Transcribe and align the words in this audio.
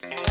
Mm-hmm. 0.00 0.27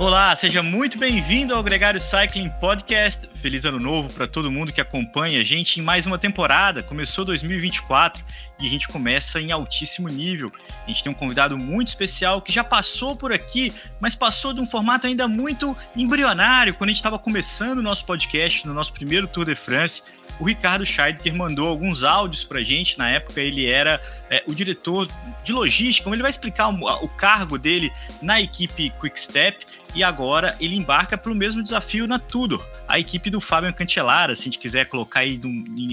Olá, 0.00 0.34
seja 0.34 0.62
muito 0.62 0.96
bem-vindo 0.96 1.54
ao 1.54 1.62
Gregário 1.62 2.00
Cycling 2.00 2.48
Podcast. 2.58 3.28
Feliz 3.34 3.66
ano 3.66 3.78
novo 3.78 4.10
para 4.10 4.26
todo 4.26 4.50
mundo 4.50 4.72
que 4.72 4.80
acompanha 4.80 5.38
a 5.38 5.44
gente 5.44 5.78
em 5.78 5.82
mais 5.82 6.06
uma 6.06 6.16
temporada. 6.16 6.82
Começou 6.82 7.22
2024 7.22 8.24
e 8.58 8.66
a 8.66 8.70
gente 8.70 8.88
começa 8.88 9.38
em 9.38 9.52
altíssimo 9.52 10.08
nível. 10.08 10.50
A 10.86 10.88
gente 10.88 11.02
tem 11.02 11.12
um 11.12 11.14
convidado 11.14 11.58
muito 11.58 11.88
especial 11.88 12.40
que 12.40 12.50
já 12.50 12.64
passou 12.64 13.14
por 13.14 13.30
aqui, 13.30 13.74
mas 14.00 14.14
passou 14.14 14.54
de 14.54 14.60
um 14.62 14.66
formato 14.66 15.06
ainda 15.06 15.28
muito 15.28 15.76
embrionário 15.94 16.72
quando 16.72 16.88
a 16.88 16.92
gente 16.92 16.96
estava 16.96 17.18
começando 17.18 17.80
o 17.80 17.82
nosso 17.82 18.06
podcast 18.06 18.66
no 18.66 18.72
nosso 18.72 18.94
primeiro 18.94 19.26
Tour 19.28 19.44
de 19.44 19.54
France. 19.54 20.02
O 20.38 20.44
Ricardo 20.44 20.86
Scheidker 20.86 21.34
mandou 21.34 21.68
alguns 21.68 22.04
áudios 22.04 22.42
para 22.42 22.60
a 22.60 22.62
gente. 22.62 22.96
Na 22.96 23.10
época, 23.10 23.38
ele 23.38 23.66
era 23.66 24.00
é, 24.30 24.42
o 24.46 24.54
diretor 24.54 25.06
de 25.44 25.52
logística, 25.52 26.08
ele 26.08 26.22
vai 26.22 26.30
explicar 26.30 26.68
o, 26.68 27.04
o 27.04 27.08
cargo 27.08 27.58
dele 27.58 27.92
na 28.22 28.40
equipe 28.40 28.90
Quickstep 28.98 29.66
e 29.94 30.02
agora 30.02 30.56
ele 30.60 30.76
embarca 30.76 31.16
para 31.16 31.32
o 31.32 31.34
mesmo 31.34 31.62
desafio 31.62 32.06
na 32.06 32.18
Tudor, 32.18 32.66
a 32.86 32.98
equipe 32.98 33.30
do 33.30 33.40
Fabian 33.40 33.72
Cancellara, 33.72 34.34
se 34.34 34.42
a 34.42 34.44
gente 34.44 34.58
quiser 34.58 34.86
colocar 34.86 35.20
aí 35.20 35.40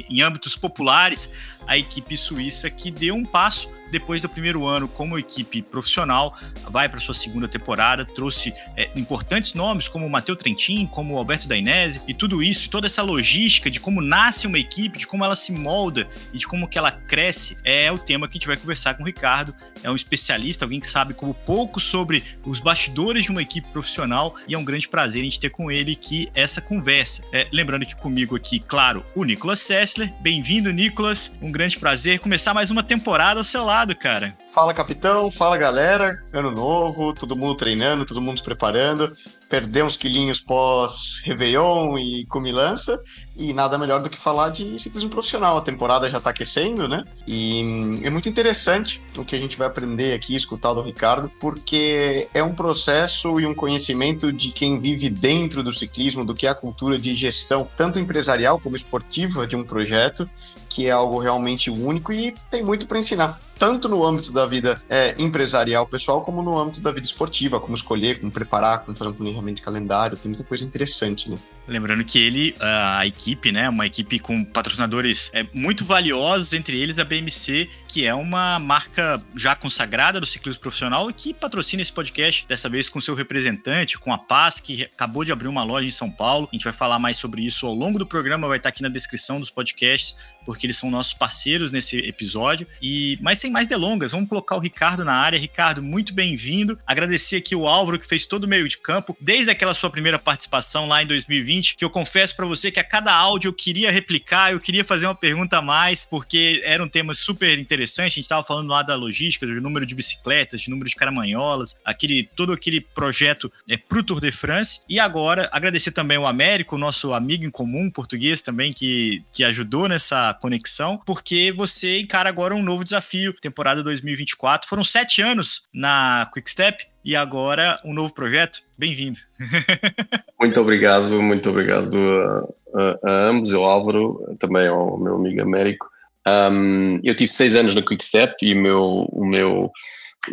em 0.09 0.21
âmbitos 0.21 0.55
populares, 0.55 1.29
a 1.67 1.77
equipe 1.77 2.17
suíça 2.17 2.70
que 2.70 2.89
deu 2.89 3.16
um 3.16 3.26
passo 3.26 3.70
depois 3.91 4.21
do 4.21 4.30
primeiro 4.30 4.66
ano 4.66 4.88
como 4.88 5.17
equipe 5.17 5.62
profissional, 5.62 6.38
vai 6.70 6.90
para 6.90 6.99
sua 6.99 7.13
segunda 7.13 7.48
temporada, 7.48 8.05
trouxe 8.05 8.53
é, 8.76 8.90
importantes 8.95 9.53
nomes 9.53 9.88
como 9.88 10.05
o 10.05 10.09
Matteo 10.09 10.35
Trentin, 10.35 10.85
como 10.85 11.13
o 11.13 11.17
Alberto 11.17 11.48
Dainese, 11.48 12.02
e 12.07 12.13
tudo 12.13 12.43
isso, 12.43 12.70
toda 12.70 12.88
essa 12.88 13.02
logística 13.02 13.70
de 13.70 13.80
como 13.80 14.02
nasce 14.02 14.48
uma 14.48 14.59
equipe, 14.59 14.99
de 14.99 15.07
como 15.07 15.23
ela 15.23 15.35
se 15.35 15.52
molda 15.52 16.07
e 16.34 16.38
de 16.38 16.48
como 16.48 16.67
que 16.67 16.77
ela 16.77 16.91
cresce, 16.91 17.57
é 17.63 17.91
o 17.91 17.98
tema 17.98 18.27
que 18.27 18.34
a 18.34 18.38
gente 18.38 18.48
vai 18.48 18.57
conversar 18.57 18.95
com 18.95 19.04
o 19.04 19.05
Ricardo. 19.05 19.54
É 19.84 19.90
um 19.90 19.95
especialista, 19.95 20.65
alguém 20.65 20.79
que 20.79 20.88
sabe 20.88 21.13
como 21.13 21.34
pouco 21.34 21.79
sobre 21.79 22.23
os 22.43 22.60
bastidores 22.60 23.23
de 23.23 23.32
uma 23.32 23.41
equipe 23.41 23.70
profissional, 23.71 24.35
e 24.48 24.54
é 24.54 24.57
um 24.57 24.65
grande 24.65 24.88
prazer 24.88 25.21
a 25.21 25.23
gente 25.23 25.40
ter 25.40 25.49
com 25.49 25.71
ele 25.71 25.93
aqui 25.93 26.29
essa 26.34 26.62
conversa. 26.62 27.23
É, 27.32 27.48
lembrando 27.51 27.85
que 27.85 27.95
comigo 27.95 28.35
aqui, 28.35 28.60
claro, 28.60 29.05
o 29.15 29.23
Nicolas 29.23 29.60
Sessler. 29.62 30.13
Bem-vindo, 30.21 30.71
Nicolas. 30.71 31.32
Um 31.41 31.51
grande 31.58 31.80
prazer 31.80 32.20
começar 32.20 32.54
mais 32.54 32.70
uma 32.70 32.84
temporada 32.84 33.40
ao 33.40 33.44
seu 33.44 33.66
lado 33.66 33.96
cara. 33.96 34.32
Fala 34.54 34.76
capitão, 34.76 35.32
fala 35.32 35.58
galera, 35.58 36.24
ano 36.32 36.52
novo, 36.52 37.13
todo 37.13 37.36
mundo 37.36 37.55
treinando, 37.55 38.05
todo 38.05 38.22
mundo 38.22 38.38
se 38.38 38.44
preparando, 38.44 39.12
perder 39.50 39.84
uns 39.84 39.96
quilinhos 39.96 40.40
pós 40.40 41.20
Réveillon 41.24 41.98
e 41.98 42.26
comilança, 42.28 43.02
e 43.35 43.54
nada 43.54 43.78
melhor 43.78 44.02
do 44.02 44.10
que 44.10 44.18
falar 44.18 44.50
de 44.50 44.80
ciclismo 44.80 45.10
profissional, 45.10 45.58
a 45.58 45.62
temporada 45.62 46.10
já 46.10 46.20
tá 46.20 46.30
aquecendo, 46.30 46.88
né? 46.88 47.04
E 47.28 47.63
hum, 47.63 48.00
é 48.04 48.10
muito 48.10 48.30
interessante 48.30 49.02
o 49.18 49.26
que 49.26 49.35
a 49.35 49.40
gente 49.40 49.58
vai 49.58 49.68
aprender 49.68 50.13
aqui, 50.13 50.35
escutar 50.35 50.74
do 50.74 50.82
Ricardo, 50.82 51.32
porque 51.40 52.28
é 52.34 52.41
um 52.41 52.54
processo 52.54 53.40
e 53.40 53.46
um 53.46 53.54
conhecimento 53.54 54.32
de 54.32 54.52
quem 54.52 54.80
vive 54.80 55.10
dentro 55.10 55.62
do 55.62 55.74
ciclismo, 55.74 56.26
do 56.26 56.34
que 56.34 56.48
é 56.48 56.50
a 56.50 56.55
cultura 56.55 56.98
de 56.98 57.13
gestão, 57.16 57.68
tanto 57.78 58.00
empresarial 58.00 58.60
como 58.60 58.76
esportiva 58.76 59.46
de 59.46 59.55
um 59.55 59.63
projeto, 59.63 60.28
que 60.77 60.85
é 60.85 60.91
algo 60.91 61.17
realmente 61.17 61.71
único 61.71 62.13
e 62.13 62.35
tem 62.51 62.63
muito 62.63 62.85
para 62.85 62.99
ensinar 62.99 63.41
tanto 63.57 63.89
no 63.89 64.06
âmbito 64.06 64.31
da 64.31 64.45
vida 64.45 64.79
é, 64.88 65.16
empresarial 65.17 65.88
pessoal, 65.88 66.22
como 66.22 66.44
no 66.44 66.56
âmbito 66.57 66.79
da 66.81 66.91
vida 66.91 67.07
esportiva, 67.07 67.59
como 67.59 67.75
escolher, 67.75 68.19
como 68.19 68.31
preparar, 68.31 68.85
como 68.85 68.95
fazer 68.95 69.09
um 69.09 69.13
planejamento 69.13 69.57
de 69.57 69.63
calendário, 69.63 70.16
tem 70.16 70.29
muita 70.29 70.44
coisa 70.44 70.63
interessante, 70.63 71.29
né? 71.29 71.38
Lembrando 71.67 72.05
que 72.05 72.19
ele, 72.19 72.55
a 72.61 73.05
equipe, 73.05 73.51
né, 73.51 73.67
uma 73.67 73.85
equipe 73.85 74.19
com 74.19 74.45
patrocinadores 74.45 75.29
é, 75.33 75.45
muito 75.53 75.83
valiosos, 75.83 76.53
entre 76.53 76.79
eles 76.79 76.97
a 76.97 77.03
BMC, 77.03 77.69
que 77.88 78.05
é 78.05 78.13
uma 78.13 78.59
marca 78.59 79.22
já 79.35 79.55
consagrada 79.55 80.19
do 80.19 80.25
ciclismo 80.25 80.61
profissional 80.61 81.09
e 81.09 81.13
que 81.13 81.33
patrocina 81.33 81.81
esse 81.81 81.91
podcast, 81.91 82.45
dessa 82.47 82.69
vez 82.69 82.87
com 82.87 83.01
seu 83.01 83.16
representante, 83.16 83.97
com 83.97 84.13
a 84.13 84.17
Paz, 84.17 84.59
que 84.59 84.83
acabou 84.83 85.25
de 85.25 85.31
abrir 85.31 85.47
uma 85.47 85.63
loja 85.63 85.87
em 85.87 85.91
São 85.91 86.11
Paulo. 86.11 86.47
A 86.51 86.55
gente 86.55 86.63
vai 86.63 86.73
falar 86.73 86.99
mais 86.99 87.17
sobre 87.17 87.41
isso 87.41 87.66
ao 87.66 87.73
longo 87.73 87.97
do 87.97 88.05
programa, 88.05 88.47
vai 88.47 88.57
estar 88.57 88.69
aqui 88.69 88.83
na 88.83 88.89
descrição 88.89 89.39
dos 89.39 89.49
podcasts, 89.49 90.16
porque 90.47 90.66
eles 90.66 90.78
são 90.78 90.90
nossos 90.90 91.13
parceiros 91.13 91.74
nesse 91.74 91.97
episódio. 91.97 92.66
E 92.81 93.19
Mas 93.22 93.38
sem 93.38 93.52
mais 93.52 93.68
delongas, 93.68 94.13
vamos 94.13 94.30
colocar 94.30 94.56
o 94.56 94.59
Ricardo 94.59 95.03
na 95.03 95.13
área. 95.13 95.38
Ricardo, 95.38 95.84
muito 95.84 96.13
bem-vindo. 96.13 96.80
Agradecer 96.88 97.35
aqui 97.35 97.53
o 97.53 97.68
Álvaro, 97.68 98.00
que 98.00 98.08
fez 98.08 98.25
todo 98.25 98.46
o 98.46 98.47
meio 98.47 98.66
de 98.69 98.78
campo, 98.78 99.16
desde 99.19 99.52
aquela 99.52 99.74
sua 99.74 99.90
primeira 99.90 100.18
participação 100.18 100.88
lá 100.88 101.03
em 101.03 101.06
2020, 101.06 101.75
que 101.75 101.84
eu 101.84 101.90
confesso 101.90 102.34
para 102.34 102.46
você 102.46 102.72
que 102.72 102.80
a 102.80 102.84
cada 102.84 103.13
áudio 103.13 103.50
eu 103.50 103.53
queria 103.53 103.91
replicar, 103.91 104.53
eu 104.53 104.59
queria 104.62 104.85
fazer 104.85 105.06
uma 105.06 105.16
pergunta 105.16 105.58
a 105.58 105.62
mais, 105.62 106.06
porque 106.06 106.62
era 106.64 106.81
um 106.81 106.88
tema 106.88 107.14
super 107.14 107.59
interessante. 107.59 108.06
A 108.06 108.16
gente 108.16 108.22
estava 108.22 108.44
falando 108.44 108.69
lá 108.69 108.81
da 108.81 108.96
logística, 108.96 109.46
do 109.46 109.59
número 109.59 109.85
de 109.85 109.94
bicicletas, 109.94 110.64
do 110.64 110.72
número 110.72 110.90
de 110.90 110.96
caramanholas, 110.96 111.78
aquele, 111.84 112.24
todo 112.24 112.53
aquele 112.53 112.79
projeto 112.79 113.52
é, 113.68 113.75
para 113.75 114.00
o 114.00 114.03
Tour 114.03 114.22
de 114.22 114.31
France. 114.31 114.79
E 114.88 114.97
agora, 114.97 115.50
agradecer 115.52 115.91
também 115.91 116.18
o 116.18 116.25
Américo, 116.25 116.78
nosso 116.78 117.14
amigo 117.14 117.44
em 117.44 117.52
comum 117.52 117.91
português 117.91 118.41
também, 118.41 118.72
que, 118.72 119.22
que 119.34 119.44
ajudou 119.44 119.90
nessa 119.90 120.36
conexão, 120.37 120.99
porque 121.05 121.51
você 121.51 121.99
encara 121.99 122.29
agora 122.29 122.55
um 122.55 122.63
novo 122.63 122.83
desafio, 122.83 123.33
temporada 123.33 123.83
2024. 123.83 124.67
Foram 124.67 124.83
sete 124.83 125.21
anos 125.21 125.63
na 125.73 126.29
Quickstep 126.33 126.85
e 127.03 127.15
agora 127.15 127.79
um 127.85 127.93
novo 127.93 128.13
projeto. 128.13 128.61
Bem-vindo. 128.77 129.19
muito 130.39 130.59
obrigado, 130.59 131.21
muito 131.21 131.49
obrigado 131.49 131.95
a, 131.95 132.79
a, 132.79 133.09
a, 133.09 133.29
ambos, 133.29 133.53
ao 133.53 133.63
Álvaro, 133.63 134.35
também 134.39 134.67
ao 134.67 134.97
meu 134.97 135.15
amigo 135.15 135.41
Américo. 135.41 135.87
Um, 136.27 136.99
eu 137.03 137.15
tive 137.15 137.31
seis 137.31 137.55
anos 137.55 137.73
na 137.73 137.81
Quickstep 137.81 138.35
e 138.41 138.53
o 138.53 138.61
meu, 138.61 138.83
o 139.13 139.25
meu, 139.25 139.71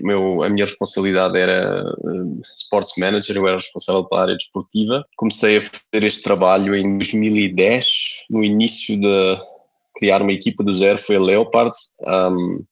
o 0.02 0.06
meu, 0.06 0.42
a 0.42 0.48
minha 0.48 0.66
responsabilidade 0.66 1.38
era 1.38 1.84
uh, 1.98 2.40
Sports 2.42 2.94
Manager, 2.98 3.36
eu 3.36 3.46
era 3.46 3.56
responsável 3.56 4.04
pela 4.08 4.22
área 4.22 4.36
desportiva. 4.36 5.04
Comecei 5.16 5.58
a 5.58 5.60
fazer 5.60 6.04
este 6.04 6.22
trabalho 6.22 6.74
em 6.74 6.98
2010, 6.98 7.86
no 8.28 8.42
início 8.42 9.00
de 9.00 9.38
criar 10.04 10.20
uma 10.20 10.32
equipa 10.32 10.62
do 10.62 10.74
zero, 10.74 10.98
foi 10.98 11.16
a 11.16 11.20
Leopard, 11.20 11.74
um, 12.06 12.62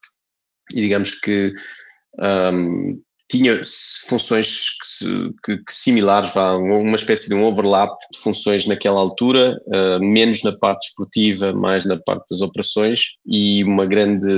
e 0.74 0.82
digamos 0.82 1.18
que 1.18 1.52
um, 2.20 3.00
tinha 3.30 3.58
funções 4.06 4.66
que, 5.00 5.32
que, 5.42 5.64
que 5.64 5.74
similares, 5.74 6.34
vá, 6.34 6.54
uma 6.54 6.96
espécie 6.96 7.28
de 7.28 7.34
um 7.34 7.44
overlap 7.44 7.96
de 8.12 8.18
funções 8.18 8.66
naquela 8.66 9.00
altura, 9.00 9.58
uh, 9.68 10.04
menos 10.04 10.42
na 10.42 10.52
parte 10.52 10.88
esportiva, 10.88 11.54
mais 11.54 11.86
na 11.86 11.96
parte 11.96 12.26
das 12.30 12.42
operações 12.42 13.16
e 13.26 13.64
uma 13.64 13.86
grande, 13.86 14.28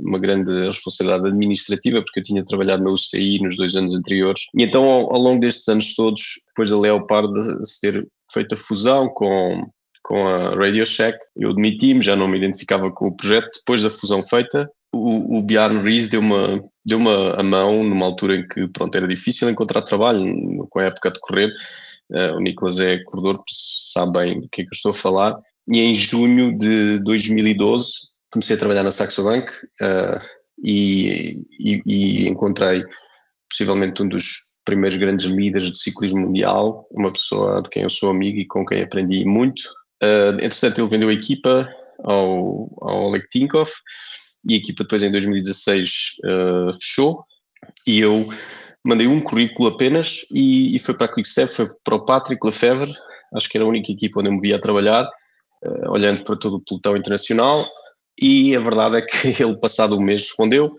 uma 0.00 0.18
grande 0.18 0.50
responsabilidade 0.66 1.28
administrativa, 1.28 2.02
porque 2.02 2.18
eu 2.18 2.24
tinha 2.24 2.44
trabalhado 2.44 2.82
na 2.82 2.90
UCI 2.90 3.38
nos 3.40 3.56
dois 3.56 3.76
anos 3.76 3.94
anteriores. 3.94 4.42
E 4.58 4.64
então, 4.64 4.82
ao, 4.84 5.14
ao 5.14 5.20
longo 5.20 5.40
destes 5.40 5.68
anos 5.68 5.94
todos, 5.94 6.20
depois 6.48 6.70
da 6.70 6.80
Leopard 6.80 7.32
se 7.64 7.80
ter 7.80 8.08
feito 8.32 8.56
a 8.56 8.58
fusão 8.58 9.08
com, 9.10 9.64
com 10.04 10.28
a 10.28 10.54
Radio 10.54 10.84
Shack, 10.84 11.18
eu 11.34 11.54
demiti-me, 11.54 12.02
já 12.02 12.14
não 12.14 12.28
me 12.28 12.36
identificava 12.36 12.92
com 12.92 13.08
o 13.08 13.16
projeto. 13.16 13.48
Depois 13.58 13.80
da 13.80 13.88
fusão 13.88 14.22
feita, 14.22 14.70
o, 14.92 15.38
o 15.38 15.42
Bjarne 15.42 15.82
Ries 15.82 16.08
deu 16.08 16.20
uma, 16.20 16.62
deu 16.84 16.98
uma 16.98 17.40
a 17.40 17.42
mão 17.42 17.82
numa 17.82 18.04
altura 18.04 18.36
em 18.36 18.46
que 18.46 18.68
pronto, 18.68 18.94
era 18.94 19.08
difícil 19.08 19.48
encontrar 19.48 19.80
trabalho, 19.82 20.22
com 20.68 20.78
a 20.78 20.84
época 20.84 21.10
de 21.10 21.18
correr. 21.20 21.50
Uh, 22.10 22.36
o 22.36 22.40
Nicolas 22.40 22.78
é 22.78 23.02
corredor, 23.04 23.42
sabe 23.48 24.12
bem 24.12 24.40
do 24.40 24.48
que 24.52 24.60
é 24.60 24.64
que 24.64 24.70
eu 24.70 24.76
estou 24.76 24.90
a 24.90 24.94
falar. 24.94 25.36
E 25.72 25.80
em 25.80 25.94
junho 25.94 26.56
de 26.56 26.98
2012 27.02 27.88
comecei 28.30 28.56
a 28.56 28.58
trabalhar 28.58 28.82
na 28.82 28.90
Saxo 28.90 29.24
Bank 29.24 29.48
uh, 29.48 30.20
e, 30.62 31.46
e, 31.58 31.82
e, 31.86 32.28
encontrei 32.28 32.84
possivelmente 33.48 34.02
um 34.02 34.08
dos 34.08 34.52
primeiros 34.64 34.98
grandes 34.98 35.26
líderes 35.26 35.70
do 35.70 35.76
ciclismo 35.76 36.20
mundial, 36.20 36.86
uma 36.92 37.10
pessoa 37.10 37.62
de 37.62 37.70
quem 37.70 37.84
eu 37.84 37.90
sou 37.90 38.10
amigo 38.10 38.38
e 38.38 38.46
com 38.46 38.66
quem 38.66 38.82
aprendi 38.82 39.24
muito. 39.24 39.62
Uh, 40.02 40.36
entretanto, 40.42 40.80
ele 40.80 40.88
vendeu 40.88 41.08
a 41.08 41.12
equipa 41.12 41.68
ao, 42.02 42.70
ao 42.80 43.04
Oleg 43.04 43.26
Tinkoff 43.30 43.72
e 44.48 44.54
a 44.54 44.56
equipa 44.58 44.84
depois 44.84 45.02
em 45.02 45.10
2016 45.10 45.90
uh, 46.24 46.74
fechou. 46.74 47.24
E 47.86 48.00
eu 48.00 48.28
mandei 48.84 49.06
um 49.06 49.20
currículo 49.20 49.68
apenas 49.68 50.20
e, 50.30 50.76
e 50.76 50.78
foi 50.78 50.94
para 50.94 51.06
a 51.06 51.14
Quickstep, 51.14 51.50
foi 51.50 51.70
para 51.82 51.94
o 51.94 52.04
Patrick 52.04 52.44
Lefebvre, 52.44 52.94
acho 53.34 53.48
que 53.48 53.56
era 53.56 53.64
a 53.64 53.68
única 53.68 53.90
equipa 53.90 54.20
onde 54.20 54.28
eu 54.28 54.34
me 54.34 54.40
via 54.40 54.56
a 54.56 54.60
trabalhar, 54.60 55.08
uh, 55.64 55.90
olhando 55.90 56.22
para 56.24 56.36
todo 56.36 56.56
o 56.56 56.60
pelotão 56.60 56.96
internacional. 56.96 57.66
E 58.20 58.54
a 58.54 58.60
verdade 58.60 58.96
é 58.96 59.02
que 59.02 59.28
ele 59.42 59.58
passado 59.58 59.96
um 59.96 60.02
mês 60.02 60.20
respondeu 60.20 60.70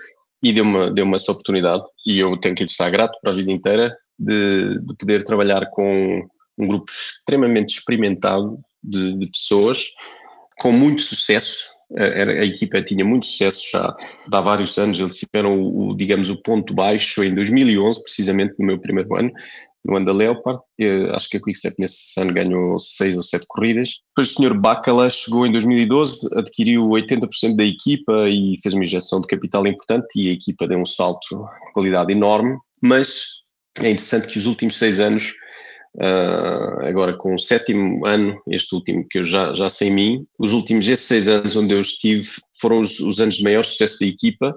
e 0.43 0.53
deu-me 0.53 0.91
deu 0.91 1.13
essa 1.15 1.31
oportunidade. 1.31 1.83
E 2.05 2.19
eu 2.19 2.37
tenho 2.37 2.55
que 2.55 2.63
lhe 2.63 2.69
estar 2.69 2.89
grato 2.89 3.17
para 3.21 3.31
a 3.31 3.35
vida 3.35 3.51
inteira 3.51 3.95
de, 4.17 4.79
de 4.79 4.95
poder 4.95 5.23
trabalhar 5.23 5.65
com 5.71 6.27
um 6.57 6.67
grupo 6.67 6.89
extremamente 6.89 7.79
experimentado 7.79 8.59
de, 8.87 9.17
de 9.17 9.31
pessoas 9.31 9.85
com 10.59 10.71
muito 10.71 11.01
sucesso 11.01 11.75
a, 11.97 12.23
a, 12.41 12.45
equipa 12.45 12.81
tinha 12.81 13.05
muito 13.05 13.27
sucesso 13.27 13.61
já 13.71 13.95
há 14.31 14.41
vários 14.41 14.77
anos, 14.77 14.99
eles 14.99 15.17
tiveram, 15.17 15.61
o, 15.61 15.95
digamos, 15.95 16.29
o 16.29 16.41
ponto 16.41 16.73
baixo 16.73 17.23
em 17.23 17.33
2011, 17.33 18.01
precisamente 18.01 18.55
no 18.57 18.65
meu 18.65 18.79
primeiro 18.79 19.15
ano, 19.15 19.31
no 19.83 19.95
ano 19.95 20.05
da 20.05 20.11
Leopard. 20.11 20.59
Eu 20.79 21.13
acho 21.13 21.29
que 21.29 21.37
a 21.37 21.39
Quickstep 21.41 21.75
nesse 21.77 22.19
ano 22.19 22.33
ganhou 22.33 22.79
seis 22.79 23.15
ou 23.15 23.21
sete 23.21 23.45
corridas. 23.47 23.99
Depois 24.09 24.31
o 24.31 24.41
Sr. 24.41 24.59
Bacala 24.59 25.09
chegou 25.09 25.45
em 25.45 25.51
2012, 25.51 26.27
adquiriu 26.33 26.87
80% 26.87 27.55
da 27.55 27.63
equipa 27.63 28.27
e 28.27 28.55
fez 28.61 28.73
uma 28.73 28.83
injeção 28.83 29.21
de 29.21 29.27
capital 29.27 29.65
importante 29.67 30.07
e 30.15 30.29
a 30.29 30.33
equipa 30.33 30.67
deu 30.67 30.79
um 30.79 30.85
salto 30.85 31.27
de 31.29 31.73
qualidade 31.73 32.11
enorme. 32.11 32.57
Mas 32.81 33.45
é 33.79 33.89
interessante 33.89 34.27
que 34.27 34.39
os 34.39 34.47
últimos 34.47 34.77
seis 34.77 34.99
anos 34.99 35.33
Uh, 35.95 36.83
agora 36.85 37.13
com 37.13 37.35
o 37.35 37.39
sétimo 37.39 38.05
ano, 38.05 38.41
este 38.49 38.75
último 38.75 39.07
que 39.09 39.19
eu 39.19 39.23
já, 39.23 39.53
já 39.53 39.69
sei 39.69 39.89
mim, 39.89 40.25
os 40.37 40.51
últimos 40.51 40.87
esses 40.89 41.05
seis 41.05 41.27
anos 41.29 41.55
onde 41.55 41.73
eu 41.73 41.79
estive 41.79 42.27
foram 42.59 42.79
os, 42.79 42.99
os 42.99 43.21
anos 43.21 43.35
de 43.35 43.43
maior 43.43 43.63
sucesso 43.63 43.99
da 44.01 44.05
equipa, 44.05 44.53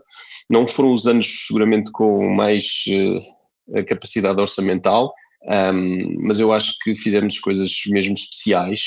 não 0.51 0.67
foram 0.67 0.93
os 0.93 1.07
anos 1.07 1.47
seguramente 1.47 1.93
com 1.93 2.29
mais 2.35 2.85
uh, 2.89 3.85
capacidade 3.85 4.41
orçamental, 4.41 5.13
um, 5.73 6.17
mas 6.27 6.41
eu 6.41 6.53
acho 6.53 6.75
que 6.83 6.95
fizemos 6.95 7.39
coisas 7.39 7.73
mesmo 7.87 8.15
especiais 8.15 8.81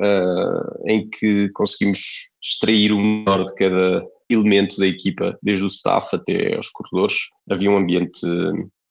uh, 0.00 0.88
em 0.88 1.08
que 1.10 1.50
conseguimos 1.50 2.00
extrair 2.42 2.92
o 2.92 2.98
melhor 2.98 3.44
de 3.44 3.54
cada 3.54 4.02
elemento 4.30 4.78
da 4.78 4.86
equipa, 4.86 5.38
desde 5.42 5.64
o 5.64 5.68
staff 5.68 6.14
até 6.14 6.56
aos 6.56 6.70
corredores. 6.70 7.16
Havia 7.50 7.70
um 7.70 7.76
ambiente 7.76 8.26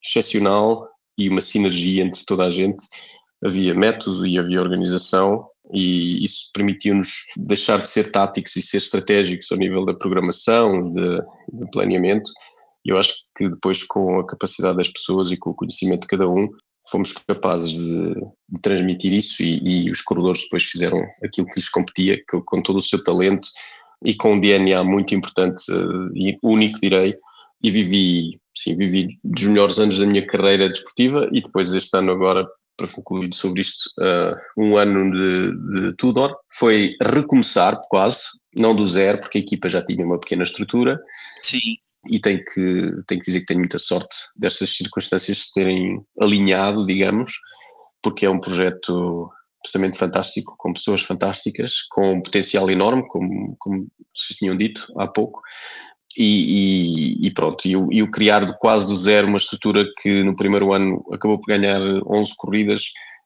excepcional 0.03 0.87
e 1.17 1.29
uma 1.29 1.41
sinergia 1.41 2.03
entre 2.03 2.23
toda 2.25 2.45
a 2.45 2.49
gente. 2.49 2.83
Havia 3.43 3.73
método 3.73 4.25
e 4.25 4.37
havia 4.37 4.61
organização 4.61 5.47
e 5.73 6.23
isso 6.23 6.49
permitiu-nos 6.53 7.09
deixar 7.35 7.79
de 7.81 7.87
ser 7.87 8.11
táticos 8.11 8.55
e 8.55 8.61
ser 8.61 8.77
estratégicos 8.77 9.51
ao 9.51 9.57
nível 9.57 9.85
da 9.85 9.93
programação, 9.93 10.93
de, 10.93 11.17
de 11.53 11.71
planeamento. 11.71 12.29
E 12.85 12.89
eu 12.89 12.97
acho 12.97 13.13
que 13.35 13.49
depois, 13.49 13.83
com 13.83 14.19
a 14.19 14.25
capacidade 14.25 14.77
das 14.77 14.87
pessoas 14.87 15.29
e 15.29 15.37
com 15.37 15.49
o 15.49 15.55
conhecimento 15.55 16.01
de 16.01 16.07
cada 16.07 16.27
um, 16.29 16.47
fomos 16.89 17.11
capazes 17.11 17.71
de, 17.71 18.13
de 18.13 18.61
transmitir 18.61 19.11
isso 19.11 19.43
e, 19.43 19.87
e, 19.87 19.91
os 19.91 20.01
corredores 20.01 20.43
depois 20.43 20.63
fizeram 20.63 21.03
aquilo 21.23 21.47
que 21.47 21.59
lhes 21.59 21.69
competia, 21.69 22.15
que, 22.17 22.41
com 22.45 22.61
todo 22.61 22.79
o 22.79 22.83
seu 22.83 23.03
talento 23.03 23.49
e 24.05 24.15
com 24.15 24.33
um 24.33 24.39
DNA 24.39 24.81
muito 24.85 25.13
importante 25.13 25.69
uh, 25.69 26.15
e 26.15 26.37
único, 26.41 26.79
direi, 26.79 27.13
e 27.61 27.71
vivi, 27.71 28.39
sim, 28.57 28.75
vivi 28.75 29.19
dos 29.23 29.43
melhores 29.43 29.79
anos 29.79 29.99
da 29.99 30.05
minha 30.05 30.25
carreira 30.25 30.69
desportiva 30.69 31.29
e 31.31 31.41
depois 31.41 31.73
este 31.73 31.95
ano 31.97 32.11
agora, 32.11 32.47
para 32.75 32.87
concluir 32.87 33.33
sobre 33.33 33.61
isto, 33.61 33.89
uh, 33.99 34.35
um 34.57 34.77
ano 34.77 35.11
de, 35.11 35.67
de 35.67 35.95
Tudor, 35.95 36.35
foi 36.53 36.95
recomeçar 37.01 37.79
quase, 37.89 38.19
não 38.55 38.75
do 38.75 38.87
zero, 38.87 39.19
porque 39.19 39.37
a 39.37 39.41
equipa 39.41 39.69
já 39.69 39.83
tinha 39.83 40.05
uma 40.05 40.19
pequena 40.19 40.43
estrutura. 40.43 40.99
Sim. 41.41 41.77
E 42.09 42.19
tenho 42.19 42.39
que, 42.39 42.91
tenho 43.07 43.19
que 43.19 43.25
dizer 43.25 43.39
que 43.41 43.45
tenho 43.47 43.59
muita 43.59 43.79
sorte 43.79 44.15
destas 44.35 44.75
circunstâncias 44.75 45.37
se 45.39 45.53
terem 45.53 46.01
alinhado, 46.21 46.85
digamos, 46.85 47.31
porque 48.01 48.25
é 48.25 48.29
um 48.29 48.39
projeto 48.39 49.29
absolutamente 49.59 49.97
fantástico, 49.97 50.55
com 50.57 50.73
pessoas 50.73 51.01
fantásticas, 51.01 51.81
com 51.89 52.13
um 52.13 52.21
potencial 52.21 52.69
enorme, 52.69 53.03
como, 53.07 53.55
como 53.59 53.87
vocês 54.15 54.37
tinham 54.37 54.55
dito 54.55 54.87
há 54.97 55.07
pouco, 55.07 55.41
e, 56.17 57.19
e, 57.21 57.27
e, 57.27 57.31
pronto, 57.31 57.67
e 57.67 57.77
o, 57.77 57.87
e 57.91 58.01
o 58.01 58.09
criar 58.09 58.43
de 58.43 58.57
quase 58.57 58.87
do 58.87 58.97
zero 58.97 59.27
uma 59.27 59.37
estrutura 59.37 59.85
que 60.01 60.23
no 60.23 60.35
primeiro 60.35 60.73
ano 60.73 61.03
acabou 61.13 61.39
por 61.39 61.47
ganhar 61.47 61.79
11 61.79 62.33
corridas, 62.35 62.81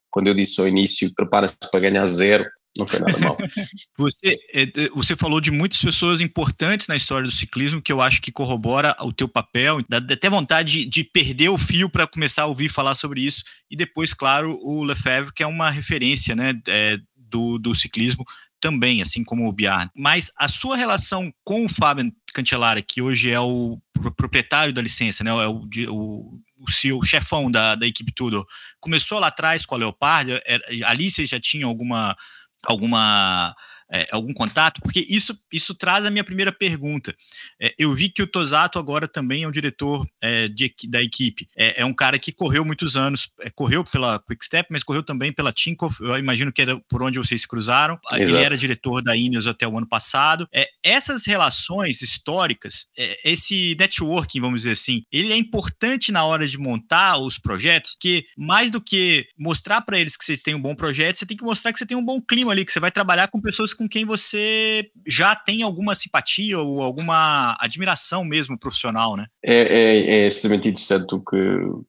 quando 0.09 0.27
eu 0.27 0.33
disse 0.33 0.59
ao 0.59 0.67
início, 0.67 1.13
prepara-se 1.15 1.55
para 1.71 1.79
ganhar 1.79 2.05
zero, 2.07 2.45
não 2.77 2.85
foi 2.85 2.99
nada 2.99 3.17
mal. 3.17 3.37
você, 3.97 4.37
é, 4.53 4.89
você 4.93 5.15
falou 5.15 5.39
de 5.39 5.51
muitas 5.51 5.79
pessoas 5.79 6.19
importantes 6.19 6.87
na 6.87 6.97
história 6.97 7.25
do 7.25 7.31
ciclismo 7.33 7.81
que 7.81 7.93
eu 7.93 8.01
acho 8.01 8.21
que 8.21 8.31
corrobora 8.31 8.93
o 8.99 9.13
teu 9.13 9.27
papel, 9.27 9.81
dá 9.87 9.97
até 9.97 10.29
vontade 10.29 10.83
de, 10.83 10.85
de 10.85 11.03
perder 11.05 11.47
o 11.47 11.57
fio 11.57 11.89
para 11.89 12.05
começar 12.05 12.43
a 12.43 12.47
ouvir 12.47 12.67
falar 12.67 12.95
sobre 12.95 13.21
isso, 13.21 13.41
e 13.69 13.77
depois, 13.77 14.13
claro, 14.13 14.59
o 14.61 14.83
Lefebvre, 14.83 15.33
que 15.33 15.43
é 15.43 15.47
uma 15.47 15.69
referência 15.69 16.35
né, 16.35 16.53
é, 16.67 16.97
do, 17.15 17.57
do 17.57 17.73
ciclismo, 17.73 18.25
também, 18.61 19.01
assim 19.01 19.23
como 19.23 19.47
o 19.47 19.51
Bjarne. 19.51 19.91
Mas 19.95 20.31
a 20.37 20.47
sua 20.47 20.77
relação 20.77 21.33
com 21.43 21.65
o 21.65 21.69
Fábio 21.69 22.13
Cancellara, 22.33 22.81
que 22.81 23.01
hoje 23.01 23.29
é 23.29 23.39
o 23.39 23.81
proprietário 24.15 24.73
da 24.73 24.81
licença, 24.81 25.23
né, 25.23 25.31
é 25.31 25.47
o, 25.47 25.67
o, 25.89 26.39
o, 26.57 26.71
CEO, 26.71 26.99
o 26.99 27.05
chefão 27.05 27.51
da, 27.51 27.75
da 27.75 27.87
equipe 27.87 28.13
Tudo, 28.13 28.45
começou 28.79 29.19
lá 29.19 29.27
atrás 29.27 29.65
com 29.65 29.75
a 29.75 29.77
Leopard, 29.79 30.31
é, 30.45 30.59
ali 30.85 31.09
vocês 31.09 31.29
já 31.29 31.39
tinham 31.39 31.67
alguma 31.67 32.15
alguma 32.63 33.55
é, 33.91 34.07
algum 34.11 34.33
contato? 34.33 34.81
Porque 34.81 35.05
isso, 35.09 35.37
isso 35.51 35.75
traz 35.75 36.05
a 36.05 36.09
minha 36.09 36.23
primeira 36.23 36.51
pergunta. 36.51 37.15
É, 37.59 37.73
eu 37.77 37.93
vi 37.93 38.09
que 38.09 38.23
o 38.23 38.27
Tosato 38.27 38.79
agora 38.79 39.07
também 39.07 39.43
é 39.43 39.47
um 39.47 39.51
diretor 39.51 40.07
é, 40.21 40.47
de, 40.47 40.73
da 40.87 41.01
equipe. 41.01 41.47
É, 41.55 41.81
é, 41.81 41.85
um 41.85 41.93
cara 41.93 42.17
que 42.17 42.31
correu 42.31 42.63
muitos 42.63 42.95
anos, 42.95 43.29
é, 43.41 43.49
correu 43.49 43.83
pela 43.83 44.19
Quickstep, 44.19 44.69
mas 44.71 44.83
correu 44.83 45.03
também 45.03 45.33
pela 45.33 45.51
Tinkoff. 45.51 46.01
Eu 46.01 46.17
imagino 46.17 46.51
que 46.51 46.61
era 46.61 46.79
por 46.89 47.03
onde 47.03 47.19
vocês 47.19 47.41
se 47.41 47.47
cruzaram. 47.47 47.99
Exato. 48.13 48.21
Ele 48.21 48.37
era 48.37 48.57
diretor 48.57 49.01
da 49.01 49.15
Ineos 49.15 49.47
até 49.47 49.67
o 49.67 49.77
ano 49.77 49.87
passado. 49.87 50.47
É, 50.53 50.67
essas 50.83 51.25
relações 51.25 52.01
históricas, 52.01 52.85
esse 53.23 53.75
networking, 53.77 54.39
vamos 54.39 54.61
dizer 54.61 54.73
assim, 54.73 55.03
ele 55.11 55.31
é 55.31 55.37
importante 55.37 56.11
na 56.11 56.23
hora 56.23 56.47
de 56.47 56.57
montar 56.57 57.17
os 57.17 57.37
projetos, 57.37 57.95
que 57.99 58.25
mais 58.37 58.71
do 58.71 58.79
que 58.79 59.27
mostrar 59.37 59.81
para 59.81 59.99
eles 59.99 60.15
que 60.15 60.23
vocês 60.23 60.41
têm 60.41 60.55
um 60.55 60.61
bom 60.61 60.75
projeto, 60.75 61.17
você 61.17 61.25
tem 61.25 61.37
que 61.37 61.43
mostrar 61.43 61.73
que 61.73 61.79
você 61.79 61.85
tem 61.85 61.97
um 61.97 62.05
bom 62.05 62.21
clima 62.21 62.51
ali, 62.51 62.65
que 62.65 62.71
você 62.71 62.79
vai 62.79 62.91
trabalhar 62.91 63.27
com 63.27 63.41
pessoas 63.41 63.73
com 63.73 63.80
quem 63.87 64.05
você 64.05 64.89
já 65.07 65.35
tem 65.35 65.63
alguma 65.63 65.95
simpatia 65.95 66.59
ou 66.59 66.81
alguma 66.81 67.57
admiração 67.59 68.23
mesmo 68.23 68.57
profissional, 68.57 69.15
né? 69.15 69.27
É, 69.43 69.61
é, 69.61 69.99
é 70.21 70.27
extremamente 70.27 70.69
interessante 70.69 71.15
o 71.15 71.19
que, 71.19 71.37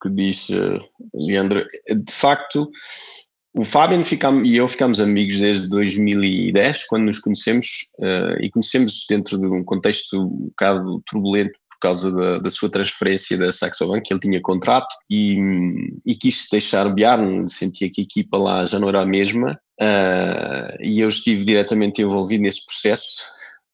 que 0.03 0.11
disse, 0.11 0.55
Leandro. 1.15 1.65
De 1.89 2.13
facto, 2.13 2.71
o 3.55 3.65
Fábio 3.65 4.03
e 4.45 4.57
eu 4.57 4.67
ficamos 4.67 4.99
amigos 4.99 5.39
desde 5.39 5.69
2010, 5.69 6.87
quando 6.87 7.05
nos 7.05 7.19
conhecemos, 7.19 7.87
uh, 7.99 8.41
e 8.41 8.51
conhecemos 8.51 9.05
dentro 9.07 9.39
de 9.39 9.47
um 9.47 9.63
contexto 9.63 10.23
um 10.23 10.47
bocado 10.49 11.03
turbulento 11.07 11.59
causa 11.83 12.11
da, 12.11 12.39
da 12.39 12.51
sua 12.51 12.71
transferência 12.71 13.37
da 13.37 13.53
Saxo 13.53 13.87
Bank, 13.87 14.03
que 14.03 14.15
ele 14.15 14.21
tinha 14.21 14.41
contrato, 14.41 14.95
e, 15.11 15.39
e 16.07 16.15
quis 16.15 16.47
deixar 16.51 16.89
Bjarne, 16.89 17.49
sentia 17.49 17.91
que 17.91 18.01
a 18.01 18.05
equipa 18.05 18.39
lá 18.39 18.65
já 18.67 18.79
não 18.79 18.89
era 18.89 19.03
a 19.03 19.07
mesma, 19.07 19.59
Uh, 19.83 20.79
e 20.81 21.01
eu 21.01 21.09
estive 21.09 21.45
diretamente 21.45 22.01
envolvido 22.01 22.45
nesse 22.45 22.65
processo, 22.65 23.23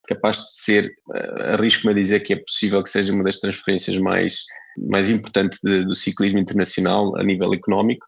capaz 0.08 0.37
de 0.37 0.50
ser, 0.50 0.90
uh, 1.08 1.55
arrisco-me 1.55 1.93
a 1.93 1.94
dizer 1.94 2.20
que 2.20 2.32
é 2.32 2.37
possível 2.37 2.82
que 2.82 2.88
seja 2.88 3.12
uma 3.12 3.22
das 3.22 3.38
transferências 3.38 3.96
mais, 3.99 4.43
mais 4.88 5.10
importantes 5.10 5.58
de, 5.62 5.84
do 5.84 5.94
ciclismo 5.94 6.38
internacional 6.38 7.14
a 7.16 7.22
nível 7.22 7.52
económico, 7.52 8.06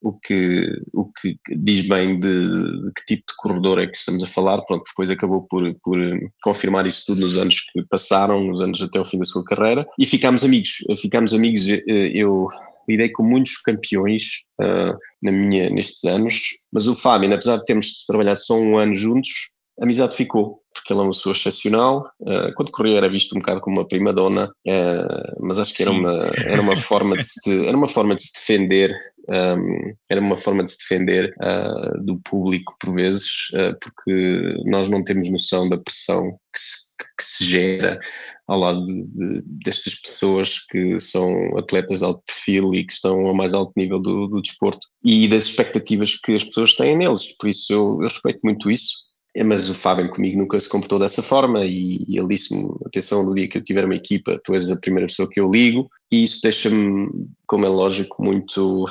o 0.00 0.12
que, 0.12 0.66
o 0.94 1.10
que 1.12 1.36
diz 1.56 1.86
bem 1.86 2.18
de, 2.18 2.82
de, 2.82 2.92
que 2.94 3.06
tipo 3.06 3.24
de 3.28 3.36
corredor 3.36 3.80
é 3.80 3.86
que 3.86 3.96
estamos 3.96 4.22
a 4.22 4.26
falar, 4.26 4.62
pronto, 4.62 4.84
depois 4.86 5.10
acabou 5.10 5.42
por, 5.42 5.74
por 5.82 5.98
confirmar 6.42 6.86
isso 6.86 7.04
tudo 7.06 7.22
nos 7.22 7.36
anos 7.36 7.60
que 7.72 7.84
passaram, 7.88 8.44
nos 8.44 8.60
anos 8.60 8.80
até 8.80 9.00
o 9.00 9.04
fim 9.04 9.18
da 9.18 9.24
sua 9.24 9.44
carreira, 9.44 9.86
e 9.98 10.06
ficámos 10.06 10.44
amigos, 10.44 10.76
ficámos 11.00 11.34
amigos, 11.34 11.68
eh, 11.68 11.82
eu 12.14 12.46
lidei 12.88 13.10
com 13.10 13.22
muitos 13.22 13.58
campeões 13.58 14.24
uh, 14.60 14.96
na 15.22 15.30
minha, 15.30 15.70
nestes 15.70 16.04
anos, 16.04 16.40
mas 16.72 16.86
o 16.86 16.94
Fábio, 16.94 17.32
apesar 17.32 17.56
de 17.58 17.64
termos 17.64 18.04
trabalhado 18.06 18.38
só 18.38 18.54
um 18.58 18.76
ano 18.76 18.94
juntos, 18.94 19.52
a 19.80 19.84
amizade 19.84 20.16
ficou, 20.16 20.61
porque 20.72 20.92
ele 20.92 21.00
é 21.00 21.02
uma 21.02 21.10
pessoa 21.10 21.32
excepcional. 21.32 22.10
Uh, 22.20 22.52
quando 22.54 22.70
corria 22.70 22.96
era 22.96 23.08
visto 23.08 23.34
um 23.34 23.38
bocado 23.38 23.60
como 23.60 23.78
uma 23.78 23.88
prima 23.88 24.12
dona, 24.12 24.46
uh, 24.46 25.44
mas 25.44 25.58
acho 25.58 25.74
que 25.74 25.82
era 25.82 25.90
uma, 25.90 26.30
era 26.44 26.60
uma 26.60 26.76
forma 26.76 27.16
de 27.16 27.24
se, 27.24 27.66
era 27.66 27.76
uma 27.76 27.88
forma 27.88 28.14
de 28.14 28.22
se 28.22 28.32
defender, 28.34 28.94
um, 29.28 29.94
era 30.10 30.20
uma 30.20 30.36
forma 30.36 30.64
de 30.64 30.70
se 30.70 30.78
defender 30.78 31.34
uh, 31.42 32.02
do 32.04 32.18
público 32.24 32.76
por 32.80 32.94
vezes, 32.94 33.48
porque 33.80 34.56
nós 34.64 34.88
não 34.88 35.04
temos 35.04 35.30
noção 35.30 35.68
da 35.68 35.78
pressão 35.78 36.32
que 36.52 36.60
se 36.60 36.92
que 37.16 37.24
se 37.24 37.44
gera 37.44 37.98
ao 38.46 38.58
lado 38.58 38.84
de, 38.84 39.02
de, 39.04 39.42
destas 39.64 39.94
pessoas 39.94 40.58
que 40.66 40.98
são 40.98 41.56
atletas 41.56 41.98
de 41.98 42.04
alto 42.04 42.22
perfil 42.26 42.74
e 42.74 42.84
que 42.84 42.92
estão 42.92 43.26
ao 43.26 43.34
mais 43.34 43.54
alto 43.54 43.72
nível 43.76 43.98
do, 43.98 44.26
do 44.28 44.42
desporto 44.42 44.86
e 45.04 45.28
das 45.28 45.44
expectativas 45.44 46.16
que 46.16 46.34
as 46.34 46.44
pessoas 46.44 46.74
têm 46.74 46.96
neles. 46.96 47.36
Por 47.36 47.48
isso 47.48 47.72
eu, 47.72 47.98
eu 48.00 48.08
respeito 48.08 48.40
muito 48.44 48.70
isso. 48.70 49.11
Mas 49.44 49.70
o 49.70 49.74
Fábio 49.74 50.10
comigo 50.10 50.38
nunca 50.38 50.60
se 50.60 50.68
comportou 50.68 50.98
dessa 50.98 51.22
forma 51.22 51.64
e, 51.64 52.04
e 52.06 52.18
ele 52.18 52.28
disse-me: 52.28 52.68
atenção, 52.84 53.24
no 53.24 53.34
dia 53.34 53.48
que 53.48 53.58
eu 53.58 53.64
tiver 53.64 53.84
uma 53.84 53.94
equipa, 53.94 54.38
tu 54.44 54.54
és 54.54 54.70
a 54.70 54.76
primeira 54.76 55.06
pessoa 55.06 55.28
que 55.28 55.40
eu 55.40 55.50
ligo, 55.50 55.88
e 56.10 56.24
isso 56.24 56.40
deixa-me, 56.42 57.08
como 57.46 57.64
é 57.64 57.68
lógico, 57.68 58.22
muito 58.22 58.86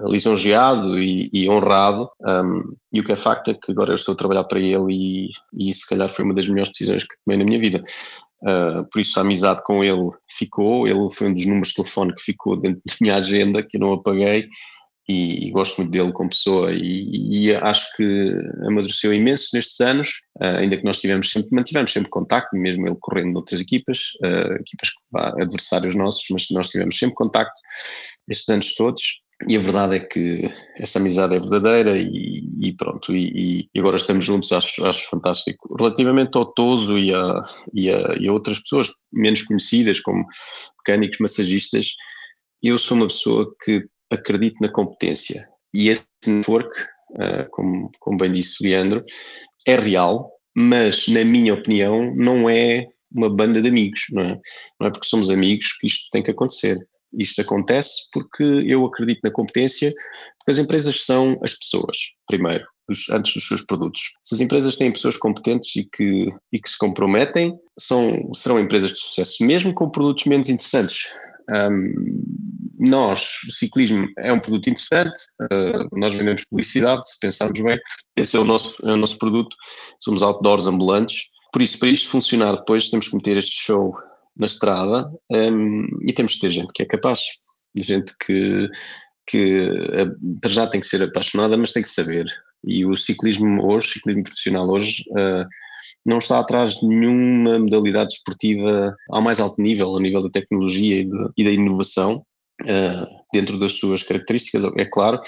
lisonjeado 0.00 0.98
e, 0.98 1.28
e 1.32 1.48
honrado. 1.48 2.08
Um, 2.20 2.74
e 2.92 3.00
o 3.00 3.04
que 3.04 3.12
é 3.12 3.16
facto 3.16 3.50
é 3.50 3.54
que 3.54 3.72
agora 3.72 3.90
eu 3.90 3.94
estou 3.94 4.12
a 4.12 4.16
trabalhar 4.16 4.44
para 4.44 4.60
ele 4.60 4.86
e, 4.90 5.28
e 5.52 5.72
se 5.74 5.86
calhar 5.86 6.08
foi 6.08 6.24
uma 6.24 6.34
das 6.34 6.48
melhores 6.48 6.70
decisões 6.70 7.04
que 7.04 7.14
tomei 7.24 7.38
na 7.38 7.44
minha 7.44 7.58
vida. 7.58 7.82
Uh, 8.42 8.84
por 8.90 9.00
isso 9.00 9.18
a 9.18 9.22
amizade 9.22 9.62
com 9.62 9.84
ele 9.84 10.08
ficou, 10.28 10.88
ele 10.88 11.08
foi 11.10 11.28
um 11.28 11.34
dos 11.34 11.46
números 11.46 11.68
de 11.68 11.74
telefone 11.74 12.14
que 12.14 12.22
ficou 12.22 12.56
dentro 12.56 12.80
da 12.84 12.94
minha 13.00 13.16
agenda, 13.16 13.62
que 13.62 13.76
eu 13.76 13.80
não 13.80 13.92
apaguei, 13.92 14.48
e, 15.08 15.48
e 15.48 15.50
gosto 15.50 15.78
muito 15.78 15.90
dele 15.90 16.12
como 16.12 16.30
pessoa 16.30 16.72
e, 16.72 17.48
e, 17.48 17.54
acho 17.54 17.96
que 17.96 18.36
amadureceu 18.68 19.12
imenso 19.12 19.48
nestes 19.52 19.80
anos, 19.80 20.08
uh, 20.40 20.58
ainda 20.58 20.76
que 20.76 20.84
nós 20.84 21.00
tivemos 21.00 21.30
sempre, 21.30 21.48
mantivemos 21.52 21.92
sempre 21.92 22.10
contacto, 22.10 22.56
mesmo 22.56 22.86
ele 22.86 22.96
correndo 23.00 23.32
noutras 23.32 23.60
equipas, 23.60 23.98
uh, 24.24 24.52
equipas 24.60 24.90
adversários 25.40 25.94
nossos, 25.94 26.24
mas 26.30 26.46
nós 26.50 26.68
tivemos 26.68 26.96
sempre 26.96 27.14
contacto 27.14 27.60
estes 28.28 28.48
anos 28.48 28.74
todos 28.74 29.22
e 29.48 29.56
a 29.56 29.60
verdade 29.60 29.96
é 29.96 29.98
que 29.98 30.52
essa 30.78 30.98
amizade 30.98 31.34
é 31.34 31.40
verdadeira 31.40 31.96
e, 31.98 32.48
e 32.60 32.72
pronto, 32.76 33.14
e, 33.14 33.68
e, 33.74 33.80
agora 33.80 33.96
estamos 33.96 34.24
juntos, 34.24 34.52
acho, 34.52 34.84
acho 34.84 35.08
fantástico. 35.08 35.74
Relativamente 35.76 36.36
ao 36.36 36.46
Toso 36.46 36.98
e 36.98 37.12
a, 37.12 37.40
e, 37.74 37.90
a, 37.90 38.16
e 38.20 38.28
a 38.28 38.32
outras 38.32 38.60
pessoas 38.60 38.90
menos 39.12 39.42
conhecidas, 39.42 40.00
como 40.00 40.24
mecânicos, 40.78 41.18
massagistas, 41.18 41.88
eu 42.62 42.78
sou 42.78 42.96
uma 42.96 43.08
pessoa 43.08 43.52
que 43.64 43.84
acredito 44.12 44.60
na 44.60 44.68
competência 44.68 45.44
e 45.74 45.88
esse 45.88 46.04
network, 46.26 46.70
uh, 47.12 47.48
como, 47.50 47.90
como 47.98 48.18
bem 48.18 48.32
disse 48.32 48.62
o 48.62 48.68
Leandro, 48.68 49.04
é 49.66 49.76
real, 49.76 50.30
mas 50.54 51.08
na 51.08 51.24
minha 51.24 51.54
opinião 51.54 52.14
não 52.14 52.48
é 52.48 52.86
uma 53.10 53.34
banda 53.34 53.60
de 53.60 53.68
amigos, 53.68 54.00
não 54.10 54.22
é? 54.22 54.40
Não 54.80 54.86
é 54.86 54.90
porque 54.90 55.06
somos 55.06 55.30
amigos 55.30 55.72
que 55.78 55.86
isto 55.86 56.08
tem 56.10 56.22
que 56.22 56.30
acontecer. 56.30 56.76
Isto 57.18 57.42
acontece 57.42 58.08
porque 58.12 58.42
eu 58.42 58.84
acredito 58.86 59.20
na 59.22 59.30
competência, 59.30 59.92
porque 60.38 60.50
as 60.50 60.58
empresas 60.58 61.04
são 61.04 61.38
as 61.42 61.54
pessoas, 61.54 61.96
primeiro, 62.26 62.64
antes 63.10 63.34
dos 63.34 63.46
seus 63.46 63.62
produtos. 63.62 64.00
Se 64.22 64.34
as 64.34 64.40
empresas 64.40 64.76
têm 64.76 64.90
pessoas 64.90 65.16
competentes 65.16 65.76
e 65.76 65.84
que, 65.84 66.28
e 66.52 66.58
que 66.58 66.70
se 66.70 66.78
comprometem, 66.78 67.54
são, 67.78 68.32
serão 68.34 68.58
empresas 68.58 68.90
de 68.92 68.98
sucesso, 68.98 69.44
mesmo 69.44 69.74
com 69.74 69.90
produtos 69.90 70.24
menos 70.24 70.48
interessantes. 70.48 71.04
Um, 71.50 72.22
nós, 72.88 73.38
o 73.48 73.52
ciclismo 73.52 74.08
é 74.18 74.32
um 74.32 74.40
produto 74.40 74.68
interessante, 74.68 75.20
uh, 75.42 75.98
nós 75.98 76.14
vendemos 76.14 76.44
publicidade, 76.44 77.08
se 77.08 77.18
pensarmos 77.20 77.60
bem, 77.60 77.78
esse 78.16 78.36
é 78.36 78.40
o 78.40 78.44
nosso, 78.44 78.76
é 78.86 78.92
o 78.92 78.96
nosso 78.96 79.18
produto, 79.18 79.56
somos 80.00 80.22
outdoors 80.22 80.66
ambulantes, 80.66 81.22
por 81.52 81.62
isso, 81.62 81.78
para 81.78 81.88
isto 81.88 82.08
funcionar 82.08 82.56
depois, 82.56 82.88
temos 82.88 83.08
que 83.08 83.14
meter 83.14 83.36
este 83.36 83.62
show 83.62 83.92
na 84.36 84.46
estrada 84.46 85.08
um, 85.30 85.86
e 86.02 86.12
temos 86.12 86.34
que 86.34 86.40
ter 86.40 86.50
gente 86.50 86.72
que 86.72 86.82
é 86.82 86.86
capaz, 86.86 87.20
gente 87.76 88.12
que, 88.18 88.68
que 89.26 89.68
uh, 89.68 90.48
já 90.48 90.66
tem 90.66 90.80
que 90.80 90.86
ser 90.86 91.02
apaixonada, 91.02 91.56
mas 91.56 91.70
tem 91.70 91.82
que 91.82 91.88
saber. 91.88 92.26
E 92.64 92.86
o 92.86 92.96
ciclismo 92.96 93.64
hoje, 93.70 93.86
o 93.86 93.90
ciclismo 93.90 94.22
profissional 94.22 94.68
hoje, 94.68 95.04
uh, 95.10 95.46
não 96.04 96.18
está 96.18 96.40
atrás 96.40 96.80
de 96.80 96.86
nenhuma 96.86 97.58
modalidade 97.58 98.14
esportiva 98.14 98.96
ao 99.10 99.22
mais 99.22 99.38
alto 99.38 99.60
nível, 99.60 99.88
ao 99.88 100.00
nível 100.00 100.22
da 100.22 100.30
tecnologia 100.30 101.00
e, 101.00 101.04
de, 101.04 101.28
e 101.36 101.44
da 101.44 101.50
inovação, 101.50 102.24
uh, 102.62 103.06
dentro 103.32 103.58
das 103.58 103.72
suas 103.72 104.02
características, 104.02 104.64
é 104.76 104.84
claro, 104.84 105.20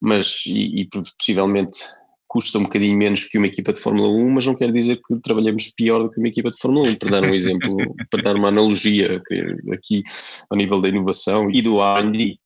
mas 0.00 0.44
e, 0.46 0.82
e 0.82 0.88
possivelmente 0.88 1.80
custa 2.32 2.58
um 2.58 2.62
bocadinho 2.62 2.96
menos 2.96 3.24
que 3.24 3.36
uma 3.36 3.46
equipa 3.46 3.74
de 3.74 3.78
Fórmula 3.78 4.08
1, 4.08 4.30
mas 4.30 4.46
não 4.46 4.54
quer 4.54 4.72
dizer 4.72 4.98
que 5.06 5.20
trabalhemos 5.20 5.70
pior 5.76 6.02
do 6.02 6.10
que 6.10 6.18
uma 6.18 6.28
equipa 6.28 6.50
de 6.50 6.56
Fórmula 6.58 6.88
1, 6.88 6.94
para 6.94 7.10
dar 7.10 7.24
um 7.24 7.34
exemplo, 7.34 7.76
para 8.10 8.22
dar 8.22 8.36
uma 8.36 8.48
analogia 8.48 9.22
aqui 9.70 10.02
ao 10.48 10.56
nível 10.56 10.80
da 10.80 10.88
inovação 10.88 11.50
e 11.50 11.60
do 11.60 11.82
R&D. 11.82 12.38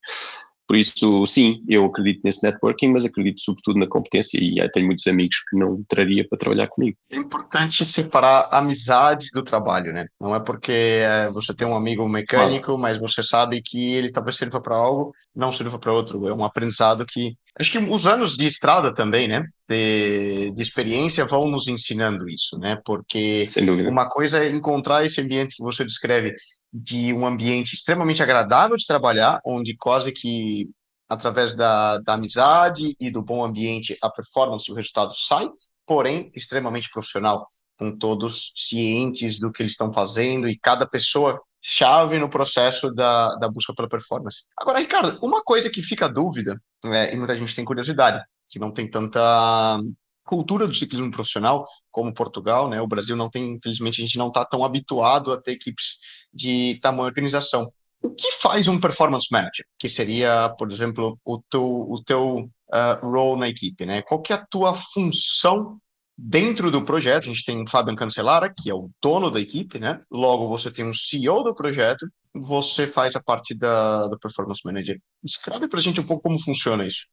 Por 0.67 0.77
isso, 0.77 1.27
sim, 1.27 1.65
eu 1.69 1.85
acredito 1.85 2.23
nesse 2.25 2.43
networking, 2.43 2.89
mas 2.89 3.05
acredito 3.05 3.41
sobretudo 3.41 3.79
na 3.79 3.87
competência 3.87 4.39
e 4.39 4.57
tenho 4.71 4.87
muitos 4.87 5.07
amigos 5.07 5.37
que 5.49 5.57
não 5.57 5.83
traria 5.89 6.27
para 6.29 6.39
trabalhar 6.39 6.67
comigo. 6.67 6.97
É 7.11 7.17
importante 7.17 7.85
separar 7.85 8.49
a 8.51 8.59
amizade 8.59 9.29
do 9.33 9.43
trabalho, 9.43 9.93
né? 9.93 10.07
Não 10.21 10.35
é 10.35 10.41
porque 10.41 10.73
é, 10.73 11.31
você 11.31 11.55
tem 11.55 11.67
um 11.67 11.77
amigo 11.77 12.09
mecânico, 12.09 12.73
ah. 12.73 12.79
mas 12.79 12.99
você 12.99 13.23
sabe 13.23 13.63
que 13.63 13.93
ele 13.93 14.11
talvez 14.11 14.37
sirva 14.37 14.61
para 14.61 14.77
algo, 14.77 15.13
não 15.35 15.53
sirva 15.53 15.79
para 15.79 15.93
outro. 15.93 16.27
É 16.29 16.35
um 16.35 16.45
aprendizado 16.45 17.07
que. 17.07 17.37
Acho 17.59 17.71
que 17.71 17.79
os 17.79 18.07
anos 18.07 18.37
de 18.37 18.47
estrada 18.47 18.93
também, 18.93 19.27
né? 19.27 19.43
De, 19.67 20.53
de 20.53 20.63
experiência 20.63 21.25
vão 21.25 21.49
nos 21.49 21.69
ensinando 21.69 22.29
isso, 22.29 22.59
né? 22.59 22.79
Porque 22.85 23.49
uma 23.89 24.09
coisa 24.09 24.45
é 24.45 24.51
encontrar 24.51 25.05
esse 25.07 25.21
ambiente 25.23 25.57
que 25.57 25.63
você 25.63 25.85
descreve 25.85 26.35
de 26.73 27.15
um 27.15 27.27
ambiente 27.27 27.73
extremamente 27.73 28.23
agradável 28.23 28.77
de 28.77 28.87
trabalhar, 28.87 29.41
onde 29.45 29.75
quase 29.75 30.13
que 30.13 30.69
através 31.09 31.55
da, 31.55 31.99
da 31.99 32.15
amizade 32.15 32.95
e 33.01 33.11
do 33.11 33.23
bom 33.23 33.43
ambiente 33.43 33.97
a 34.03 34.11
performance 34.11 34.67
e 34.69 34.73
o 34.73 34.77
resultado 34.77 35.15
sai, 35.15 35.49
porém 35.87 36.31
extremamente 36.35 36.91
profissional, 36.91 37.47
com 37.79 37.97
todos 37.97 38.53
cientes 38.55 39.39
do 39.39 39.51
que 39.51 39.63
eles 39.63 39.73
estão 39.73 39.93
fazendo 39.93 40.49
e 40.49 40.59
cada 40.59 40.87
pessoa 40.87 41.41
chave 41.63 42.19
no 42.19 42.29
processo 42.29 42.93
da, 42.93 43.35
da 43.37 43.49
busca 43.49 43.75
pela 43.75 43.89
performance. 43.89 44.43
Agora, 44.57 44.79
Ricardo, 44.79 45.19
uma 45.23 45.43
coisa 45.43 45.71
que 45.71 45.83
fica 45.83 46.09
dúvida, 46.09 46.61
é, 46.85 47.13
e 47.13 47.17
muita 47.17 47.37
gente 47.37 47.55
tem 47.55 47.65
curiosidade, 47.65 48.23
que 48.47 48.59
não 48.59 48.73
tem 48.73 48.89
tanta 48.89 49.79
cultura 50.25 50.67
do 50.67 50.75
ciclismo 50.75 51.11
profissional, 51.11 51.67
como 51.91 52.13
Portugal, 52.13 52.69
né? 52.69 52.81
O 52.81 52.87
Brasil 52.87 53.17
não 53.17 53.31
tem, 53.31 53.53
infelizmente, 53.53 54.03
a 54.03 54.05
gente 54.05 54.19
não 54.19 54.29
está 54.29 54.45
tão 54.45 54.65
habituado 54.65 55.33
a 55.33 55.41
ter 55.41 55.53
equipes 55.53 55.99
de 56.33 56.79
tamanha 56.83 57.09
organização. 57.09 57.71
O 58.03 58.11
que 58.11 58.33
faz 58.33 58.69
um 58.69 58.79
performance 58.79 59.29
manager? 59.31 59.65
Que 59.79 59.89
seria, 59.89 60.55
por 60.59 60.71
exemplo, 60.71 61.19
o 61.25 61.41
teu, 61.49 61.63
o 61.63 62.03
teu 62.05 62.51
uh, 62.73 63.07
role 63.07 63.41
na 63.41 63.49
equipe, 63.49 63.87
né? 63.87 64.03
Qual 64.03 64.21
que 64.21 64.33
é 64.33 64.37
a 64.37 64.47
tua 64.51 64.75
função 64.75 65.79
dentro 66.17 66.71
do 66.71 66.85
projeto? 66.85 67.25
A 67.25 67.33
gente 67.33 67.45
tem 67.45 67.63
o 67.63 67.69
Fabian 67.69 67.95
Cancelara, 67.95 68.53
que 68.53 68.71
é 68.71 68.75
o 68.75 68.91
dono 69.03 69.31
da 69.31 69.41
equipe, 69.41 69.79
né? 69.79 70.01
Logo, 70.11 70.49
você 70.49 70.71
tem 70.71 70.85
um 70.85 70.95
CEO 70.95 71.43
do 71.43 71.55
projeto, 71.55 72.07
você 72.35 72.87
faz 72.87 73.15
a 73.17 73.23
parte 73.23 73.55
da, 73.55 74.07
da 74.09 74.19
performance 74.19 74.61
manager. 74.65 74.99
Descreve 75.23 75.69
para 75.69 75.79
a 75.79 75.83
gente 75.83 76.01
um 76.01 76.07
pouco 76.07 76.23
como 76.23 76.39
funciona 76.39 76.87
isso. 76.87 77.07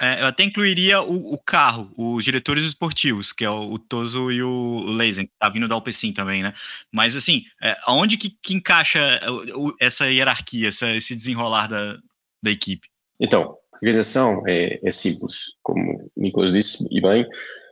É, 0.00 0.22
eu 0.22 0.26
até 0.26 0.44
incluiria 0.44 1.02
o, 1.02 1.34
o, 1.34 1.38
carro, 1.38 1.92
os 1.96 2.24
diretores 2.24 2.64
esportivos, 2.64 3.32
que 3.32 3.44
é 3.44 3.50
o, 3.50 3.72
o 3.72 3.78
Toso 3.80 4.30
e 4.30 4.40
o 4.40 4.84
Leisen, 4.86 5.26
que 5.26 5.32
tá 5.36 5.48
vindo 5.48 5.66
da 5.66 5.74
Alpecin 5.74 6.12
também, 6.12 6.40
né? 6.40 6.54
Mas, 6.92 7.16
assim, 7.16 7.42
é, 7.60 7.76
aonde 7.84 8.16
que, 8.16 8.30
que 8.40 8.54
encaixa 8.54 9.20
o, 9.56 9.72
essa 9.80 10.08
hierarquia, 10.08 10.68
essa, 10.68 10.94
esse 10.94 11.16
desenrolar 11.16 11.66
da, 11.66 11.98
da 12.40 12.50
equipe? 12.50 12.86
Então, 13.18 13.56
a 13.72 13.76
organização 13.76 14.40
é, 14.46 14.78
é 14.86 14.90
simples, 14.90 15.56
como 15.64 15.80
o 15.80 16.10
Nicolas 16.16 16.52
disse, 16.52 16.86
e 16.92 17.00
bem, 17.00 17.26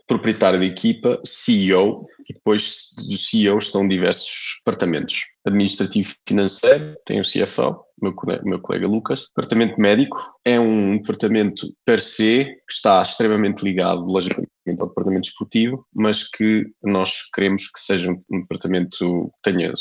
proprietário 0.06 0.58
da 0.58 0.64
equipa, 0.64 1.20
CEO, 1.24 2.06
e 2.28 2.34
depois 2.34 2.94
do 3.08 3.16
CEO 3.16 3.58
estão 3.58 3.86
diversos 3.86 4.58
departamentos. 4.58 5.20
Administrativo 5.44 6.14
financeiro, 6.26 6.96
tem 7.04 7.20
o 7.20 7.24
CFO, 7.24 7.84
meu, 8.00 8.14
meu 8.44 8.60
colega 8.60 8.88
Lucas. 8.88 9.28
Departamento 9.28 9.80
médico 9.80 10.18
é 10.44 10.58
um 10.58 10.98
departamento 10.98 11.66
per 11.84 12.00
se 12.00 12.44
que 12.44 12.72
está 12.72 13.00
extremamente 13.00 13.62
ligado, 13.62 14.02
logicamente, 14.02 14.50
ao 14.80 14.88
departamento 14.88 15.28
esportivo, 15.28 15.86
mas 15.94 16.28
que 16.28 16.66
nós 16.82 17.30
queremos 17.32 17.68
que 17.68 17.80
seja 17.80 18.10
um 18.10 18.40
departamento 18.40 19.30
que 19.44 19.52
tenha 19.52 19.72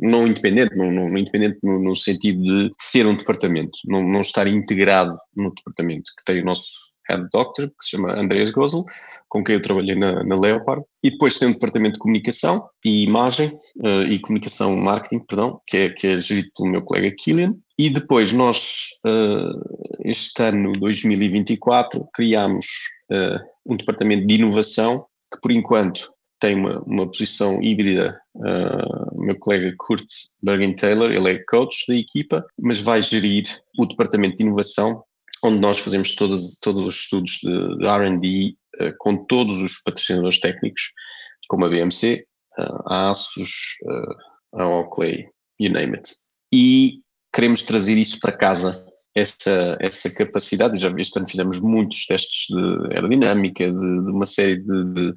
não 0.00 0.26
independente, 0.26 0.76
não, 0.76 0.90
não 0.90 1.18
independente 1.18 1.58
no, 1.62 1.80
no, 1.80 1.96
sentido 1.96 2.42
de 2.42 2.70
ser 2.80 3.06
um 3.06 3.16
departamento, 3.16 3.76
não, 3.86 4.02
não 4.02 4.20
estar 4.20 4.46
integrado 4.46 5.18
no 5.34 5.52
departamento, 5.52 6.10
que 6.16 6.24
tem 6.24 6.42
o 6.42 6.46
nosso 6.46 6.93
head 7.08 7.26
doctor, 7.32 7.68
que 7.68 7.84
se 7.84 7.90
chama 7.90 8.12
Andreas 8.12 8.50
Gosel, 8.50 8.84
com 9.28 9.42
quem 9.42 9.56
eu 9.56 9.62
trabalhei 9.62 9.94
na, 9.94 10.22
na 10.22 10.38
Leopard, 10.38 10.84
e 11.02 11.10
depois 11.10 11.38
tem 11.38 11.48
um 11.48 11.52
departamento 11.52 11.94
de 11.94 11.98
comunicação 11.98 12.68
e 12.84 13.02
imagem, 13.04 13.48
uh, 13.78 14.02
e 14.08 14.18
comunicação 14.20 14.76
marketing, 14.76 15.24
perdão, 15.26 15.60
que 15.66 15.76
é, 15.76 15.88
que 15.90 16.06
é 16.06 16.20
gerido 16.20 16.48
pelo 16.56 16.70
meu 16.70 16.82
colega 16.82 17.14
Killian, 17.18 17.54
e 17.78 17.90
depois 17.90 18.32
nós, 18.32 18.86
uh, 19.04 19.98
este 20.04 20.42
ano 20.42 20.72
2024, 20.78 22.06
criámos 22.14 22.66
uh, 23.10 23.40
um 23.66 23.76
departamento 23.76 24.26
de 24.26 24.34
inovação, 24.34 25.04
que 25.32 25.40
por 25.40 25.50
enquanto 25.50 26.14
tem 26.38 26.54
uma, 26.54 26.80
uma 26.82 27.06
posição 27.06 27.60
híbrida, 27.62 28.20
uh, 28.36 29.20
meu 29.20 29.38
colega 29.38 29.74
Kurt 29.78 30.06
Bergen-Taylor, 30.42 31.10
ele 31.10 31.30
é 31.30 31.44
coach 31.48 31.84
da 31.88 31.94
equipa, 31.94 32.44
mas 32.58 32.80
vai 32.80 33.00
gerir 33.00 33.44
o 33.78 33.86
departamento 33.86 34.36
de 34.36 34.42
inovação, 34.44 35.02
onde 35.44 35.60
nós 35.60 35.78
fazemos 35.78 36.14
todos, 36.14 36.58
todos 36.60 36.86
os 36.86 36.96
estudos 36.96 37.38
de, 37.42 37.78
de 37.78 37.86
R&D 37.86 38.56
uh, 38.80 38.94
com 38.98 39.24
todos 39.26 39.60
os 39.60 39.80
patrocinadores 39.82 40.40
técnicos, 40.40 40.92
como 41.48 41.66
a 41.66 41.68
BMC, 41.68 42.24
uh, 42.58 42.82
a 42.86 43.10
ASUS, 43.10 43.50
uh, 43.84 44.60
a 44.60 44.66
Oakley, 44.66 45.28
you 45.60 45.70
name 45.70 45.94
it. 45.94 46.10
E 46.52 47.00
queremos 47.32 47.60
trazer 47.60 47.98
isso 47.98 48.18
para 48.20 48.32
casa, 48.32 48.86
essa, 49.14 49.76
essa 49.80 50.08
capacidade. 50.08 50.78
Já 50.78 50.90
este 50.96 51.18
ano 51.18 51.28
fizemos 51.28 51.60
muitos 51.60 52.06
testes 52.06 52.46
de 52.48 52.94
aerodinâmica, 52.94 53.70
de, 53.70 54.04
de 54.04 54.10
uma 54.10 54.26
série 54.26 54.56
de, 54.56 54.84
de, 54.94 55.14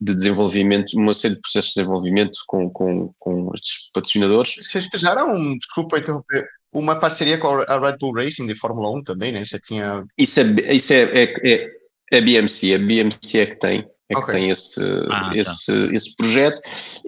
de, 0.00 0.14
desenvolvimento, 0.14 0.92
uma 0.94 1.14
série 1.14 1.36
de 1.36 1.40
processos 1.40 1.70
de 1.70 1.80
desenvolvimento 1.80 2.38
com, 2.48 2.68
com, 2.68 3.14
com 3.18 3.52
estes 3.54 3.92
patrocinadores. 3.92 4.54
Vocês 4.56 4.86
fizeram, 4.86 5.56
desculpa 5.56 5.98
interromper, 5.98 6.48
uma 6.72 6.96
parceria 6.96 7.38
com 7.38 7.48
a 7.48 7.78
Red 7.78 7.98
Bull 7.98 8.14
Racing 8.14 8.46
de 8.46 8.54
Fórmula 8.54 8.90
1 8.90 9.04
também, 9.04 9.32
né? 9.32 9.44
Você 9.44 9.60
tinha. 9.60 10.04
Isso 10.16 10.40
é, 10.40 10.74
isso 10.74 10.92
é, 10.92 11.02
é, 11.02 11.52
é, 11.52 11.70
é 12.12 12.20
BMC, 12.20 12.74
a 12.74 12.78
BMC 12.78 13.38
é 13.38 13.46
que 13.46 13.56
tem. 13.56 13.86
É 14.08 14.16
okay. 14.16 14.26
que 14.26 14.32
tem 14.32 14.50
esse, 14.50 14.80
ah, 15.10 15.30
tá. 15.30 15.36
esse, 15.36 15.66
tá. 15.66 15.94
esse 15.94 16.16
projeto, 16.16 16.60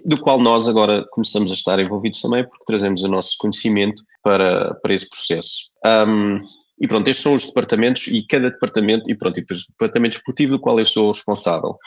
do 0.05 0.19
qual 0.19 0.39
nós 0.39 0.67
agora 0.67 1.05
começamos 1.11 1.51
a 1.51 1.53
estar 1.53 1.79
envolvidos 1.79 2.21
também, 2.21 2.43
porque 2.43 2.65
trazemos 2.65 3.03
o 3.03 3.07
nosso 3.07 3.35
conhecimento 3.37 4.01
para, 4.23 4.73
para 4.75 4.93
esse 4.93 5.07
processo. 5.07 5.55
Um, 5.85 6.39
e 6.79 6.87
pronto, 6.87 7.07
estes 7.07 7.23
são 7.23 7.35
os 7.35 7.45
departamentos, 7.45 8.07
e 8.07 8.25
cada 8.25 8.49
departamento, 8.49 9.09
e 9.09 9.15
pronto, 9.15 9.39
e 9.39 9.43
o 9.43 9.45
departamento 9.69 10.17
esportivo 10.17 10.53
do 10.53 10.59
qual 10.59 10.79
eu 10.79 10.85
sou 10.85 11.11
responsável. 11.11 11.77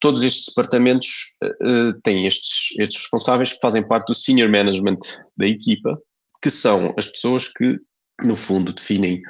Todos 0.00 0.22
estes 0.22 0.46
departamentos 0.46 1.36
uh, 1.44 2.00
têm 2.02 2.26
estes, 2.26 2.78
estes 2.78 3.02
responsáveis 3.02 3.52
que 3.52 3.60
fazem 3.60 3.86
parte 3.86 4.06
do 4.06 4.14
senior 4.14 4.50
management 4.50 5.00
da 5.36 5.46
equipa, 5.46 6.00
que 6.42 6.50
são 6.50 6.94
as 6.96 7.06
pessoas 7.06 7.48
que, 7.48 7.78
no 8.24 8.36
fundo, 8.36 8.72
definem 8.72 9.20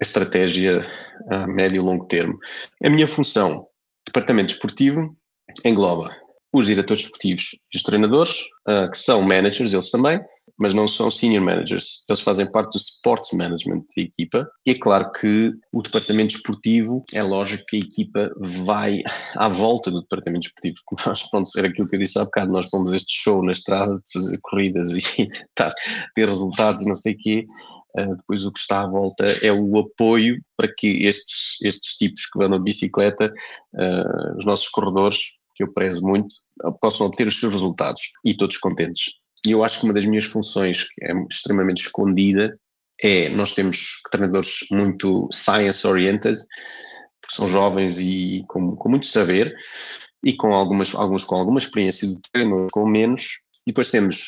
estratégia 0.00 0.86
a 1.30 1.46
médio 1.46 1.76
e 1.76 1.84
longo 1.84 2.06
termo. 2.06 2.38
A 2.82 2.88
minha 2.88 3.06
função, 3.06 3.66
departamento 4.06 4.54
esportivo, 4.54 5.16
engloba 5.64 6.16
os 6.52 6.66
diretores 6.66 7.04
esportivos 7.04 7.50
e 7.72 7.76
os 7.76 7.82
treinadores, 7.82 8.42
uh, 8.68 8.90
que 8.90 8.98
são 8.98 9.22
managers, 9.22 9.72
eles 9.72 9.90
também, 9.90 10.20
mas 10.60 10.74
não 10.74 10.86
são 10.86 11.10
senior 11.10 11.42
managers. 11.42 12.04
Eles 12.06 12.20
fazem 12.20 12.44
parte 12.44 12.72
do 12.72 12.76
sports 12.76 13.32
management 13.32 13.82
da 13.96 14.02
equipa. 14.02 14.46
E 14.66 14.72
é 14.72 14.74
claro 14.78 15.10
que 15.10 15.54
o 15.72 15.80
departamento 15.80 16.34
esportivo, 16.34 17.02
é 17.14 17.22
lógico 17.22 17.64
que 17.66 17.76
a 17.76 17.80
equipa 17.80 18.30
vai 18.36 19.02
à 19.36 19.48
volta 19.48 19.90
do 19.90 20.02
departamento 20.02 20.48
esportivo. 20.48 20.76
Nós, 21.06 21.22
pronto, 21.30 21.50
era 21.56 21.68
aquilo 21.68 21.88
que 21.88 21.96
eu 21.96 22.00
disse 22.00 22.18
há 22.18 22.24
bocado, 22.24 22.52
nós 22.52 22.68
fomos 22.68 22.92
este 22.92 23.10
show 23.10 23.42
na 23.42 23.52
estrada 23.52 23.94
de 23.94 24.12
fazer 24.12 24.38
corridas 24.42 24.90
e 24.90 25.00
tentar 25.16 25.72
ter 26.14 26.28
resultados 26.28 26.82
e 26.82 26.86
não 26.86 26.94
sei 26.94 27.14
o 27.14 27.16
quê. 27.16 27.46
Uh, 27.98 28.14
depois 28.16 28.44
o 28.44 28.52
que 28.52 28.60
está 28.60 28.82
à 28.82 28.86
volta 28.86 29.24
é 29.42 29.50
o 29.50 29.78
apoio 29.78 30.40
para 30.56 30.72
que 30.72 31.06
estes, 31.06 31.56
estes 31.62 31.96
tipos 31.96 32.26
que 32.26 32.38
vão 32.38 32.48
na 32.48 32.58
bicicleta, 32.58 33.32
uh, 33.74 34.38
os 34.38 34.44
nossos 34.44 34.68
corredores, 34.68 35.18
que 35.56 35.64
eu 35.64 35.72
prezo 35.72 36.06
muito, 36.06 36.34
possam 36.80 37.06
obter 37.06 37.26
os 37.26 37.38
seus 37.38 37.52
resultados 37.52 38.00
e 38.24 38.34
todos 38.34 38.58
contentes. 38.58 39.19
E 39.46 39.52
eu 39.52 39.64
acho 39.64 39.80
que 39.80 39.84
uma 39.84 39.94
das 39.94 40.04
minhas 40.04 40.24
funções, 40.24 40.84
que 40.84 41.04
é 41.04 41.12
extremamente 41.30 41.82
escondida, 41.82 42.58
é 43.02 43.28
nós 43.30 43.54
temos 43.54 44.00
treinadores 44.10 44.58
muito 44.70 45.28
science-oriented, 45.32 46.38
porque 47.20 47.34
são 47.34 47.48
jovens 47.48 47.98
e 47.98 48.44
com, 48.48 48.76
com 48.76 48.88
muito 48.88 49.06
saber, 49.06 49.54
e 50.22 50.34
com 50.34 50.52
algumas, 50.52 50.94
alguns 50.94 51.24
com 51.24 51.34
alguma 51.34 51.58
experiência 51.58 52.06
de 52.06 52.20
treino, 52.30 52.66
com 52.70 52.86
menos. 52.86 53.40
E 53.66 53.70
depois 53.70 53.90
temos 53.90 54.26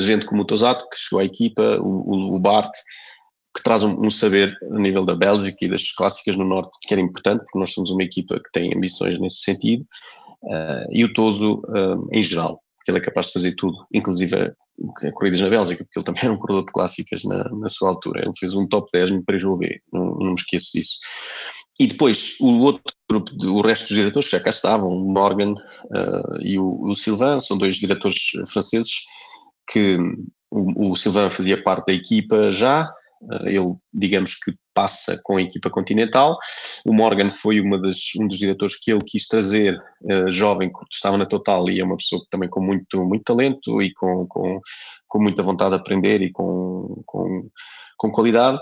gente 0.00 0.26
como 0.26 0.42
o 0.42 0.44
Tosato, 0.44 0.88
que 0.90 0.98
chegou 0.98 1.20
à 1.20 1.24
equipa, 1.24 1.78
o, 1.80 2.34
o 2.34 2.38
Bart, 2.38 2.70
que 3.56 3.62
traz 3.62 3.82
um, 3.82 3.98
um, 3.98 4.10
saber 4.10 4.56
a 4.70 4.78
nível 4.78 5.04
da 5.04 5.16
Bélgica 5.16 5.64
e 5.64 5.68
das 5.68 5.90
clássicas 5.92 6.36
no 6.36 6.44
Norte, 6.44 6.70
que 6.82 6.94
era 6.94 7.00
importante, 7.00 7.42
porque 7.44 7.58
nós 7.58 7.72
somos 7.72 7.90
uma 7.90 8.02
equipa 8.02 8.36
que 8.36 8.52
tem 8.52 8.72
ambições 8.76 9.18
nesse 9.18 9.38
sentido 9.38 9.84
uh, 10.44 10.86
e 10.90 11.04
o 11.04 11.12
Toso 11.12 11.62
uh, 11.68 12.08
em 12.12 12.22
geral, 12.22 12.62
ele 12.90 12.98
é 12.98 13.00
capaz 13.00 13.26
de 13.26 13.32
fazer 13.32 13.54
tudo, 13.54 13.76
inclusive 13.92 14.36
a, 14.36 14.52
a 15.06 15.12
corridas 15.12 15.40
na 15.40 15.48
Bélgica, 15.48 15.84
porque 15.84 15.98
ele 15.98 16.06
também 16.06 16.22
era 16.24 16.32
um 16.32 16.38
corredor 16.38 16.66
de 16.66 16.72
clássicas 16.72 17.24
na, 17.24 17.44
na 17.50 17.68
sua 17.68 17.88
altura. 17.88 18.22
Ele 18.22 18.36
fez 18.38 18.54
um 18.54 18.66
top 18.66 18.88
10 18.92 19.10
no 19.10 19.24
Paris-Roubaix, 19.24 19.80
não, 19.92 20.16
não 20.16 20.28
me 20.28 20.34
esqueço 20.34 20.70
disso. 20.74 20.98
E 21.78 21.86
depois 21.86 22.34
o 22.40 22.60
outro 22.60 22.82
grupo, 23.08 23.32
o 23.46 23.62
resto 23.62 23.88
dos 23.88 23.96
diretores 23.96 24.28
que 24.28 24.36
já 24.36 24.42
cá 24.42 24.50
estavam, 24.50 24.88
o 24.88 25.12
Morgan 25.12 25.52
uh, 25.52 26.42
e 26.42 26.58
o, 26.58 26.82
o 26.82 26.94
Sylvain, 26.94 27.40
são 27.40 27.56
dois 27.56 27.76
diretores 27.76 28.18
franceses 28.52 28.92
que 29.66 29.96
o, 30.50 30.90
o 30.90 30.96
Sylvain 30.96 31.30
fazia 31.30 31.62
parte 31.62 31.86
da 31.86 31.92
equipa 31.92 32.50
já, 32.50 32.90
eh, 33.32 33.54
ele, 33.54 33.74
digamos 33.92 34.34
que 34.34 34.52
passa 34.74 35.18
com 35.24 35.36
a 35.36 35.42
equipa 35.42 35.70
continental. 35.70 36.36
O 36.86 36.92
Morgan 36.92 37.30
foi 37.30 37.60
uma 37.60 37.80
das, 37.80 37.96
um 38.16 38.26
dos 38.26 38.38
diretores 38.38 38.76
que 38.76 38.90
ele 38.90 39.02
quis 39.04 39.26
trazer, 39.26 39.80
uh, 40.02 40.30
jovem, 40.32 40.70
que 40.70 40.78
estava 40.90 41.16
na 41.16 41.26
Total 41.26 41.68
e 41.68 41.80
é 41.80 41.84
uma 41.84 41.96
pessoa 41.96 42.22
também 42.30 42.48
com 42.48 42.60
muito, 42.60 43.04
muito 43.04 43.24
talento 43.24 43.82
e 43.82 43.92
com, 43.92 44.26
com, 44.26 44.60
com 45.06 45.22
muita 45.22 45.42
vontade 45.42 45.70
de 45.70 45.76
aprender 45.76 46.22
e 46.22 46.30
com, 46.30 47.02
com, 47.06 47.48
com 47.96 48.10
qualidade. 48.10 48.58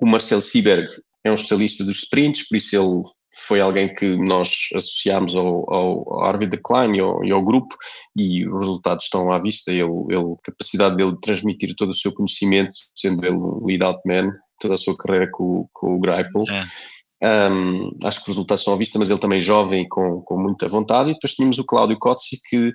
O 0.00 0.06
Marcel 0.06 0.40
Sieberg 0.40 0.88
é 1.24 1.30
um 1.30 1.34
especialista 1.34 1.84
dos 1.84 1.98
sprints, 1.98 2.46
por 2.48 2.56
isso 2.56 2.76
ele 2.76 3.02
foi 3.38 3.60
alguém 3.60 3.94
que 3.94 4.16
nós 4.16 4.68
associámos 4.74 5.34
ao, 5.34 5.70
ao, 5.70 6.14
ao 6.14 6.24
Arvid 6.24 6.56
Klein 6.64 6.96
e 6.96 7.00
ao, 7.00 7.24
e 7.24 7.30
ao, 7.30 7.44
grupo 7.44 7.76
e 8.16 8.48
os 8.48 8.60
resultados 8.60 9.04
estão 9.04 9.30
à 9.30 9.38
vista. 9.38 9.70
Ele, 9.70 9.82
ele, 10.08 10.32
a 10.32 10.42
capacidade 10.42 10.96
dele 10.96 11.12
de 11.12 11.20
transmitir 11.20 11.74
todo 11.76 11.90
o 11.90 11.94
seu 11.94 12.12
conhecimento, 12.12 12.74
sendo 12.94 13.24
ele 13.24 13.36
um 13.36 13.64
lead-out 13.66 14.00
man, 14.06 14.32
toda 14.60 14.74
a 14.74 14.78
sua 14.78 14.96
carreira 14.96 15.30
com, 15.30 15.68
com 15.72 15.96
o 15.96 16.00
Greipel. 16.00 16.44
É. 16.50 16.66
Um, 17.22 17.90
acho 18.04 18.18
que 18.18 18.30
os 18.30 18.36
resultados 18.36 18.60
estão 18.60 18.74
à 18.74 18.76
vista, 18.76 18.98
mas 18.98 19.08
ele 19.08 19.18
também 19.18 19.40
jovem 19.40 19.82
e 19.82 19.88
com, 19.88 20.20
com 20.20 20.38
muita 20.38 20.68
vontade. 20.68 21.10
E 21.10 21.14
depois 21.14 21.34
tínhamos 21.34 21.58
o 21.58 21.64
Cláudio 21.64 21.98
Cozzi, 21.98 22.38
que 22.48 22.72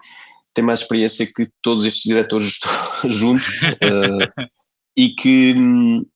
tem 0.53 0.63
mais 0.63 0.81
experiência 0.81 1.25
que 1.25 1.47
todos 1.61 1.85
estes 1.85 2.03
diretores 2.03 2.59
juntos 3.05 3.61
uh, 3.61 4.47
e, 4.97 5.09
que, 5.09 5.55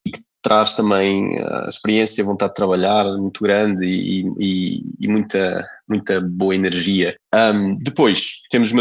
e, 0.05 0.11
que, 0.11 0.25
traz 0.41 0.75
também 0.75 1.39
a 1.39 1.67
experiência, 1.67 2.23
a 2.23 2.27
vontade 2.27 2.51
de 2.51 2.57
trabalhar 2.57 3.03
muito 3.17 3.41
grande 3.41 3.87
e, 3.87 4.27
e, 4.39 4.83
e 4.99 5.07
muita, 5.07 5.67
muita 5.89 6.21
boa 6.21 6.53
energia. 6.53 7.15
Um, 7.33 7.75
depois 7.77 8.41
temos 8.51 8.71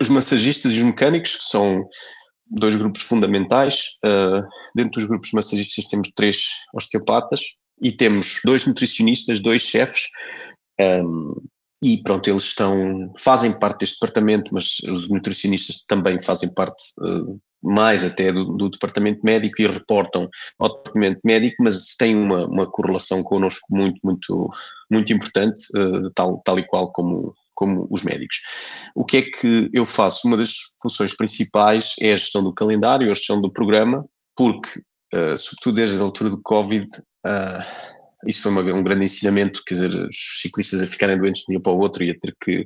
os 0.00 0.08
massagistas 0.08 0.70
e 0.70 0.76
os 0.76 0.82
mecânicos, 0.82 1.34
que 1.36 1.44
são 1.44 1.84
dois 2.50 2.74
grupos 2.74 3.02
fundamentais. 3.02 3.98
Uh, 4.04 4.46
dentro 4.74 5.00
dos 5.00 5.04
grupos 5.04 5.32
massagistas 5.32 5.86
temos 5.86 6.10
três 6.14 6.44
osteopatas 6.74 7.40
e 7.80 7.92
temos 7.92 8.40
dois 8.44 8.66
nutricionistas, 8.66 9.40
dois 9.40 9.62
chefes. 9.62 10.02
Um, 10.80 11.34
e 11.82 12.02
pronto, 12.02 12.28
eles 12.28 12.44
estão, 12.44 13.12
fazem 13.18 13.58
parte 13.58 13.80
deste 13.80 13.98
departamento, 14.00 14.52
mas 14.52 14.80
os 14.80 15.08
nutricionistas 15.08 15.84
também 15.86 16.20
fazem 16.20 16.52
parte 16.52 16.82
uh, 16.98 17.40
mais 17.62 18.04
até 18.04 18.30
do, 18.32 18.44
do, 18.56 18.68
departamento 18.68 19.20
médico 19.24 19.62
e 19.62 19.66
reportam 19.66 20.28
ao 20.58 20.76
departamento 20.76 21.20
médico, 21.24 21.62
mas 21.62 21.96
têm 21.96 22.14
uma, 22.16 22.46
uma 22.46 22.66
correlação 22.66 23.22
connosco 23.22 23.66
muito, 23.70 23.98
muito, 24.04 24.50
muito 24.90 25.12
importante, 25.12 25.60
uh, 25.74 26.10
tal, 26.14 26.42
tal 26.44 26.58
e 26.58 26.66
qual 26.66 26.92
como, 26.92 27.34
como 27.60 27.86
os 27.90 28.02
médicos. 28.02 28.36
O 28.94 29.04
que 29.04 29.18
é 29.18 29.22
que 29.22 29.68
eu 29.70 29.84
faço? 29.84 30.26
Uma 30.26 30.38
das 30.38 30.54
funções 30.80 31.14
principais 31.14 31.92
é 32.00 32.14
a 32.14 32.16
gestão 32.16 32.42
do 32.42 32.54
calendário, 32.54 33.12
a 33.12 33.14
gestão 33.14 33.38
do 33.38 33.52
programa, 33.52 34.02
porque, 34.34 34.80
uh, 35.14 35.36
sobretudo 35.36 35.74
desde 35.74 35.98
a 35.98 36.02
altura 36.02 36.30
do 36.30 36.40
Covid, 36.40 36.86
uh, 37.26 37.98
isso 38.26 38.40
foi 38.40 38.50
uma, 38.50 38.62
um 38.62 38.82
grande 38.82 39.04
ensinamento, 39.04 39.62
quer 39.66 39.74
dizer, 39.74 39.90
os 39.90 40.40
ciclistas 40.40 40.80
a 40.80 40.86
ficarem 40.86 41.18
doentes 41.18 41.42
de 41.42 41.46
um 41.50 41.52
dia 41.52 41.60
para 41.60 41.72
o 41.72 41.78
outro 41.78 42.02
e 42.02 42.10
a 42.10 42.18
ter 42.18 42.34
que 42.42 42.64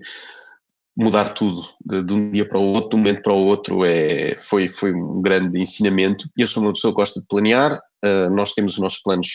mudar 0.96 1.30
tudo 1.30 1.68
de, 1.85 2.00
de, 2.04 2.14
um 2.14 2.30
dia 2.30 2.48
para 2.48 2.61
o 2.61 2.72
outro, 2.72 2.90
de 2.90 2.94
um 2.94 2.98
momento 3.00 3.22
para 3.22 3.33
o 3.33 3.44
outro, 3.44 3.85
é, 3.85 4.38
foi, 4.38 4.68
foi 4.68 4.94
um 4.94 5.20
grande 5.20 5.59
ensinamento. 5.61 6.28
Eu 6.38 6.46
sou 6.46 6.62
uma 6.62 6.72
pessoa 6.72 6.92
que 6.92 7.00
gosta 7.00 7.20
de 7.20 7.26
planear, 7.26 7.80
uh, 8.04 8.30
nós 8.30 8.52
temos 8.52 8.74
os 8.74 8.78
nossos 8.78 9.02
planos 9.02 9.28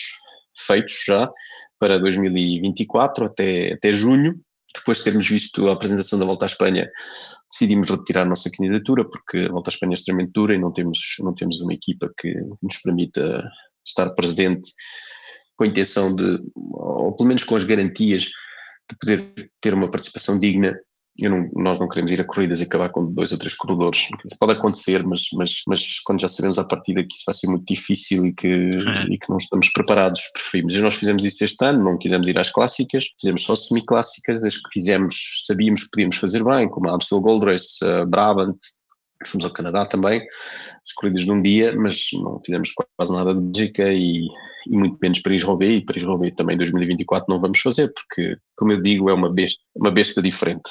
feitos 0.56 1.02
já 1.06 1.30
para 1.78 1.98
2024 1.98 3.26
até, 3.26 3.74
até 3.74 3.92
junho. 3.92 4.40
Depois 4.74 4.98
de 4.98 5.04
termos 5.04 5.28
visto 5.28 5.68
a 5.68 5.72
apresentação 5.72 6.18
da 6.18 6.24
Volta 6.24 6.44
à 6.44 6.48
Espanha, 6.48 6.90
decidimos 7.50 7.88
retirar 7.88 8.22
a 8.22 8.26
nossa 8.26 8.50
candidatura 8.50 9.04
porque 9.04 9.38
a 9.38 9.52
Volta 9.52 9.70
à 9.70 9.72
Espanha 9.72 9.92
é 9.92 9.94
extremamente 9.94 10.32
dura 10.32 10.54
e 10.54 10.58
não 10.58 10.72
temos, 10.72 11.16
não 11.20 11.34
temos 11.34 11.60
uma 11.60 11.74
equipa 11.74 12.12
que 12.18 12.32
nos 12.62 12.78
permita 12.78 13.50
estar 13.84 14.10
presente 14.10 14.70
com 15.56 15.64
a 15.64 15.66
intenção 15.66 16.14
de, 16.14 16.40
ou 16.54 17.14
pelo 17.14 17.28
menos 17.28 17.44
com 17.44 17.56
as 17.56 17.64
garantias 17.64 18.30
de 18.90 18.96
poder 18.98 19.50
ter 19.60 19.74
uma 19.74 19.90
participação 19.90 20.38
digna 20.38 20.78
não, 21.28 21.48
nós 21.54 21.78
não 21.78 21.88
queremos 21.88 22.10
ir 22.10 22.20
a 22.20 22.24
corridas 22.24 22.60
e 22.60 22.64
acabar 22.64 22.88
com 22.88 23.12
dois 23.12 23.32
ou 23.32 23.38
três 23.38 23.54
corredores. 23.54 24.08
Pode 24.38 24.52
acontecer, 24.52 25.02
mas, 25.04 25.22
mas, 25.34 25.62
mas 25.66 26.00
quando 26.00 26.20
já 26.20 26.28
sabemos 26.28 26.58
à 26.58 26.64
partida 26.64 27.02
que 27.02 27.14
isso 27.14 27.24
vai 27.26 27.34
ser 27.34 27.46
muito 27.48 27.64
difícil 27.66 28.26
e 28.26 28.32
que, 28.32 28.48
e 28.48 29.18
que 29.18 29.28
não 29.28 29.36
estamos 29.36 29.70
preparados, 29.70 30.22
preferimos. 30.32 30.74
E 30.74 30.80
nós 30.80 30.94
fizemos 30.94 31.24
isso 31.24 31.44
este 31.44 31.64
ano, 31.64 31.84
não 31.84 31.98
quisemos 31.98 32.26
ir 32.26 32.38
às 32.38 32.50
clássicas, 32.50 33.06
fizemos 33.20 33.42
só 33.42 33.54
semi-clássicas, 33.54 34.42
as 34.44 34.56
que 34.56 34.70
fizemos, 34.72 35.44
sabíamos 35.46 35.84
que 35.84 35.90
podíamos 35.90 36.16
fazer 36.16 36.44
bem, 36.44 36.68
como 36.68 36.88
a 36.88 36.94
Amstel 36.94 37.20
Gold 37.20 37.44
Race, 37.44 37.84
a 37.84 38.04
Brabant, 38.04 38.56
fomos 39.26 39.44
ao 39.44 39.52
Canadá 39.52 39.84
também, 39.84 40.20
as 40.20 40.92
corridas 40.94 41.24
de 41.24 41.30
um 41.30 41.42
dia, 41.42 41.74
mas 41.76 42.08
não 42.14 42.40
fizemos 42.44 42.72
quase 42.96 43.12
nada 43.12 43.34
de 43.34 43.40
Bélgica 43.40 43.92
e, 43.92 44.24
e 44.66 44.76
muito 44.76 44.98
menos 45.00 45.20
Paris-Roubaix, 45.20 45.82
e 45.82 45.84
Paris-Roubaix 45.84 46.34
também 46.36 46.54
em 46.54 46.58
2024 46.58 47.26
não 47.28 47.40
vamos 47.40 47.60
fazer, 47.60 47.92
porque, 47.92 48.36
como 48.56 48.72
eu 48.72 48.80
digo, 48.80 49.10
é 49.10 49.14
uma 49.14 49.32
besta, 49.32 49.62
uma 49.76 49.90
besta 49.90 50.22
diferente. 50.22 50.70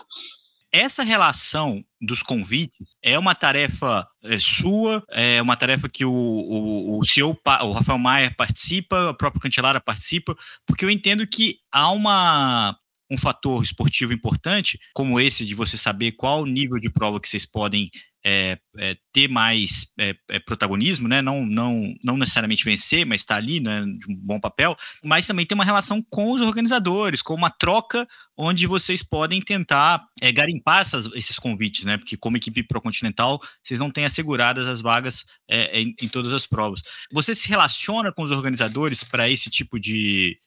Essa 0.71 1.03
relação 1.03 1.83
dos 1.99 2.21
convites 2.21 2.95
é 3.01 3.17
uma 3.17 3.33
tarefa 3.33 4.07
é, 4.23 4.37
sua, 4.37 5.03
é 5.09 5.41
uma 5.41 5.55
tarefa 5.55 5.89
que 5.89 6.05
o, 6.05 6.11
o, 6.11 6.99
o 6.99 7.05
CEO, 7.05 7.35
o 7.63 7.71
Rafael 7.71 7.97
Maia 7.97 8.33
participa, 8.37 9.09
o 9.09 9.13
próprio 9.15 9.41
Cantelara 9.41 9.81
participa, 9.81 10.35
porque 10.67 10.85
eu 10.85 10.89
entendo 10.89 11.25
que 11.25 11.57
há 11.71 11.91
uma 11.91 12.77
um 13.11 13.17
fator 13.17 13.63
esportivo 13.63 14.13
importante, 14.13 14.79
como 14.93 15.19
esse 15.19 15.43
de 15.45 15.55
você 15.55 15.77
saber 15.77 16.11
qual 16.11 16.45
nível 16.45 16.77
de 16.77 16.91
prova 16.91 17.19
que 17.19 17.27
vocês 17.27 17.45
podem 17.45 17.89
é, 18.25 18.57
é, 18.77 18.97
ter 19.13 19.27
mais 19.27 19.87
é, 19.97 20.15
é, 20.29 20.39
protagonismo, 20.39 21.07
né? 21.07 21.21
não, 21.21 21.45
não, 21.45 21.93
não 22.03 22.17
necessariamente 22.17 22.65
vencer, 22.65 23.05
mas 23.05 23.21
estar 23.21 23.35
tá 23.35 23.39
ali 23.39 23.59
né, 23.59 23.81
de 23.81 24.11
um 24.11 24.15
bom 24.15 24.39
papel, 24.39 24.75
mas 25.03 25.25
também 25.25 25.45
tem 25.45 25.55
uma 25.55 25.63
relação 25.63 26.03
com 26.09 26.31
os 26.31 26.41
organizadores, 26.41 27.21
com 27.21 27.33
uma 27.33 27.49
troca 27.49 28.07
onde 28.37 28.67
vocês 28.67 29.03
podem 29.03 29.41
tentar 29.41 30.05
é, 30.21 30.31
garimpar 30.31 30.81
essas, 30.81 31.07
esses 31.13 31.37
convites, 31.37 31.85
né? 31.85 31.97
porque 31.97 32.17
como 32.17 32.37
equipe 32.37 32.63
procontinental, 32.63 33.41
vocês 33.63 33.79
não 33.79 33.91
têm 33.91 34.05
asseguradas 34.05 34.67
as 34.67 34.81
vagas 34.81 35.25
é, 35.49 35.81
em, 35.81 35.95
em 36.01 36.07
todas 36.07 36.33
as 36.33 36.45
provas. 36.45 36.81
Você 37.11 37.35
se 37.35 37.47
relaciona 37.47 38.11
com 38.11 38.23
os 38.23 38.31
organizadores 38.31 39.03
para 39.03 39.29
esse 39.29 39.49
tipo 39.49 39.79
de, 39.79 40.37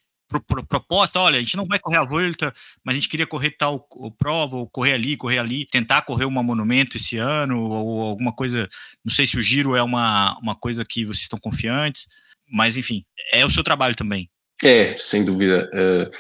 proposta, 0.41 1.21
olha, 1.21 1.39
a 1.39 1.41
gente 1.41 1.57
não 1.57 1.67
vai 1.67 1.79
correr 1.79 1.99
a 1.99 2.05
volta, 2.05 2.53
mas 2.85 2.95
a 2.95 2.99
gente 2.99 3.09
queria 3.09 3.27
correr 3.27 3.51
tal 3.53 3.87
prova, 4.19 4.57
ou 4.57 4.69
correr 4.69 4.95
ali, 4.95 5.17
correr 5.17 5.39
ali, 5.39 5.67
tentar 5.67 6.03
correr 6.03 6.25
uma 6.25 6.43
monumento 6.43 6.97
esse 6.97 7.17
ano, 7.17 7.63
ou 7.63 8.03
alguma 8.03 8.33
coisa, 8.33 8.69
não 9.05 9.13
sei 9.13 9.27
se 9.27 9.37
o 9.37 9.43
giro 9.43 9.77
é 9.77 9.83
uma, 9.83 10.39
uma 10.41 10.55
coisa 10.55 10.85
que 10.85 11.05
vocês 11.05 11.23
estão 11.23 11.39
confiantes, 11.39 12.07
mas 12.51 12.77
enfim, 12.77 13.05
é 13.33 13.45
o 13.45 13.51
seu 13.51 13.63
trabalho 13.63 13.95
também. 13.95 14.31
É, 14.63 14.97
sem 14.97 15.25
dúvida. 15.25 15.69
Uh, 15.75 16.11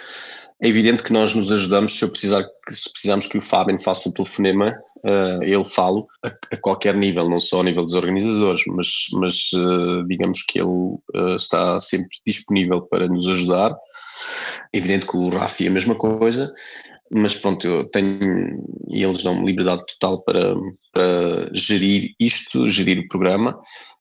é 0.62 0.68
evidente 0.68 1.02
que 1.02 1.12
nós 1.12 1.34
nos 1.34 1.50
ajudamos 1.50 1.98
se 1.98 2.04
eu 2.04 2.08
precisar, 2.08 2.44
se 2.70 2.90
precisarmos 2.92 3.26
que 3.26 3.36
o 3.36 3.40
Fábio 3.40 3.78
faça 3.80 4.08
um 4.08 4.12
telefonema, 4.12 4.72
uh, 5.04 5.42
ele 5.42 5.64
falo 5.64 6.06
a, 6.24 6.28
a, 6.52 6.56
qualquer 6.56 6.94
nível, 6.94 7.28
não 7.28 7.40
só 7.40 7.58
ao 7.58 7.62
nível 7.62 7.84
dos 7.84 7.94
organizadores, 7.94 8.62
mas, 8.66 8.88
mas 9.12 9.34
uh, 9.54 10.06
digamos 10.06 10.42
que 10.42 10.58
ele 10.58 10.68
uh, 10.68 11.36
está 11.36 11.80
sempre 11.80 12.16
disponível 12.26 12.82
para 12.82 13.08
nos 13.08 13.26
ajudar. 13.26 13.74
Evidente 14.72 15.06
que 15.06 15.16
o 15.16 15.28
Rafi 15.28 15.66
é 15.66 15.68
a 15.68 15.72
mesma 15.72 15.94
coisa, 15.94 16.52
mas 17.10 17.34
pronto, 17.34 17.66
eu 17.66 17.84
tenho, 17.90 18.18
eles 18.88 19.22
dão-me 19.22 19.44
liberdade 19.44 19.84
total 19.98 20.22
para, 20.22 20.54
para 20.92 21.50
gerir 21.52 22.14
isto, 22.18 22.68
gerir 22.68 23.00
o 23.00 23.08
programa, 23.08 23.58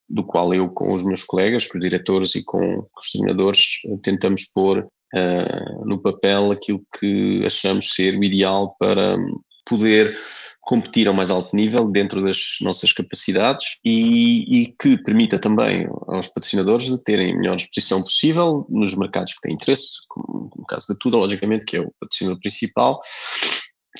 do 0.09 0.23
qual 0.23 0.53
eu, 0.53 0.69
com 0.69 0.93
os 0.93 1.03
meus 1.03 1.23
colegas, 1.23 1.65
com 1.65 1.77
os 1.77 1.83
diretores 1.83 2.35
e 2.35 2.43
com 2.43 2.85
os 2.97 3.11
treinadores, 3.11 3.79
tentamos 4.03 4.45
pôr 4.53 4.79
uh, 4.79 5.85
no 5.85 6.01
papel 6.01 6.51
aquilo 6.51 6.81
que 6.99 7.43
achamos 7.45 7.93
ser 7.93 8.17
o 8.17 8.23
ideal 8.23 8.75
para 8.77 9.17
poder 9.65 10.17
competir 10.61 11.07
ao 11.07 11.13
mais 11.13 11.31
alto 11.31 11.55
nível 11.55 11.89
dentro 11.89 12.21
das 12.23 12.37
nossas 12.61 12.93
capacidades 12.93 13.65
e, 13.83 14.61
e, 14.61 14.75
que 14.79 14.97
permita 14.97 15.39
também 15.39 15.87
aos 16.07 16.27
patrocinadores 16.27 16.85
de 16.85 17.03
terem 17.03 17.33
a 17.33 17.37
melhor 17.37 17.57
exposição 17.57 18.01
possível 18.01 18.65
nos 18.69 18.95
mercados 18.95 19.33
que 19.33 19.41
têm 19.41 19.55
interesse, 19.55 20.07
como 20.07 20.51
no 20.55 20.65
caso 20.65 20.87
da 20.87 20.95
Tudo, 20.99 21.17
logicamente, 21.17 21.65
que 21.65 21.77
é 21.77 21.81
o 21.81 21.91
patrocinador 21.99 22.39
principal, 22.39 22.99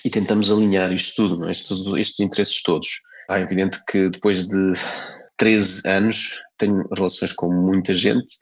e 0.05 0.09
tentamos 0.09 0.51
alinhar 0.51 0.93
isto 0.93 1.15
tudo, 1.15 1.47
é? 1.47 1.51
estes, 1.51 1.85
estes 1.97 2.19
interesses 2.19 2.61
todos. 2.61 2.87
É 3.29 3.39
evidente 3.39 3.79
que 3.87 4.09
depois 4.09 4.47
de 4.47 4.73
13 5.37 5.87
anos 5.87 6.39
tenho 6.57 6.87
relações 6.93 7.33
com 7.33 7.51
muita 7.51 7.93
gente 7.93 8.33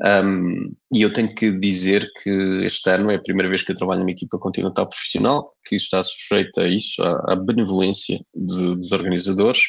um, 0.00 0.74
e 0.94 1.02
eu 1.02 1.12
tenho 1.12 1.34
que 1.34 1.50
dizer 1.50 2.10
que 2.22 2.30
este 2.64 2.88
ano 2.90 3.10
é 3.10 3.16
a 3.16 3.22
primeira 3.22 3.48
vez 3.48 3.62
que 3.62 3.72
eu 3.72 3.76
trabalho 3.76 4.00
numa 4.00 4.10
equipa 4.10 4.38
continental 4.38 4.88
profissional 4.88 5.52
que 5.66 5.76
está 5.76 6.02
sujeita 6.02 6.62
a 6.62 6.68
isso, 6.68 7.02
à, 7.02 7.32
à 7.32 7.36
benevolência 7.36 8.18
de, 8.34 8.76
dos 8.76 8.90
organizadores, 8.90 9.60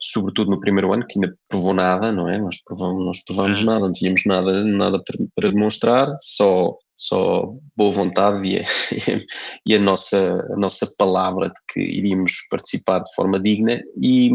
sobretudo 0.00 0.50
no 0.50 0.60
primeiro 0.60 0.92
ano, 0.92 1.06
que 1.06 1.18
ainda 1.18 1.36
provou 1.48 1.74
nada, 1.74 2.10
não 2.10 2.28
é? 2.28 2.38
Nós 2.38 2.56
provamos, 2.64 3.04
nós 3.04 3.24
provamos 3.24 3.60
é. 3.60 3.64
nada, 3.64 3.80
não 3.80 3.92
tínhamos 3.92 4.22
nada, 4.26 4.64
nada 4.64 5.02
para, 5.04 5.18
para 5.34 5.50
demonstrar, 5.50 6.08
só, 6.20 6.74
só 6.96 7.54
boa 7.76 7.92
vontade 7.92 8.42
e, 8.48 8.58
a, 8.58 8.64
e 9.66 9.74
a, 9.74 9.78
nossa, 9.78 10.16
a 10.50 10.56
nossa 10.56 10.88
palavra 10.98 11.48
de 11.48 11.60
que 11.68 11.80
iríamos 11.80 12.32
participar 12.50 13.00
de 13.00 13.14
forma 13.14 13.38
digna, 13.38 13.80
e, 14.00 14.28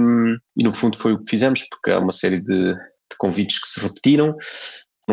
e 0.57 0.63
no 0.63 0.71
fundo 0.71 0.95
foi 0.95 1.13
o 1.13 1.19
que 1.19 1.29
fizemos, 1.29 1.63
porque 1.69 1.91
há 1.91 1.99
uma 1.99 2.13
série 2.13 2.39
de, 2.39 2.73
de 2.73 3.17
convites 3.17 3.59
que 3.59 3.67
se 3.67 3.79
repetiram, 3.81 4.35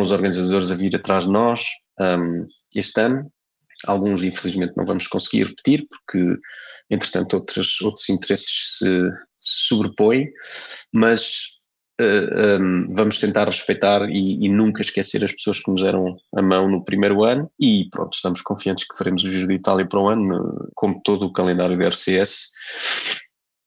os 0.03 0.11
organizadores 0.11 0.71
a 0.71 0.75
vir 0.75 0.95
atrás 0.97 1.25
de 1.25 1.31
nós 1.31 1.63
um, 2.01 2.47
este 2.75 3.01
ano. 3.01 3.31
Alguns, 3.87 4.23
infelizmente, 4.23 4.73
não 4.77 4.87
vamos 4.87 5.07
conseguir 5.07 5.45
repetir, 5.45 5.87
porque, 5.89 6.39
entretanto, 6.91 7.35
outros, 7.35 7.81
outros 7.83 8.09
interesses 8.09 8.79
se, 8.79 9.11
se 9.39 9.69
sobrepõem, 9.69 10.31
mas 10.93 11.45
uh, 12.01 12.63
um, 12.63 12.95
vamos 12.95 13.19
tentar 13.19 13.45
respeitar 13.45 14.09
e, 14.09 14.47
e, 14.47 14.49
nunca 14.49 14.81
esquecer 14.81 15.23
as 15.23 15.33
pessoas 15.33 15.61
que 15.61 15.71
nos 15.71 15.83
deram 15.83 16.17
a 16.35 16.41
mão 16.41 16.69
no 16.69 16.83
primeiro 16.83 17.25
ano. 17.25 17.51
E 17.61 17.87
pronto, 17.91 18.15
estamos 18.15 18.41
confiantes 18.41 18.87
que 18.89 18.97
faremos 18.97 19.23
o 19.23 19.31
Giro 19.31 19.49
de 19.49 19.55
Itália 19.55 19.87
para 19.87 20.01
o 20.01 20.09
ano, 20.09 20.71
como 20.75 21.03
todo 21.03 21.27
o 21.27 21.33
calendário 21.33 21.77
da 21.77 21.89
RCS 21.89 22.55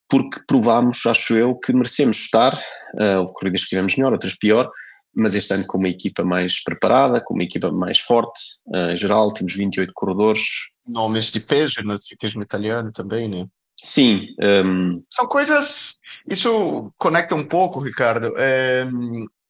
porque 0.10 0.40
provámos, 0.48 1.06
acho 1.06 1.36
eu, 1.36 1.56
que 1.56 1.74
merecemos 1.74 2.18
estar. 2.18 2.54
Uh, 2.96 3.20
houve 3.20 3.34
corridas 3.34 3.64
que 3.64 3.70
tivemos 3.70 3.96
melhor, 3.96 4.14
outras 4.14 4.36
pior, 4.36 4.72
mas 5.18 5.34
este 5.34 5.52
ano 5.52 5.66
com 5.66 5.80
uma 5.80 5.90
equipa 5.90 6.24
mais 6.24 6.64
preparada, 6.64 7.20
com 7.20 7.34
uma 7.34 7.44
equipa 7.44 7.72
mais 7.72 8.00
forte, 8.00 8.40
uh, 8.68 8.92
em 8.92 8.98
geral 8.98 9.34
temos 9.34 9.56
28 9.56 9.92
corredores. 9.94 10.42
Nomes 10.88 11.32
de 11.32 11.40
peso 11.40 11.82
no 11.84 12.02
ciclismo 12.02 12.44
italiano 12.44 12.92
também, 12.94 13.28
né? 13.28 13.48
Sim. 13.82 14.28
Um... 14.40 14.46
Ehm, 14.46 15.04
São 15.12 15.28
coisas. 15.28 15.96
Isso 16.30 16.94
conecta 16.98 17.36
um 17.36 17.44
pouco, 17.44 17.80
Ricardo. 17.80 18.34
É, 18.38 18.86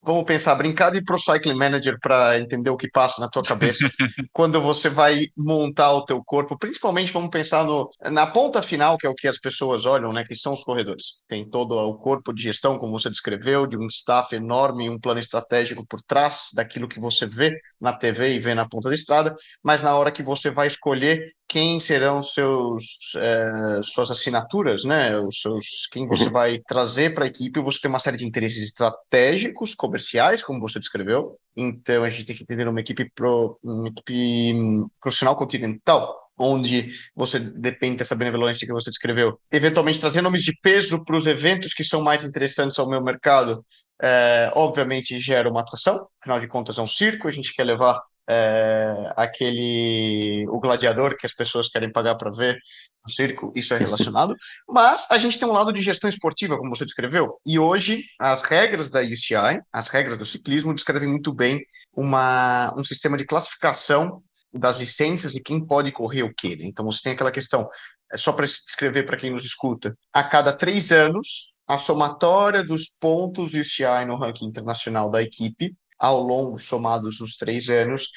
vamos 0.08 0.26
pensar, 0.26 0.56
brincar 0.56 0.92
de 0.92 1.04
Pro 1.04 1.20
Cycling 1.20 1.56
Manager 1.56 1.98
para 2.00 2.40
entender 2.40 2.70
o 2.70 2.78
que 2.78 2.90
passa 2.90 3.22
na 3.22 3.30
tua 3.30 3.44
cabeça 3.44 3.90
quando 4.34 4.62
você 4.62 4.90
vai 4.90 5.28
montar 5.36 5.92
o 5.92 6.06
teu 6.06 6.24
corpo, 6.24 6.58
principalmente 6.58 7.12
vamos 7.12 7.30
pensar 7.30 7.66
no, 7.66 7.90
na 8.10 8.26
ponta 8.26 8.62
final, 8.62 8.98
que 8.98 9.06
é 9.06 9.10
o 9.10 9.16
que 9.16 9.28
as 9.28 9.38
pessoas 9.38 9.86
olham, 9.86 10.12
né, 10.12 10.24
que 10.24 10.36
são 10.36 10.54
os 10.54 10.64
corredores. 10.64 11.18
Tem 11.28 11.48
todo 11.50 11.74
o 11.74 11.98
corpo 11.98 12.34
de 12.34 12.44
gestão, 12.44 12.78
como 12.78 13.00
você 13.00 13.10
descreveu, 13.10 13.68
de 13.68 13.78
um 13.78 13.88
staff 13.88 14.36
enorme, 14.36 14.90
um 14.90 15.00
plano 15.00 15.20
estratégico 15.20 15.86
por 15.86 16.02
trás 16.02 16.48
daquilo 16.54 16.88
que 16.88 17.00
você 17.00 17.26
vê 17.26 17.60
na 17.80 17.94
TV 17.94 18.34
e 18.34 18.40
vê 18.40 18.56
na 18.56 18.68
ponta 18.68 18.90
da 18.90 18.96
estrada, 18.96 19.36
mas 19.64 19.84
na 19.84 19.96
hora 19.96 20.12
que 20.12 20.24
você 20.24 20.50
vai 20.50 20.68
escolher 20.68 21.37
quem 21.48 21.80
serão 21.80 22.22
seus 22.22 23.14
é, 23.16 23.80
suas 23.82 24.12
assinaturas, 24.12 24.84
né? 24.84 25.18
Os 25.18 25.40
seus 25.42 25.88
quem 25.92 26.08
você 26.08 26.26
uhum. 26.26 26.32
vai 26.32 26.60
trazer 26.60 27.14
para 27.14 27.24
a 27.24 27.28
equipe. 27.28 27.62
Você 27.62 27.80
tem 27.82 27.90
uma 27.90 28.00
série 28.00 28.18
de 28.18 28.28
interesses 28.28 28.64
estratégicos, 28.64 29.74
comerciais, 29.74 30.44
como 30.44 30.60
você 30.60 30.80
descreveu. 30.80 31.36
Então 31.56 32.04
a 32.04 32.10
gente 32.10 32.26
tem 32.26 32.36
que 32.36 32.44
entender 32.44 32.68
uma 32.68 32.80
equipe 32.80 33.10
pro, 33.16 33.58
uma 33.64 33.88
equipe 33.88 34.54
profissional 35.02 35.36
continental, 35.36 36.20
onde 36.38 36.90
você 37.16 37.40
depende 37.40 37.98
dessa 37.98 38.16
benevolência 38.16 38.68
que 38.68 38.74
você 38.74 38.90
descreveu. 38.90 39.40
Eventualmente 39.52 40.00
trazer 40.00 40.22
nomes 40.22 40.44
de 40.44 40.54
peso 40.62 41.04
para 41.06 41.16
os 41.16 41.28
eventos 41.28 41.74
que 41.74 41.84
são 41.84 42.02
mais 42.02 42.26
interessantes 42.26 42.78
ao 42.78 42.90
meu 42.90 43.02
mercado. 43.02 43.66
É, 44.00 44.52
obviamente 44.54 45.18
gera 45.18 45.50
uma 45.50 45.62
atração, 45.62 46.08
afinal 46.22 46.40
de 46.40 46.48
contas 46.48 46.78
é 46.78 46.82
um 46.84 46.88
circo, 46.88 47.28
a 47.28 47.32
gente 47.32 47.52
quer 47.52 47.64
levar 47.64 48.00
é, 48.30 49.14
aquele 49.16 50.46
o 50.50 50.60
gladiador 50.60 51.16
que 51.18 51.26
as 51.26 51.34
pessoas 51.34 51.70
querem 51.70 51.92
pagar 51.92 52.16
para 52.16 52.32
ver 52.32 52.60
no 53.06 53.12
circo, 53.12 53.54
isso 53.56 53.74
é 53.74 53.78
relacionado. 53.78 54.36
Mas 54.68 55.10
a 55.10 55.18
gente 55.18 55.40
tem 55.40 55.48
um 55.48 55.54
lado 55.54 55.72
de 55.72 55.82
gestão 55.82 56.10
esportiva, 56.10 56.58
como 56.58 56.76
você 56.76 56.86
descreveu, 56.86 57.40
e 57.46 57.58
hoje 57.58 58.04
as 58.20 58.42
regras 58.42 58.90
da 58.90 59.02
UCI, 59.02 59.62
as 59.72 59.88
regras 59.88 60.18
do 60.18 60.26
ciclismo, 60.26 60.74
descrevem 60.74 61.08
muito 61.08 61.34
bem 61.34 61.64
uma, 61.96 62.74
um 62.78 62.84
sistema 62.84 63.18
de 63.18 63.26
classificação 63.26 64.22
das 64.54 64.78
licenças 64.78 65.36
e 65.36 65.42
quem 65.42 65.66
pode 65.66 65.92
correr 65.92 66.24
o 66.24 66.34
quê. 66.34 66.56
Né? 66.56 66.66
Então 66.66 66.86
você 66.86 67.02
tem 67.04 67.14
aquela 67.14 67.32
questão, 67.32 67.68
é 68.12 68.18
só 68.18 68.32
para 68.34 68.46
descrever 68.46 69.04
para 69.04 69.18
quem 69.18 69.32
nos 69.32 69.46
escuta, 69.46 69.96
a 70.12 70.24
cada 70.24 70.52
três 70.52 70.92
anos, 70.92 71.56
a 71.68 71.78
somatória 71.78 72.64
dos 72.64 72.88
pontos 72.90 73.54
UCI 73.54 74.06
no 74.08 74.18
ranking 74.18 74.46
internacional 74.46 75.10
da 75.10 75.22
equipe 75.22 75.76
ao 76.00 76.22
longo, 76.22 76.60
somados 76.60 77.20
os 77.22 77.36
três 77.36 77.70
anos, 77.70 78.10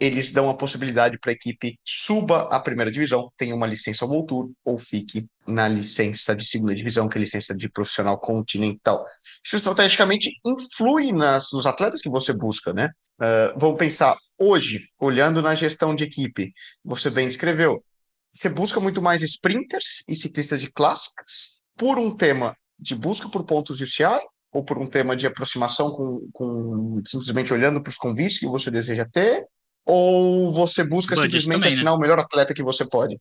eles 0.00 0.32
dão 0.32 0.48
a 0.48 0.56
possibilidade 0.56 1.18
para 1.18 1.30
a 1.30 1.34
equipe 1.34 1.78
suba 1.84 2.48
à 2.50 2.58
primeira 2.58 2.90
divisão, 2.90 3.30
tenha 3.36 3.54
uma 3.54 3.66
licença 3.66 4.04
World 4.04 4.26
Tour 4.26 4.50
ou 4.64 4.76
fique 4.76 5.26
na 5.46 5.68
licença 5.68 6.34
de 6.34 6.44
segunda 6.44 6.74
divisão, 6.74 7.08
que 7.08 7.16
é 7.16 7.20
licença 7.20 7.54
de 7.54 7.68
profissional 7.68 8.18
continental. 8.18 9.04
Isso 9.44 9.56
estrategicamente 9.56 10.32
influi 10.44 11.12
nas, 11.12 11.52
nos 11.52 11.66
atletas 11.66 12.00
que 12.00 12.08
você 12.08 12.32
busca, 12.32 12.72
né? 12.72 12.88
Uh, 13.20 13.58
vamos 13.58 13.78
pensar, 13.78 14.16
hoje, 14.38 14.88
olhando 14.98 15.40
na 15.40 15.54
gestão 15.54 15.94
de 15.94 16.04
equipe, 16.04 16.52
você 16.82 17.08
bem 17.08 17.28
descreveu, 17.28 17.84
você 18.32 18.48
busca 18.48 18.80
muito 18.80 19.00
mais 19.00 19.22
sprinters 19.22 20.02
e 20.08 20.16
ciclistas 20.16 20.58
de 20.58 20.72
clássicas 20.72 21.60
por 21.76 21.98
um 21.98 22.10
tema 22.10 22.56
de 22.78 22.96
busca 22.96 23.28
por 23.28 23.44
pontos 23.44 23.78
de 23.78 23.84
UCI 23.84 24.18
ou 24.54 24.64
por 24.64 24.78
um 24.78 24.86
tema 24.86 25.16
de 25.16 25.26
aproximação 25.26 25.90
com, 25.90 26.28
com 26.32 27.02
simplesmente 27.04 27.52
olhando 27.52 27.82
para 27.82 27.90
os 27.90 27.96
convites 27.96 28.38
que 28.38 28.46
você 28.46 28.70
deseja 28.70 29.04
ter? 29.04 29.44
Ou 29.84 30.52
você 30.52 30.84
busca 30.84 31.16
Budget 31.16 31.32
simplesmente 31.32 31.62
também, 31.62 31.70
né? 31.70 31.76
assinar 31.76 31.92
né? 31.92 31.98
o 31.98 32.00
melhor 32.00 32.20
atleta 32.20 32.54
que 32.54 32.62
você 32.62 32.88
pode? 32.88 33.18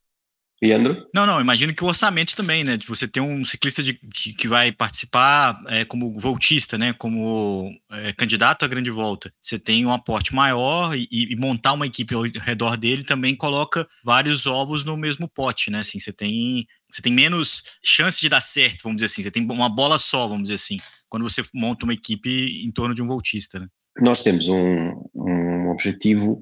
Leandro? 0.61 1.05
Não, 1.13 1.25
não, 1.25 1.41
imagino 1.41 1.73
que 1.73 1.83
o 1.83 1.87
orçamento 1.87 2.35
também, 2.35 2.63
né? 2.63 2.77
De 2.77 2.87
você 2.87 3.05
ter 3.05 3.19
um 3.19 3.43
ciclista 3.43 3.83
de, 3.83 3.99
de 4.01 4.33
que 4.33 4.47
vai 4.47 4.71
participar 4.71 5.59
é, 5.67 5.83
como 5.83 6.17
voltista, 6.17 6.77
né? 6.77 6.93
Como 6.93 7.69
é, 7.91 8.13
candidato 8.13 8.63
à 8.63 8.67
grande 8.67 8.89
volta. 8.89 9.33
Você 9.41 9.59
tem 9.59 9.85
um 9.85 9.91
aporte 9.91 10.33
maior 10.33 10.95
e, 10.95 11.07
e, 11.11 11.35
montar 11.35 11.73
uma 11.73 11.87
equipe 11.87 12.15
ao 12.15 12.21
redor 12.21 12.77
dele 12.77 13.03
também 13.03 13.35
coloca 13.35 13.85
vários 14.05 14.45
ovos 14.45 14.85
no 14.85 14.95
mesmo 14.95 15.27
pote, 15.27 15.69
né? 15.69 15.79
Assim, 15.79 15.99
você 15.99 16.13
tem, 16.13 16.65
você 16.89 17.01
tem 17.01 17.11
menos 17.11 17.61
chance 17.83 18.21
de 18.21 18.29
dar 18.29 18.39
certo, 18.39 18.83
vamos 18.83 18.97
dizer 18.97 19.07
assim. 19.07 19.23
Você 19.23 19.31
tem 19.31 19.43
uma 19.43 19.67
bola 19.67 19.97
só, 19.97 20.27
vamos 20.27 20.43
dizer 20.43 20.55
assim 20.55 20.77
quando 21.13 21.29
você 21.29 21.43
monta 21.53 21.85
uma 21.85 21.93
equipe 21.93 22.65
em 22.65 22.71
torno 22.71 22.95
de 22.95 23.01
um 23.03 23.05
voltista. 23.05 23.59
Né? 23.59 23.67
Nós 23.99 24.23
temos 24.23 24.47
um, 24.47 24.73
um 25.13 25.69
objetivo, 25.69 26.41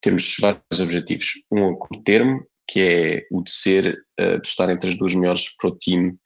temos 0.00 0.34
vários 0.40 0.80
objetivos. 0.80 1.32
Um 1.52 1.68
a 1.68 1.76
curto 1.76 2.02
termo, 2.02 2.42
que 2.66 2.80
é 2.80 3.26
o 3.30 3.42
de 3.42 3.50
ser, 3.50 4.02
uh, 4.18 4.40
de 4.40 4.48
estar 4.48 4.70
entre 4.70 4.88
as 4.88 4.96
duas 4.96 5.12
melhores 5.12 5.54
para 5.58 5.68
o 5.68 5.76
time 5.76 6.16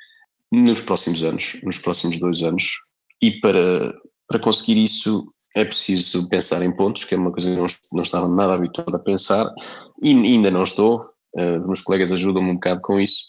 nos 0.53 0.81
próximos 0.81 1.25
anos, 1.25 1.57
nos 1.64 1.77
próximos 1.77 2.21
dois 2.21 2.45
anos. 2.45 2.71
E 3.21 3.40
para, 3.40 3.92
para 4.29 4.38
conseguir 4.38 4.81
isso 4.81 5.35
é 5.57 5.64
preciso 5.64 6.29
pensar 6.29 6.62
em 6.62 6.77
pontos, 6.77 7.05
que 7.05 7.16
é 7.16 7.18
uma 7.18 7.33
coisa 7.33 7.51
que 7.51 7.61
não, 7.61 7.66
não 7.95 8.03
estava 8.05 8.29
nada 8.29 8.55
habituado 8.55 8.95
a 8.95 9.01
pensar, 9.01 9.53
e 10.01 10.11
ainda 10.11 10.53
não 10.53 10.62
estou. 10.62 11.05
Uh, 11.35 11.66
meus 11.66 11.81
colegas 11.81 12.12
ajudam-me 12.12 12.51
um 12.51 12.55
bocado 12.55 12.81
com 12.81 13.01
isso, 13.01 13.25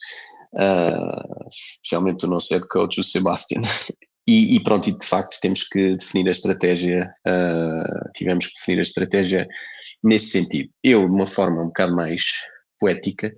uh, 0.53 1.47
especialmente 1.47 2.23
o 2.27 2.29
nosso 2.29 2.53
head 2.53 2.67
coach, 2.67 2.99
o 2.99 3.03
Sebastian, 3.03 3.61
E, 4.27 4.55
e, 4.55 4.63
pronto, 4.63 4.89
e 4.89 4.97
de 4.97 5.05
facto 5.05 5.38
temos 5.41 5.63
que 5.63 5.95
definir 5.97 6.27
a 6.27 6.31
estratégia, 6.31 7.13
uh, 7.27 8.12
tivemos 8.15 8.47
que 8.47 8.53
definir 8.53 8.79
a 8.79 8.83
estratégia 8.83 9.47
nesse 10.03 10.27
sentido. 10.27 10.69
Eu, 10.83 11.07
de 11.07 11.13
uma 11.13 11.27
forma 11.27 11.62
um 11.62 11.67
bocado 11.67 11.95
mais 11.95 12.23
poética, 12.79 13.33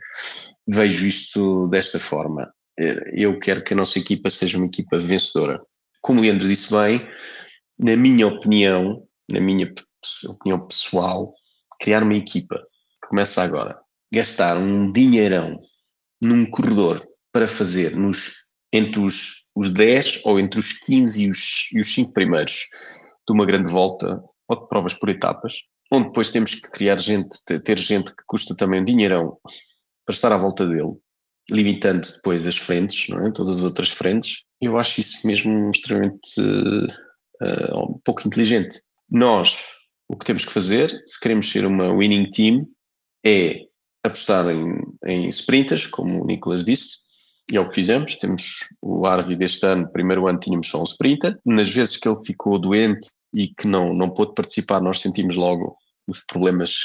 vejo 0.67 1.06
isto 1.06 1.67
desta 1.67 2.00
forma. 2.00 2.52
Eh, 2.80 3.12
eu 3.13 3.39
quero 3.39 3.63
que 3.63 3.74
a 3.74 3.78
nossa 3.78 4.00
equipa 4.00 4.30
seja 4.30 4.58
uma 4.58 4.65
equipa 4.65 5.00
vencedora. 5.00 5.62
Como 6.02 6.19
o 6.19 6.24
Leandro 6.24 6.48
disse 6.48 6.71
bem, 6.71 7.08
na 7.78 7.95
minha 7.95 8.28
opinião, 8.28 9.04
na 9.30 9.39
minha 9.39 9.71
opinião 10.28 10.67
pessoal, 10.67 11.34
criar 11.80 12.04
uma 12.04 12.15
equipa 12.15 12.60
começa 13.08 13.43
agora, 13.43 13.80
gastar 14.12 14.58
um 14.58 14.91
dinheirão 14.91 15.62
num 16.24 16.45
corredor 16.45 17.06
para 17.32 17.48
fazer 17.48 17.95
nos, 17.95 18.34
entre 18.74 19.00
os, 19.00 19.44
os 19.56 19.70
10 19.70 20.22
ou 20.26 20.39
entre 20.39 20.60
os 20.60 20.74
15 20.74 21.24
e 21.24 21.30
os, 21.30 21.70
e 21.72 21.80
os 21.80 21.94
5 21.94 22.12
primeiros 22.12 22.68
de 23.28 23.34
uma 23.34 23.46
grande 23.46 23.72
volta 23.72 24.22
ou 24.48 24.62
de 24.62 24.68
provas 24.68 24.94
por 24.94 25.10
etapas, 25.10 25.63
onde 25.91 26.08
depois 26.08 26.30
temos 26.30 26.56
que 26.56 26.70
criar 26.70 26.98
gente, 27.00 27.38
ter 27.63 27.80
gente 27.80 28.12
que 28.12 28.24
custa 28.28 28.56
também 28.56 28.82
um 28.82 28.86
dinheirão 28.86 29.38
para 30.06 30.13
estar 30.13 30.32
à 30.32 30.38
volta 30.38 30.68
dele, 30.68 30.94
limitando 31.50 32.08
depois 32.12 32.46
as 32.46 32.58
frentes, 32.58 33.08
não 33.10 33.26
é? 33.26 33.32
todas 33.32 33.58
as 33.58 33.63
outras 33.63 33.89
frentes, 33.89 34.44
eu 34.62 34.78
acho 34.78 35.00
isso 35.00 35.26
mesmo 35.26 35.72
extremamente 35.72 36.39
uh, 36.39 37.80
um 37.80 38.00
pouco 38.04 38.28
inteligente. 38.28 38.80
Nós, 39.10 39.63
o 40.08 40.15
que 40.15 40.26
temos 40.26 40.46
que 40.46 40.52
fazer, 40.52 40.89
se 41.06 41.20
queremos 41.20 41.52
ser 41.52 41.65
uma 41.65 41.96
winning 41.96 42.30
team, 42.30 42.68
é 43.26 43.62
apostar 44.04 44.48
em, 44.50 44.82
em 45.06 45.30
sprinters, 45.30 45.88
como 45.88 46.24
o 46.24 46.28
Nicolas 46.28 46.63
disse, 46.63 47.05
e 47.51 47.58
é 47.58 47.60
o 47.60 47.67
que 47.67 47.75
fizemos. 47.75 48.15
Temos 48.15 48.60
o 48.81 49.05
Arvi 49.05 49.36
deste 49.36 49.65
ano, 49.65 49.91
primeiro 49.91 50.27
ano 50.27 50.39
tínhamos 50.39 50.67
só 50.67 50.81
um 50.81 50.86
sprinter. 50.86 51.38
Nas 51.45 51.69
vezes 51.69 51.97
que 51.97 52.08
ele 52.08 52.23
ficou 52.25 52.60
doente 52.60 53.10
e 53.34 53.47
que 53.47 53.67
não, 53.67 53.93
não 53.93 54.10
pôde 54.10 54.34
participar, 54.34 54.81
nós 54.81 54.99
sentimos 54.99 55.36
logo 55.36 55.77
os 56.08 56.19
problemas 56.21 56.75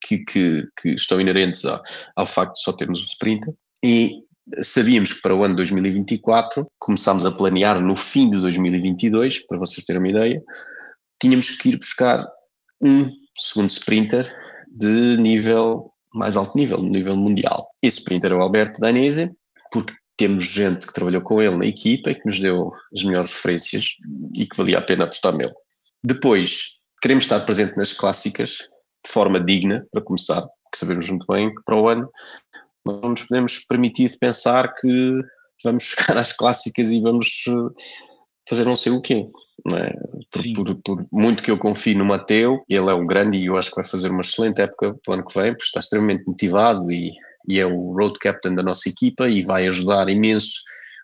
que, 0.00 0.18
que, 0.24 0.64
que 0.80 0.90
estão 0.90 1.20
inerentes 1.20 1.64
ao, 1.64 1.82
ao 2.14 2.26
facto 2.26 2.54
de 2.54 2.62
só 2.62 2.72
termos 2.72 3.00
um 3.00 3.04
sprinter. 3.04 3.54
E 3.84 4.22
sabíamos 4.62 5.12
que 5.12 5.20
para 5.20 5.34
o 5.34 5.44
ano 5.44 5.56
2024, 5.56 6.66
começámos 6.78 7.24
a 7.24 7.32
planear 7.32 7.80
no 7.80 7.96
fim 7.96 8.30
de 8.30 8.40
2022, 8.40 9.46
para 9.46 9.58
vocês 9.58 9.84
terem 9.84 10.00
uma 10.00 10.08
ideia, 10.08 10.42
tínhamos 11.20 11.50
que 11.50 11.70
ir 11.70 11.78
buscar 11.78 12.26
um 12.80 13.10
segundo 13.36 13.70
sprinter 13.70 14.32
de 14.68 15.16
nível 15.16 15.92
mais 16.14 16.36
alto 16.36 16.56
nível, 16.56 16.78
no 16.78 16.88
nível 16.88 17.16
mundial. 17.16 17.68
Esse 17.82 17.98
sprinter 17.98 18.32
é 18.32 18.34
o 18.34 18.40
Alberto 18.40 18.80
Danese, 18.80 19.30
porque 19.70 19.92
temos 20.16 20.44
gente 20.44 20.86
que 20.86 20.94
trabalhou 20.94 21.20
com 21.20 21.42
ele 21.42 21.56
na 21.56 21.66
equipa 21.66 22.10
e 22.10 22.14
que 22.14 22.26
nos 22.26 22.38
deu 22.38 22.72
as 22.94 23.02
melhores 23.02 23.30
referências 23.30 23.96
e 24.34 24.46
que 24.46 24.56
valia 24.56 24.78
a 24.78 24.82
pena 24.82 25.04
apostar 25.04 25.36
nele. 25.36 25.54
Depois, 26.02 26.80
queremos 27.02 27.24
estar 27.24 27.40
presente 27.40 27.76
nas 27.76 27.92
clássicas 27.92 28.68
de 29.04 29.12
forma 29.12 29.38
digna, 29.38 29.86
para 29.92 30.02
começar, 30.02 30.40
porque 30.40 30.76
sabemos 30.76 31.08
muito 31.08 31.26
bem 31.28 31.54
que 31.54 31.62
para 31.64 31.76
o 31.76 31.88
ano 31.88 32.10
não 32.84 33.10
nos 33.10 33.22
podemos 33.24 33.58
permitir 33.66 34.16
pensar 34.18 34.74
que 34.74 35.20
vamos 35.62 35.84
chegar 35.96 36.18
às 36.18 36.32
clássicas 36.32 36.90
e 36.90 37.00
vamos 37.00 37.44
eh, 37.48 37.82
fazer 38.48 38.64
não 38.64 38.76
sei 38.76 38.92
o 38.92 39.02
quê. 39.02 39.28
É? 39.74 39.92
Por, 40.30 40.54
por, 40.54 40.74
por, 40.82 41.06
muito 41.10 41.42
que 41.42 41.50
eu 41.50 41.58
confie 41.58 41.94
no 41.94 42.04
Mateu, 42.04 42.62
ele 42.68 42.90
é 42.90 42.94
um 42.94 43.06
grande 43.06 43.38
e 43.38 43.46
eu 43.46 43.56
acho 43.56 43.70
que 43.70 43.76
vai 43.76 43.84
fazer 43.84 44.10
uma 44.10 44.20
excelente 44.20 44.60
época 44.60 44.94
para 45.04 45.10
o 45.10 45.14
ano 45.14 45.26
que 45.26 45.38
vem, 45.38 45.52
porque 45.52 45.64
está 45.64 45.80
extremamente 45.80 46.24
motivado 46.26 46.90
e, 46.90 47.12
e 47.48 47.60
é 47.60 47.66
o 47.66 47.92
road 47.92 48.18
captain 48.18 48.54
da 48.54 48.62
nossa 48.62 48.88
equipa 48.88 49.28
e 49.28 49.42
vai 49.42 49.66
ajudar 49.66 50.08
imenso 50.08 50.60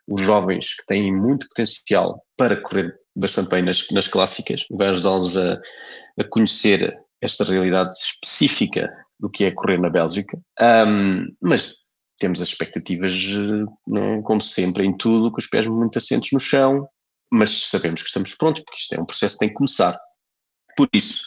os 0.09 0.21
jovens 0.21 0.75
que 0.75 0.87
têm 0.87 1.15
muito 1.15 1.47
potencial 1.49 2.23
para 2.37 2.57
correr 2.57 2.95
bastante 3.15 3.51
bem 3.51 3.63
nas, 3.63 3.89
nas 3.91 4.09
clássicas, 4.09 4.65
vai 4.71 4.89
ajudá-los 4.89 5.37
a, 5.37 5.61
a 6.19 6.25
conhecer 6.25 6.99
esta 7.21 7.45
realidade 7.45 7.95
específica 7.97 8.91
do 9.21 9.31
que 9.31 9.45
é 9.45 9.51
correr 9.51 9.79
na 9.79 9.91
Bélgica, 9.91 10.39
um, 10.89 11.27
mas 11.41 11.77
temos 12.19 12.41
as 12.41 12.49
expectativas, 12.49 13.13
não, 13.87 14.23
como 14.23 14.41
sempre, 14.41 14.85
em 14.85 14.97
tudo, 14.97 15.31
com 15.31 15.39
os 15.39 15.47
pés 15.47 15.67
muito 15.67 15.99
assentos 15.99 16.31
no 16.33 16.41
chão, 16.41 16.89
mas 17.31 17.69
sabemos 17.69 18.03
que 18.03 18.09
estamos 18.09 18.35
prontos, 18.35 18.63
porque 18.65 18.81
isto 18.81 18.95
é 18.95 19.01
um 19.01 19.07
processo 19.07 19.35
que 19.37 19.41
tem 19.41 19.49
que 19.49 19.55
começar. 19.55 19.99
Por 20.77 20.89
isso, 20.93 21.23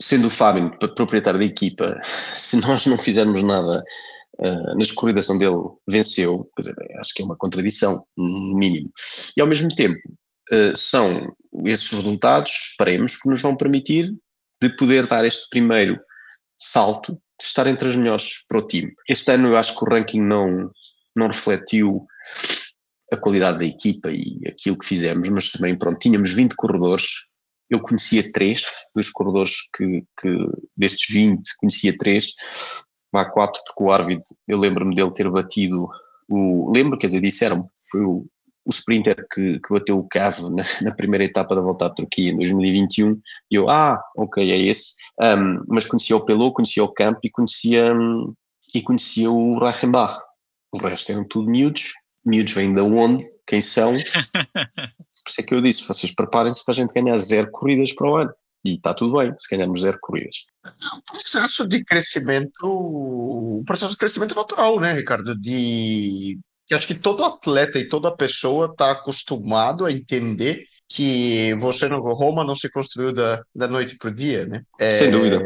sendo 0.00 0.28
o 0.28 0.30
Fábio 0.30 0.76
proprietário 0.94 1.38
da 1.38 1.46
equipa, 1.46 2.00
se 2.34 2.56
nós 2.56 2.86
não 2.86 2.98
fizermos 2.98 3.42
nada 3.42 3.84
uh, 4.38 4.78
na 4.78 4.94
corridas 4.94 5.28
onde 5.28 5.44
ele 5.44 5.60
venceu, 5.88 6.48
dizer, 6.58 6.74
acho 6.98 7.14
que 7.14 7.22
é 7.22 7.24
uma 7.24 7.36
contradição, 7.36 8.02
no 8.16 8.58
mínimo. 8.58 8.90
E 9.36 9.40
ao 9.40 9.46
mesmo 9.46 9.74
tempo, 9.74 10.00
uh, 10.52 10.76
são 10.76 11.34
esses 11.64 11.90
resultados, 11.90 12.50
esperemos, 12.70 13.16
que 13.16 13.28
nos 13.28 13.42
vão 13.42 13.56
permitir 13.56 14.14
de 14.62 14.68
poder 14.76 15.06
dar 15.06 15.24
este 15.24 15.48
primeiro 15.50 15.98
salto 16.58 17.12
de 17.12 17.46
estar 17.46 17.66
entre 17.66 17.88
as 17.88 17.96
melhores 17.96 18.44
para 18.46 18.58
o 18.58 18.66
time. 18.66 18.92
Este 19.08 19.32
ano 19.32 19.48
eu 19.48 19.56
acho 19.56 19.76
que 19.76 19.84
o 19.84 19.88
ranking 19.88 20.20
não, 20.20 20.70
não 21.16 21.28
refletiu 21.28 22.06
a 23.12 23.16
qualidade 23.16 23.58
da 23.58 23.64
equipa 23.64 24.10
e 24.12 24.40
aquilo 24.46 24.78
que 24.78 24.86
fizemos, 24.86 25.28
mas 25.30 25.50
também, 25.50 25.76
pronto, 25.76 25.98
tínhamos 25.98 26.32
20 26.32 26.54
corredores, 26.54 27.06
eu 27.68 27.80
conhecia 27.80 28.30
três 28.32 28.62
dos 28.94 29.08
corredores 29.10 29.54
que, 29.74 30.04
que 30.20 30.38
destes 30.76 31.12
20, 31.12 31.40
conhecia 31.58 31.96
três, 31.96 32.32
há 33.18 33.24
quatro, 33.24 33.60
porque 33.66 33.82
o 33.82 33.90
Arvid, 33.90 34.22
eu 34.46 34.58
lembro-me 34.58 34.94
dele 34.94 35.12
ter 35.12 35.30
batido 35.30 35.88
o, 36.28 36.70
lembro, 36.72 36.98
quer 36.98 37.08
dizer, 37.08 37.20
disseram-me, 37.20 37.64
foi 37.90 38.02
o, 38.02 38.26
o 38.64 38.70
sprinter 38.70 39.26
que, 39.32 39.58
que 39.58 39.74
bateu 39.74 39.98
o 39.98 40.06
Cave 40.08 40.42
na, 40.50 40.64
na, 40.82 40.94
primeira 40.94 41.24
etapa 41.24 41.54
da 41.54 41.60
volta 41.60 41.86
à 41.86 41.90
Turquia 41.90 42.30
em 42.30 42.36
2021, 42.36 43.20
e 43.50 43.54
eu, 43.56 43.68
ah, 43.68 44.00
ok, 44.16 44.50
é 44.50 44.58
esse, 44.58 44.94
um, 45.20 45.64
mas 45.68 45.86
conhecia 45.86 46.16
o 46.16 46.24
Pelot, 46.24 46.54
conhecia 46.54 46.84
o 46.84 46.92
Camp 46.92 47.18
e 47.24 47.30
conhecia, 47.30 47.92
um, 47.94 48.32
e 48.74 48.80
conhecia 48.80 49.30
o 49.30 49.58
Reichenbach. 49.58 50.20
O 50.72 50.78
resto 50.78 51.10
eram 51.10 51.26
tudo 51.26 51.50
miúdos, 51.50 51.92
miúdos 52.24 52.52
vêm 52.52 52.72
da 52.72 52.84
onde, 52.84 53.28
quem 53.44 53.60
são. 53.60 53.92
Por 55.24 55.30
isso 55.30 55.40
é 55.40 55.42
que 55.42 55.54
eu 55.54 55.60
disse: 55.60 55.86
vocês 55.86 56.14
preparem-se 56.14 56.64
para 56.64 56.72
a 56.72 56.76
gente 56.76 56.94
ganhar 56.94 57.16
zero 57.18 57.50
corridas 57.50 57.92
para 57.92 58.08
o 58.08 58.16
ano. 58.16 58.32
E 58.64 58.74
está 58.74 58.92
tudo 58.92 59.16
bem 59.16 59.32
se 59.38 59.48
ganharmos 59.50 59.80
zero 59.80 59.98
corridas. 60.00 60.36
O 60.98 61.12
processo 61.12 61.66
de 61.66 61.82
crescimento, 61.84 62.50
o 62.62 63.62
processo 63.64 63.92
de 63.92 63.98
crescimento 63.98 64.34
natural, 64.34 64.78
né, 64.78 64.92
Ricardo? 64.92 65.34
De 65.34 66.38
que 66.66 66.74
acho 66.74 66.86
que 66.86 66.94
todo 66.94 67.24
atleta 67.24 67.78
e 67.78 67.88
toda 67.88 68.14
pessoa 68.14 68.66
está 68.66 68.92
acostumado 68.92 69.84
a 69.84 69.90
entender 69.90 70.64
que 70.92 71.54
você 71.54 71.88
no 71.88 72.00
Roma 72.00 72.44
não 72.44 72.54
se 72.56 72.68
construiu 72.68 73.12
da, 73.12 73.42
da 73.54 73.68
noite 73.68 73.96
para 73.96 74.08
o 74.08 74.14
dia, 74.14 74.44
né? 74.44 74.62
É, 74.78 74.98
Sem 74.98 75.10
dúvida. 75.10 75.40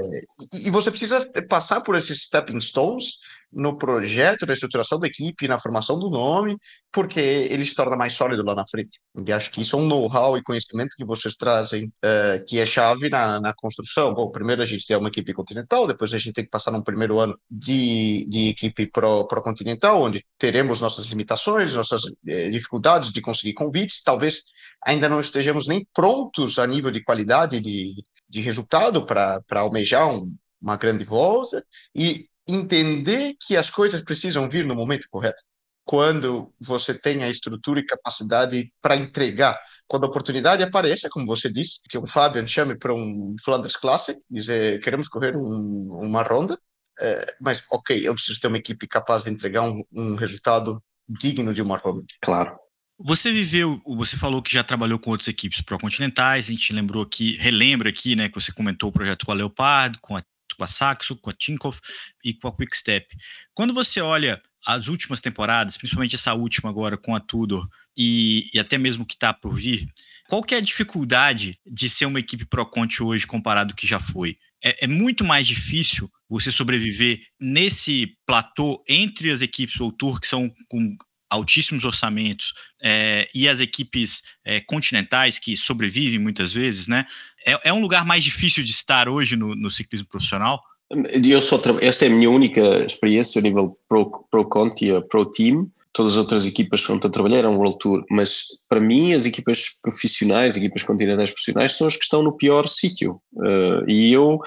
E, 0.53 0.68
e, 0.68 0.70
você 0.70 0.90
precisa 0.90 1.27
passar 1.48 1.83
por 1.83 1.96
esses 1.96 2.22
stepping 2.22 2.61
stones 2.61 3.18
no 3.54 3.76
projeto, 3.76 4.46
na 4.46 4.52
estruturação 4.52 4.98
da 4.98 5.06
equipe, 5.06 5.48
na 5.48 5.58
formação 5.58 5.98
do 5.98 6.10
nome, 6.10 6.56
porque 6.92 7.20
ele 7.20 7.64
se 7.64 7.74
torna 7.74 7.96
mais 7.96 8.14
sólido 8.14 8.44
lá 8.44 8.54
na 8.54 8.66
frente. 8.66 9.00
E 9.26 9.32
acho 9.32 9.50
que 9.50 9.62
isso 9.62 9.76
é 9.76 9.78
um 9.78 9.86
know-how 9.86 10.36
e 10.36 10.42
conhecimento 10.42 10.96
que 10.96 11.04
vocês 11.04 11.34
trazem, 11.36 11.86
uh, 11.86 12.44
que 12.46 12.58
é 12.58 12.66
chave 12.66 13.08
na, 13.08 13.40
na 13.40 13.52
construção. 13.54 14.12
Bom, 14.12 14.30
primeiro 14.30 14.62
a 14.62 14.64
gente 14.64 14.86
tem 14.86 14.96
uma 14.96 15.08
equipe 15.08 15.32
continental, 15.32 15.86
depois 15.86 16.12
a 16.12 16.18
gente 16.18 16.32
tem 16.32 16.44
que 16.44 16.50
passar 16.50 16.70
num 16.70 16.82
primeiro 16.82 17.18
ano 17.18 17.38
de, 17.50 18.26
de 18.28 18.48
equipe 18.48 18.86
pro-continental, 18.86 19.96
pro 19.96 20.04
onde 20.04 20.24
teremos 20.38 20.80
nossas 20.80 21.06
limitações, 21.06 21.74
nossas 21.74 22.02
eh, 22.26 22.50
dificuldades 22.50 23.12
de 23.12 23.20
conseguir 23.20 23.54
convites, 23.54 24.02
talvez 24.02 24.42
ainda 24.84 25.08
não 25.08 25.20
estejamos 25.20 25.66
nem 25.66 25.86
prontos 25.94 26.58
a 26.58 26.66
nível 26.66 26.90
de 26.90 27.02
qualidade 27.02 27.60
de, 27.60 27.94
de 28.28 28.40
resultado 28.40 29.06
para 29.06 29.42
almejar 29.52 30.08
um, 30.08 30.24
uma 30.60 30.76
grande 30.76 31.04
volta, 31.04 31.64
e 31.94 32.26
entender 32.48 33.35
que 33.46 33.57
as 33.57 33.70
coisas 33.70 34.02
precisam 34.02 34.48
vir 34.48 34.66
no 34.66 34.74
momento 34.74 35.09
correto. 35.11 35.42
Quando 35.87 36.52
você 36.61 36.94
tem 36.94 37.22
a 37.22 37.28
estrutura 37.28 37.80
e 37.80 37.87
capacidade 37.87 38.70
para 38.80 38.96
entregar. 38.96 39.61
Quando 39.87 40.04
a 40.04 40.09
oportunidade 40.09 40.62
aparece, 40.62 41.11
como 41.11 41.26
você 41.26 41.50
disse, 41.50 41.80
que 41.88 41.98
o 41.98 42.07
Fabian 42.07 42.46
chame 42.46 42.74
para 42.74 42.94
um 42.94 43.37
Flanders 43.44 43.76
Classic, 43.76 44.18
dizer, 44.30 44.80
queremos 44.80 45.09
correr 45.09 45.37
um, 45.37 45.98
uma 46.00 46.22
ronda, 46.22 46.59
é, 47.00 47.35
mas 47.40 47.62
ok, 47.70 48.07
eu 48.07 48.14
preciso 48.14 48.40
ter 48.40 48.48
uma 48.48 48.57
equipe 48.57 48.87
capaz 48.87 49.24
de 49.24 49.30
entregar 49.30 49.62
um, 49.62 49.85
um 49.92 50.14
resultado 50.14 50.83
digno 51.07 51.52
de 51.52 51.61
uma 51.61 51.76
ronda. 51.76 52.04
Claro. 52.22 52.57
Você 52.98 53.33
viveu, 53.33 53.83
você 53.85 54.16
falou 54.16 54.40
que 54.40 54.52
já 54.52 54.62
trabalhou 54.62 54.98
com 54.98 55.11
outras 55.11 55.26
equipes 55.28 55.61
pró-continentais, 55.61 56.46
a 56.46 56.52
gente 56.52 56.72
lembrou 56.72 57.02
aqui, 57.02 57.37
relembra 57.37 57.88
aqui, 57.88 58.14
né, 58.14 58.28
que 58.28 58.37
você 58.37 58.52
comentou 58.52 58.88
o 58.88 58.92
projeto 58.92 59.26
com 59.26 59.33
a 59.33 59.35
Leopardo, 59.35 59.98
com 60.00 60.16
a 60.16 60.22
com 60.57 60.64
a 60.64 60.66
Saxo, 60.66 61.16
com 61.16 61.30
a 61.30 61.33
Tinkoff 61.33 61.80
e 62.24 62.35
com 62.35 62.48
a 62.48 62.57
Quickstep. 62.57 63.07
Quando 63.54 63.72
você 63.72 64.00
olha 64.00 64.40
as 64.66 64.88
últimas 64.88 65.20
temporadas, 65.20 65.76
principalmente 65.76 66.14
essa 66.14 66.33
última 66.35 66.70
agora 66.70 66.96
com 66.96 67.14
a 67.14 67.20
Tudor 67.20 67.68
e, 67.96 68.48
e 68.54 68.59
até 68.59 68.78
mesmo 68.78 69.04
que 69.04 69.14
está 69.14 69.33
por 69.33 69.54
vir, 69.54 69.87
qual 70.28 70.42
que 70.42 70.54
é 70.54 70.59
a 70.59 70.62
dificuldade 70.62 71.59
de 71.66 71.90
ser 71.90 72.07
uma 72.07 72.18
equipe 72.18 72.46
Pro 72.46 72.64
Conte 72.64 73.02
hoje 73.02 73.26
comparado 73.26 73.72
ao 73.72 73.76
que 73.76 73.87
já 73.87 74.00
foi? 74.00 74.38
É, 74.62 74.85
é, 74.85 74.88
muito 74.88 75.22
mais 75.22 75.46
difícil 75.46 76.11
você 76.28 76.50
sobreviver 76.50 77.20
nesse 77.38 78.16
platô 78.26 78.83
entre 78.88 79.30
as 79.30 79.42
equipes 79.42 79.78
World 79.78 79.98
Tour, 79.98 80.18
que 80.18 80.26
são 80.26 80.50
com 80.68 80.96
altíssimos 81.35 81.85
orçamentos 81.85 82.53
é, 82.83 83.29
e 83.35 83.49
as 83.49 83.61
equipes 83.61 84.23
é, 84.44 84.61
continentais 84.61 85.38
que 85.38 85.57
sobrevivem 85.57 86.18
muitas 86.18 86.53
vezes, 86.53 86.87
né? 86.87 87.05
É, 87.44 87.68
é, 87.68 87.73
um 87.73 87.81
lugar 87.81 88.05
mais 88.05 88.25
difícil 88.25 88.64
de 88.64 88.70
estar 88.70 89.09
hoje 89.09 89.37
no, 89.37 89.55
no 89.55 89.70
ciclismo 89.70 90.09
profissional? 90.09 90.61
Eu 90.90 91.40
só 91.42 91.61
essa 91.81 92.05
é 92.05 92.09
a 92.09 92.11
minha 92.11 92.31
única 92.31 92.85
experiência 92.85 93.38
a 93.38 93.42
nível 93.42 93.77
Pro, 93.88 94.27
Pro 94.31 94.49
Conti, 94.49 94.88
Pro 95.09 95.27
Team. 95.27 95.70
Todas 95.92 96.12
as 96.12 96.18
outras 96.18 96.47
equipas 96.47 96.88
onde 96.90 97.07
eu 97.07 97.11
trabalhei 97.11 97.38
eram 97.38 97.57
World 97.57 97.79
Tour, 97.79 98.05
mas 98.11 98.47
para 98.68 98.81
mim 98.81 99.12
as 99.12 99.25
equipas 99.25 99.66
profissionais, 99.81 100.57
equipas 100.57 100.83
continentais 100.83 101.31
profissionais, 101.31 101.77
são 101.77 101.87
as 101.87 101.97
que 101.97 102.03
estão 102.03 102.20
no 102.20 102.37
pior 102.37 102.66
sítio. 102.66 103.20
Uh, 103.33 103.88
e 103.88 104.12
eu 104.12 104.40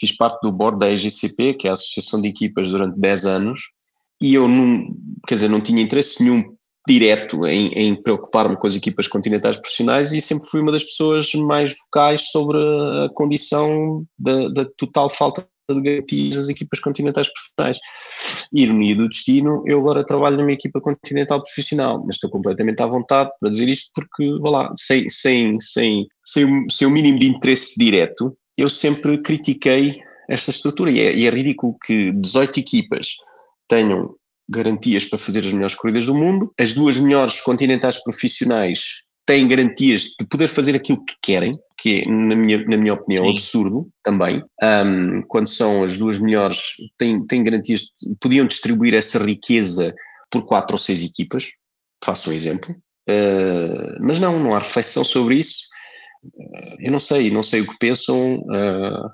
fiz 0.00 0.10
parte 0.16 0.40
do 0.42 0.50
board 0.50 0.80
da 0.80 0.90
EGCP, 0.90 1.54
que 1.54 1.68
é 1.68 1.70
a 1.70 1.74
Associação 1.74 2.20
de 2.20 2.26
Equipas, 2.26 2.70
durante 2.70 2.98
10 2.98 3.26
anos, 3.26 3.60
e 4.22 4.34
eu 4.34 4.46
não, 4.46 4.86
quer 5.26 5.34
dizer, 5.34 5.48
não 5.48 5.60
tinha 5.60 5.82
interesse 5.82 6.22
nenhum 6.22 6.56
direto 6.86 7.46
em, 7.46 7.68
em 7.74 7.94
preocupar-me 7.94 8.56
com 8.56 8.66
as 8.66 8.76
equipas 8.76 9.06
continentais 9.06 9.56
profissionais 9.56 10.12
e 10.12 10.20
sempre 10.20 10.46
fui 10.48 10.60
uma 10.60 10.72
das 10.72 10.84
pessoas 10.84 11.32
mais 11.34 11.74
vocais 11.78 12.22
sobre 12.30 12.58
a 12.58 13.08
condição 13.14 14.04
da, 14.18 14.48
da 14.48 14.64
total 14.76 15.08
falta 15.08 15.46
de 15.70 15.80
garantias 15.80 16.34
das 16.34 16.48
equipas 16.48 16.80
continentais 16.80 17.28
profissionais. 17.32 17.78
Ironia 18.52 18.96
do 18.96 19.08
destino, 19.08 19.62
eu 19.66 19.78
agora 19.80 20.04
trabalho 20.04 20.36
numa 20.36 20.52
equipa 20.52 20.80
continental 20.80 21.40
profissional, 21.40 22.02
mas 22.04 22.16
estou 22.16 22.30
completamente 22.30 22.82
à 22.82 22.86
vontade 22.86 23.30
para 23.40 23.50
dizer 23.50 23.68
isto 23.68 23.90
porque, 23.94 24.38
vá 24.40 24.50
lá, 24.50 24.72
sem, 24.76 25.08
sem, 25.08 25.58
sem, 25.60 26.06
sem, 26.24 26.66
sem 26.68 26.86
o 26.86 26.90
mínimo 26.90 27.18
de 27.18 27.26
interesse 27.26 27.78
direto, 27.78 28.36
eu 28.58 28.68
sempre 28.68 29.18
critiquei 29.18 30.00
esta 30.28 30.50
estrutura 30.50 30.90
e 30.90 31.00
é, 31.00 31.14
e 31.14 31.26
é 31.26 31.30
ridículo 31.30 31.76
que 31.84 32.12
18 32.12 32.58
equipas 32.60 33.08
tenham 33.68 34.14
garantias 34.48 35.04
para 35.04 35.18
fazer 35.18 35.40
as 35.40 35.52
melhores 35.52 35.74
corridas 35.74 36.06
do 36.06 36.14
mundo, 36.14 36.48
as 36.58 36.72
duas 36.72 36.98
melhores 36.98 37.40
continentais 37.40 38.02
profissionais 38.02 39.04
têm 39.24 39.46
garantias 39.46 40.02
de 40.18 40.26
poder 40.26 40.48
fazer 40.48 40.74
aquilo 40.74 41.04
que 41.04 41.14
querem, 41.22 41.52
que 41.78 42.02
é, 42.02 42.10
na 42.10 42.34
minha, 42.34 42.64
na 42.66 42.76
minha 42.76 42.94
opinião, 42.94 43.24
Sim. 43.24 43.32
absurdo 43.32 43.88
também. 44.02 44.42
Um, 44.62 45.22
quando 45.22 45.46
são 45.46 45.84
as 45.84 45.96
duas 45.96 46.18
melhores, 46.18 46.60
têm, 46.98 47.24
têm 47.26 47.44
garantias, 47.44 47.80
de, 47.80 48.14
podiam 48.20 48.46
distribuir 48.46 48.94
essa 48.94 49.18
riqueza 49.18 49.94
por 50.30 50.44
quatro 50.44 50.74
ou 50.74 50.78
seis 50.78 51.02
equipas, 51.04 51.50
faço 52.04 52.30
um 52.30 52.32
exemplo. 52.32 52.74
Uh, 53.08 53.96
mas 54.00 54.18
não, 54.18 54.38
não 54.38 54.54
há 54.54 54.58
reflexão 54.58 55.04
sobre 55.04 55.36
isso. 55.36 55.66
Uh, 56.24 56.76
eu 56.80 56.90
não 56.90 57.00
sei, 57.00 57.30
não 57.30 57.42
sei 57.42 57.60
o 57.60 57.66
que 57.66 57.78
pensam, 57.78 58.36
uh, 58.36 59.10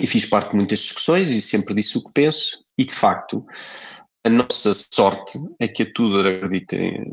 e 0.00 0.06
fiz 0.06 0.26
parte 0.26 0.50
de 0.50 0.56
muitas 0.56 0.80
discussões 0.80 1.30
e 1.30 1.40
sempre 1.40 1.74
disse 1.74 1.98
o 1.98 2.02
que 2.02 2.10
penso, 2.12 2.61
e 2.78 2.84
de 2.84 2.94
facto, 2.94 3.44
a 4.24 4.28
nossa 4.28 4.74
sorte 4.92 5.38
é 5.58 5.68
que 5.68 5.82
a 5.82 5.92
Tudor 5.92 6.26
acredita 6.26 6.76
em, 6.76 7.12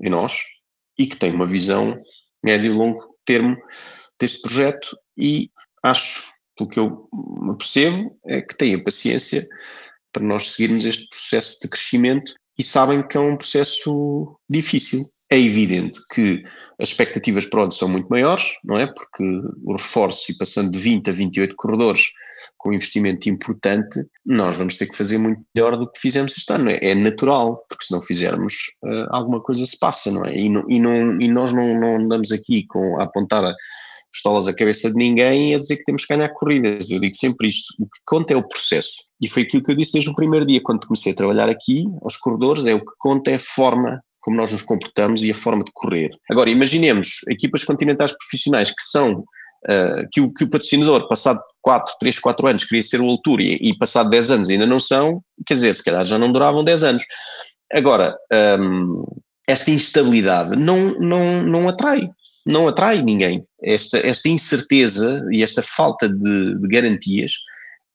em 0.00 0.10
nós, 0.10 0.34
e 0.98 1.06
que 1.06 1.16
tem 1.16 1.32
uma 1.32 1.46
visão 1.46 2.00
médio 2.42 2.72
e 2.72 2.74
longo 2.74 3.16
termo 3.24 3.56
deste 4.18 4.40
projeto 4.42 4.96
e 5.16 5.50
acho, 5.82 6.24
pelo 6.56 6.70
que 6.70 6.78
eu 6.78 7.08
percebo, 7.58 8.16
é 8.26 8.40
que 8.40 8.56
têm 8.56 8.74
a 8.74 8.82
paciência 8.82 9.46
para 10.12 10.22
nós 10.22 10.52
seguirmos 10.52 10.84
este 10.84 11.08
processo 11.08 11.58
de 11.62 11.68
crescimento 11.68 12.34
e 12.58 12.62
sabem 12.62 13.06
que 13.06 13.16
é 13.16 13.20
um 13.20 13.36
processo 13.36 14.38
difícil. 14.48 15.02
É 15.32 15.38
evidente 15.38 15.98
que 16.12 16.42
as 16.78 16.90
expectativas 16.90 17.46
para 17.46 17.64
onde 17.64 17.74
são 17.74 17.88
muito 17.88 18.06
maiores, 18.10 18.44
não 18.62 18.76
é? 18.76 18.86
Porque 18.86 19.24
o 19.64 19.72
reforço 19.72 20.30
e 20.30 20.36
passando 20.36 20.70
de 20.70 20.78
20 20.78 21.08
a 21.08 21.12
28 21.14 21.56
corredores 21.56 22.02
com 22.58 22.70
investimento 22.70 23.30
importante, 23.30 24.04
nós 24.26 24.58
vamos 24.58 24.76
ter 24.76 24.86
que 24.88 24.94
fazer 24.94 25.16
muito 25.16 25.40
melhor 25.54 25.78
do 25.78 25.90
que 25.90 25.98
fizemos 25.98 26.36
este 26.36 26.52
ano. 26.52 26.68
É, 26.68 26.78
é 26.82 26.94
natural, 26.94 27.64
porque 27.66 27.86
se 27.86 27.92
não 27.92 28.02
fizermos, 28.02 28.52
uh, 28.84 29.06
alguma 29.08 29.40
coisa 29.40 29.64
se 29.64 29.78
passa, 29.78 30.10
não 30.10 30.22
é? 30.26 30.36
E, 30.36 30.50
não, 30.50 30.68
e, 30.68 30.78
não, 30.78 31.18
e 31.18 31.28
nós 31.28 31.50
não, 31.50 31.80
não 31.80 31.96
andamos 31.96 32.30
aqui 32.30 32.66
com, 32.66 33.00
a 33.00 33.04
apontar 33.04 33.42
a 33.42 33.54
pistolas 34.12 34.46
à 34.46 34.52
cabeça 34.52 34.90
de 34.90 34.96
ninguém 34.96 35.52
e 35.52 35.54
a 35.54 35.58
dizer 35.58 35.78
que 35.78 35.84
temos 35.84 36.04
que 36.04 36.14
ganhar 36.14 36.28
corridas. 36.28 36.90
Eu 36.90 37.00
digo 37.00 37.16
sempre 37.16 37.48
isto: 37.48 37.72
o 37.80 37.86
que 37.86 38.00
conta 38.04 38.34
é 38.34 38.36
o 38.36 38.46
processo. 38.46 38.96
E 39.18 39.30
foi 39.30 39.44
aquilo 39.44 39.62
que 39.62 39.70
eu 39.70 39.76
disse 39.76 39.94
desde 39.94 40.10
o 40.10 40.14
primeiro 40.14 40.44
dia, 40.44 40.60
quando 40.62 40.86
comecei 40.86 41.12
a 41.12 41.16
trabalhar 41.16 41.48
aqui, 41.48 41.86
aos 42.02 42.18
corredores, 42.18 42.66
é 42.66 42.74
o 42.74 42.80
que 42.80 42.92
conta 42.98 43.30
é 43.30 43.36
a 43.36 43.38
forma 43.38 43.98
como 44.22 44.36
nós 44.36 44.52
nos 44.52 44.62
comportamos 44.62 45.20
e 45.22 45.30
a 45.30 45.34
forma 45.34 45.64
de 45.64 45.72
correr. 45.72 46.10
Agora, 46.30 46.48
imaginemos 46.48 47.20
equipas 47.28 47.64
continentais 47.64 48.12
profissionais 48.16 48.70
que 48.70 48.84
são 48.90 49.24
Uh, 49.64 50.08
que, 50.10 50.20
o, 50.20 50.34
que 50.34 50.42
o 50.42 50.50
patrocinador, 50.50 51.06
passado 51.06 51.38
4, 51.60 51.94
3, 52.00 52.18
4 52.18 52.48
anos, 52.48 52.64
queria 52.64 52.82
ser 52.82 53.00
o 53.00 53.08
altura 53.08 53.44
e, 53.44 53.78
passado 53.78 54.10
10 54.10 54.30
anos 54.32 54.48
ainda 54.48 54.66
não 54.66 54.80
são, 54.80 55.22
quer 55.46 55.54
dizer, 55.54 55.72
se 55.72 55.84
calhar 55.84 56.04
já 56.04 56.18
não 56.18 56.32
duravam 56.32 56.64
10 56.64 56.82
anos. 56.82 57.04
Agora, 57.72 58.16
um, 58.60 59.04
esta 59.46 59.70
instabilidade 59.70 60.56
não, 60.56 60.98
não, 60.98 61.42
não 61.44 61.68
atrai, 61.68 62.10
não 62.44 62.68
atrai 62.68 63.02
ninguém. 63.02 63.44
Esta, 63.62 63.98
esta 63.98 64.28
incerteza 64.28 65.24
e 65.30 65.42
esta 65.42 65.62
falta 65.62 66.08
de, 66.08 66.58
de 66.58 66.68
garantias 66.68 67.32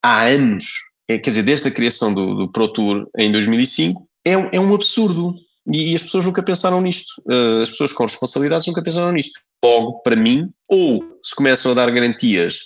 há 0.02 0.24
anos, 0.24 0.64
é, 1.08 1.18
quer 1.18 1.30
dizer, 1.30 1.42
desde 1.42 1.68
a 1.68 1.72
criação 1.72 2.12
do, 2.12 2.34
do 2.34 2.50
Pro 2.50 2.68
Tour 2.68 3.08
em 3.16 3.30
2005, 3.30 4.08
é, 4.24 4.32
é 4.32 4.60
um 4.60 4.74
absurdo. 4.74 5.34
E, 5.72 5.92
e, 5.92 5.94
as 5.94 6.02
pessoas 6.02 6.24
nunca 6.24 6.42
pensaram 6.42 6.80
nisto. 6.80 7.22
Uh, 7.26 7.62
as 7.62 7.70
pessoas 7.70 7.92
com 7.92 8.04
responsabilidades 8.04 8.66
nunca 8.66 8.82
pensaram 8.82 9.12
nisto. 9.12 9.40
Logo, 9.62 10.00
para 10.02 10.16
mim, 10.16 10.50
ou 10.68 11.02
se 11.22 11.34
começam 11.34 11.72
a 11.72 11.74
dar 11.74 11.90
garantias 11.90 12.60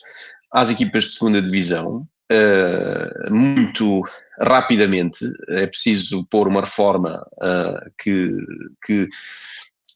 às 0.53 0.71
equipas 0.71 1.05
de 1.05 1.13
segunda 1.13 1.41
divisão, 1.41 2.07
uh, 2.31 3.33
muito 3.33 4.03
rapidamente, 4.41 5.25
é 5.51 5.67
preciso 5.67 6.27
pôr 6.31 6.49
uma 6.49 6.61
reforma 6.61 7.25
uh, 7.39 7.91
que, 7.99 8.35
que, 8.85 9.09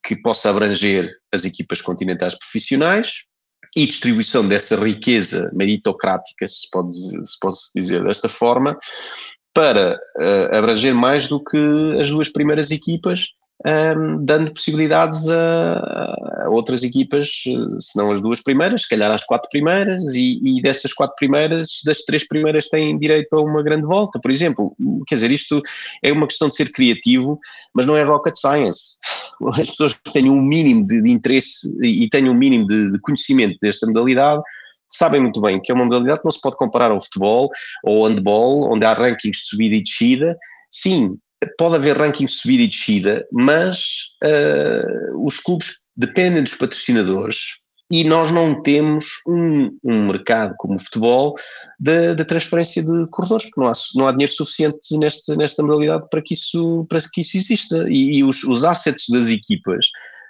que 0.05 0.17
possa 0.17 0.51
abranger 0.51 1.15
as 1.33 1.45
equipas 1.45 1.81
continentais 1.81 2.35
profissionais, 2.39 3.25
e 3.77 3.87
distribuição 3.87 4.47
dessa 4.47 4.75
riqueza 4.75 5.51
meritocrática, 5.53 6.49
se 6.49 6.67
pode, 6.71 6.95
se 6.95 7.39
pode 7.39 7.57
dizer 7.75 8.03
desta 8.03 8.29
forma, 8.29 8.79
para 9.57 9.99
uh, 10.19 10.55
abranger 10.55 10.95
mais 10.95 11.29
do 11.29 11.43
que 11.43 11.97
as 11.99 12.11
duas 12.11 12.29
primeiras 12.29 12.71
equipas, 12.71 13.29
um, 13.65 13.71
ehm, 13.71 14.19
dando 14.21 14.53
possibilidades 14.53 15.27
a, 15.27 16.45
a, 16.45 16.51
outras 16.51 16.83
equipas, 16.83 17.27
se 17.81 17.97
não 17.97 18.13
as 18.13 18.21
duas 18.21 18.43
primeiras, 18.43 18.83
se 18.83 18.89
calhar 18.91 19.11
as 19.11 19.25
quatro 19.25 19.49
primeiras, 19.49 20.03
e, 20.15 20.39
e, 20.45 20.61
destas 20.61 20.93
quatro 20.93 21.17
primeiras, 21.17 21.81
das 21.87 22.01
três 22.01 22.29
primeiras 22.29 22.69
têm 22.69 22.99
direito 22.99 23.35
a 23.35 23.41
uma 23.41 23.63
grande 23.63 23.87
volta, 23.87 24.21
por 24.21 24.31
exemplo. 24.31 24.77
Quer 25.07 25.15
dizer, 25.15 25.31
isto 25.31 25.63
é 26.03 26.13
uma 26.13 26.27
questão 26.27 26.49
de 26.49 26.55
ser 26.55 26.71
criativo, 26.71 27.41
mas 27.73 27.87
não 27.87 27.97
é 27.97 28.03
rocket 28.03 28.37
science. 28.37 28.99
As 29.59 29.71
pessoas 29.71 29.95
que 29.95 30.13
tenham 30.13 30.35
um 30.35 30.43
mínimo 30.43 30.87
de, 30.87 31.01
de 31.01 31.11
interesse 31.11 31.67
e 31.83 32.07
tenham 32.11 32.35
um 32.35 32.37
mínimo 32.37 32.67
de, 32.67 32.93
de 32.93 33.01
conhecimento 33.01 33.57
desta 33.63 33.87
modalidade 33.87 34.43
sabem 34.91 35.21
muito 35.21 35.41
bem 35.41 35.61
que 35.61 35.71
é 35.71 35.75
uma 35.75 35.85
modalidade 35.85 36.21
que 36.21 36.25
não 36.25 36.31
se 36.31 36.41
pode 36.41 36.57
comparar 36.57 36.91
ao 36.91 37.01
futebol 37.01 37.51
ou 37.85 38.05
ao 38.05 38.11
handball, 38.11 38.73
onde 38.73 38.85
há 38.85 38.93
rankings 38.93 39.41
de 39.41 39.49
subida 39.49 39.77
e 39.77 39.83
descida. 39.83 40.37
Sim, 40.71 41.19
pode 41.59 41.77
haver 41.77 41.97
rankings 41.97 42.35
de 42.35 42.41
subida 42.41 42.63
e 42.63 42.69
descida, 42.69 43.27
mas 43.33 43.79
uh, 44.25 45.25
os 45.25 45.39
clubes 45.39 45.73
dependem 45.97 46.43
dos 46.43 46.55
patrocinadores 46.55 47.37
e 47.91 48.03
nós 48.03 48.33
não 48.33 48.63
temos 48.63 49.07
um, 49.29 49.79
um 49.85 50.07
mercado 50.09 50.55
como 50.59 50.75
o 50.75 50.79
futebol 50.79 51.35
de, 51.79 52.17
transferência 52.25 52.83
de 52.83 53.07
corredores, 53.11 53.45
porque 53.45 53.61
não 53.61 53.69
há, 53.69 53.73
não 53.95 54.09
há 54.09 54.13
dinheiro 54.13 54.33
suficiente 54.33 54.99
nesta, 54.99 55.37
nesta 55.37 55.63
modalidade 55.63 56.05
para 56.11 56.21
que 56.21 56.35
isso, 56.35 56.85
para 56.89 56.99
que 57.13 57.21
isso 57.21 57.37
exista. 57.37 57.87
E, 57.89 58.19
e 58.19 58.25
os, 58.25 58.43
os 58.43 58.65
assets 58.65 59.05
das 59.09 59.29
equipas 59.29 59.87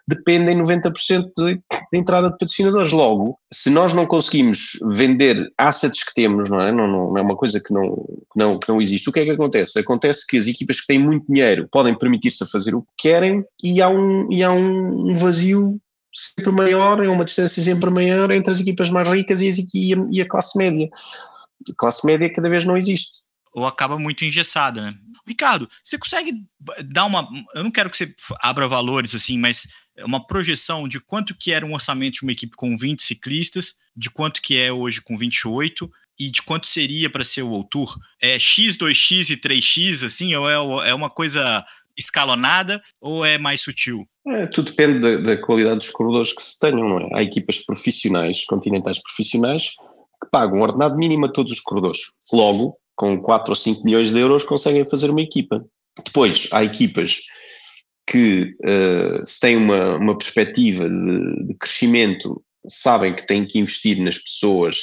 dependem 0.08 0.60
90% 0.60 1.30
de, 1.36 1.60
entrada 1.92 2.28
de 2.28 2.38
patrocinadores. 2.38 2.92
Logo, 2.92 3.38
se 3.52 3.70
nós 3.70 3.92
não 3.92 4.06
conseguimos 4.06 4.78
vender 4.82 5.50
assets 5.58 6.04
que 6.04 6.14
temos, 6.14 6.48
não 6.48 6.60
é? 6.60 6.70
Não, 6.70 6.86
não, 6.86 7.10
não 7.10 7.18
é 7.18 7.22
uma 7.22 7.36
coisa 7.36 7.60
que 7.60 7.72
não, 7.72 8.06
não, 8.36 8.58
que 8.58 8.68
não 8.68 8.80
existe. 8.80 9.08
O 9.08 9.12
que 9.12 9.20
é 9.20 9.24
que 9.24 9.30
acontece? 9.30 9.78
Acontece 9.78 10.26
que 10.26 10.38
as 10.38 10.46
equipas 10.46 10.80
que 10.80 10.86
têm 10.86 10.98
muito 10.98 11.26
dinheiro 11.26 11.68
podem 11.70 11.96
permitir-se 11.96 12.44
a 12.44 12.46
fazer 12.46 12.74
o 12.74 12.82
que 12.82 13.08
querem 13.08 13.44
e 13.62 13.82
há 13.82 13.88
um, 13.88 14.28
e 14.30 14.42
há 14.42 14.50
um 14.50 15.16
vazio 15.16 15.80
sempre 16.12 16.50
maior, 16.50 17.04
é 17.04 17.08
uma 17.08 17.24
distância 17.24 17.62
sempre 17.62 17.90
maior 17.90 18.30
entre 18.30 18.50
as 18.50 18.60
equipas 18.60 18.88
mais 18.88 19.06
ricas 19.08 19.42
e, 19.42 19.48
as, 19.48 19.58
e, 19.74 19.94
a, 19.94 19.96
e 20.10 20.20
a 20.22 20.28
classe 20.28 20.56
média. 20.56 20.88
A 21.68 21.72
classe 21.76 22.06
média 22.06 22.32
cada 22.32 22.48
vez 22.48 22.64
não 22.64 22.76
existe. 22.76 23.26
Ou 23.52 23.66
acaba 23.66 23.98
muito 23.98 24.24
engessada, 24.24 24.80
né? 24.80 24.94
Ricardo, 25.26 25.68
você 25.82 25.98
consegue 25.98 26.32
dar 26.84 27.04
uma. 27.04 27.28
Eu 27.54 27.64
não 27.64 27.70
quero 27.70 27.90
que 27.90 27.96
você 27.96 28.14
abra 28.40 28.68
valores 28.68 29.14
assim, 29.14 29.36
mas 29.38 29.66
uma 30.04 30.24
projeção 30.24 30.86
de 30.86 31.00
quanto 31.00 31.34
que 31.34 31.52
era 31.52 31.64
um 31.64 31.74
orçamento 31.74 32.16
de 32.16 32.22
uma 32.22 32.32
equipe 32.32 32.56
com 32.56 32.76
20 32.76 33.02
ciclistas, 33.02 33.76
de 33.96 34.10
quanto 34.10 34.42
que 34.42 34.58
é 34.58 34.72
hoje 34.72 35.00
com 35.00 35.16
28 35.16 35.90
e 36.18 36.30
de 36.30 36.42
quanto 36.42 36.66
seria 36.66 37.10
para 37.10 37.24
ser 37.24 37.42
o 37.42 37.48
World 37.48 37.68
Tour? 37.70 37.96
É 38.20 38.38
X, 38.38 38.76
2X 38.76 39.30
e 39.30 39.36
3X, 39.36 40.04
assim, 40.04 40.34
ou 40.34 40.82
é, 40.82 40.90
é 40.90 40.94
uma 40.94 41.10
coisa 41.10 41.64
escalonada 41.96 42.82
ou 43.00 43.24
é 43.24 43.38
mais 43.38 43.60
sutil? 43.62 44.06
É, 44.26 44.46
tudo 44.46 44.70
depende 44.70 44.98
da, 44.98 45.16
da, 45.18 45.36
qualidade 45.40 45.78
dos 45.78 45.90
corredores 45.90 46.32
que 46.32 46.42
se 46.42 46.58
tenham, 46.58 46.88
não 46.88 47.00
é? 47.00 47.08
Há 47.14 47.22
equipas 47.22 47.58
profissionais, 47.58 48.44
continentais 48.44 49.00
profissionais, 49.00 49.70
que 50.22 50.30
pagam 50.30 50.58
um 50.58 50.62
ordenado 50.62 50.96
mínimo 50.96 51.26
a 51.26 51.28
todos 51.28 51.52
os 51.52 51.60
corredores. 51.60 52.00
Logo, 52.32 52.76
com 52.94 53.20
4 53.20 53.50
ou 53.50 53.56
5 53.56 53.84
milhões 53.84 54.12
de 54.12 54.18
euros 54.18 54.44
conseguem 54.44 54.84
fazer 54.84 55.10
uma 55.10 55.22
equipa. 55.22 55.64
Depois, 56.04 56.48
há 56.50 56.64
equipas 56.64 57.20
que 58.06 58.54
uh, 58.64 59.26
se 59.26 59.40
têm 59.40 59.56
uma, 59.56 59.96
uma 59.96 60.16
perspectiva 60.16 60.88
de, 60.88 61.46
de, 61.46 61.54
crescimento, 61.58 62.42
sabem 62.68 63.12
que 63.12 63.26
têm 63.26 63.44
que 63.44 63.58
investir 63.58 64.00
nas 64.00 64.18
pessoas, 64.18 64.76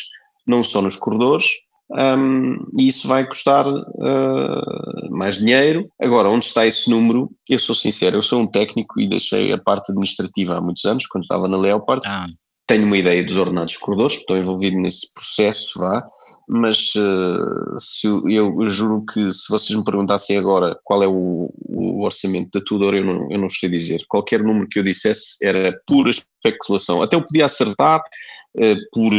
não 0.46 0.64
só 0.64 0.82
nos 0.82 0.98
corredores, 0.98 1.46
um, 1.92 2.56
e 2.78 2.88
isso 2.88 3.08
vai 3.08 3.26
custar 3.26 3.68
uh, 3.68 5.12
mais 5.12 5.38
dinheiro. 5.38 5.88
Agora, 6.02 6.30
onde 6.30 6.46
está 6.46 6.66
esse 6.66 6.90
número? 6.90 7.30
Eu 7.50 7.60
sou 7.60 7.76
sincero, 7.76 8.18
eu 8.18 8.22
sou 8.22 8.42
um 8.42 8.48
técnico 8.48 9.00
e 9.00 9.08
deixei 9.08 9.54
a 9.54 9.58
parte 9.58 9.92
administrativa 9.92 10.58
há 10.58 10.62
muitos 10.62 10.84
anos, 10.86 11.06
quando 11.08 11.24
estava 11.24 11.48
na 11.48 11.58
Leopard. 11.58 12.02
Ah. 12.06 12.26
Tenho 12.68 12.86
uma 12.86 12.98
ideia 12.98 13.24
dos 13.24 13.36
ordenados 13.36 13.78
corredores, 13.78 14.18
estou 14.18 14.38
envolvido 14.38 14.78
nesse 14.78 15.14
processo, 15.14 15.80
vá 15.80 16.06
mas 16.48 16.94
uh, 16.96 17.80
se 17.80 18.08
eu, 18.08 18.30
eu, 18.30 18.70
juro 18.70 19.06
que 19.06 19.32
se 19.32 19.50
vocês 19.50 19.78
me 19.78 19.84
perguntassem 19.84 20.38
agora 20.38 20.78
qual 20.84 21.02
é 21.02 21.08
o, 21.08 21.54
o, 21.70 22.04
orçamento 22.04 22.50
da 22.54 22.64
Tudor, 22.64 22.94
eu 22.94 23.06
não, 23.06 23.32
eu 23.32 23.40
não 23.40 23.50
sei 23.50 23.70
dizer. 23.70 24.04
Qualquer 24.08 24.44
número 24.44 24.68
que 24.68 24.80
eu 24.80 24.84
dissesse 24.84 25.38
era 25.42 25.80
pura 25.88 26.10
especulação. 26.10 27.02
Até 27.02 27.16
eu 27.16 27.26
podia 27.26 27.46
acertar 27.46 28.00
uh, 28.00 28.76
por 28.92 29.12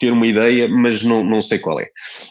ter 0.00 0.12
uma 0.12 0.26
ideia, 0.26 0.66
mas 0.68 1.02
não, 1.02 1.22
não 1.22 1.42
sei 1.42 1.58
qual 1.58 1.78
é. 1.78 1.86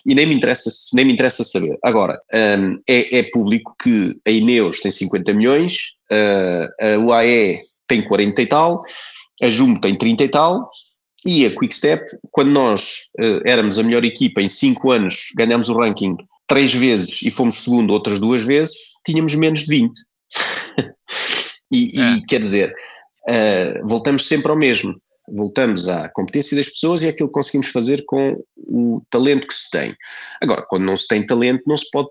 E 0.05 0.15
nem 0.15 0.25
me 0.25 0.35
interessa, 0.35 0.69
nem 0.93 1.05
me 1.05 1.13
interessa 1.13 1.43
saber. 1.43 1.77
Agora, 1.83 2.19
um, 2.33 2.81
é, 2.89 3.19
é, 3.19 3.23
público 3.31 3.75
que 3.81 4.19
a 4.27 4.31
Ineos 4.31 4.79
tem 4.79 4.89
50 4.89 5.33
milhões, 5.33 5.75
uh, 6.11 6.67
a 6.83 6.97
UAE 6.97 7.59
tem 7.87 8.03
40 8.03 8.41
e 8.41 8.47
tal, 8.47 8.81
a 9.41 9.49
Jumbo 9.49 9.79
tem 9.79 9.95
30 9.95 10.23
e 10.23 10.29
tal, 10.29 10.69
e 11.25 11.45
a 11.45 11.49
Quickstep, 11.49 12.03
quando 12.31 12.51
nós 12.51 13.01
uh, 13.19 13.41
éramos 13.45 13.77
a 13.77 13.83
melhor 13.83 14.05
equipa 14.05 14.41
em 14.41 14.49
5 14.49 14.91
anos, 14.91 15.27
ganhámos 15.35 15.69
o 15.69 15.73
ranking 15.73 16.17
três 16.47 16.73
vezes 16.73 17.21
e 17.21 17.29
fomos 17.29 17.63
segundo 17.63 17.91
outras 17.91 18.19
duas 18.19 18.43
vezes, 18.43 18.75
tínhamos 19.05 19.35
menos 19.35 19.61
de 19.61 19.65
20. 19.67 19.93
e, 21.71 21.99
é. 21.99 22.13
e, 22.13 22.25
quer 22.25 22.39
dizer, 22.39 22.73
uh, 23.27 23.87
voltamos 23.87 24.27
sempre 24.27 24.51
ao 24.51 24.57
mesmo. 24.57 24.99
Voltamos 25.31 25.87
à 25.87 26.09
competência 26.09 26.57
das 26.57 26.69
pessoas 26.69 27.03
e 27.03 27.07
àquilo 27.07 27.29
que 27.29 27.33
conseguimos 27.33 27.67
fazer 27.67 28.03
com 28.07 28.43
o 28.57 29.01
talento 29.11 29.47
que 29.47 29.53
se 29.53 29.69
tem. 29.69 29.95
Agora, 30.41 30.65
quando 30.67 30.85
não 30.85 30.97
se 30.97 31.07
tem 31.07 31.23
talento, 31.23 31.63
não 31.67 31.77
se 31.77 31.85
pode 31.91 32.09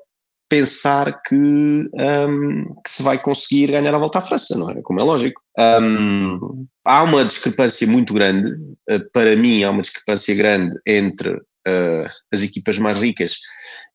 pensar 0.48 1.20
que, 1.22 1.34
um, 1.34 2.74
que, 2.82 2.90
se 2.90 3.02
vai 3.02 3.18
conseguir 3.18 3.70
ganhar 3.70 3.94
a 3.94 3.98
volta 3.98 4.18
à 4.18 4.22
França, 4.22 4.56
não 4.56 4.70
é? 4.70 4.80
Como 4.82 5.00
é 5.00 5.04
lógico. 5.04 5.40
Um, 5.58 6.66
há 6.84 7.02
uma 7.02 7.24
discrepância 7.24 7.86
muito 7.86 8.14
grande, 8.14 8.52
uh, 8.90 9.10
para 9.12 9.36
mim, 9.36 9.62
há 9.62 9.70
uma 9.70 9.82
discrepância 9.82 10.34
grande 10.34 10.74
entre 10.86 11.32
uh, 11.32 12.08
as 12.32 12.42
equipas 12.42 12.78
mais 12.78 13.00
ricas 13.00 13.36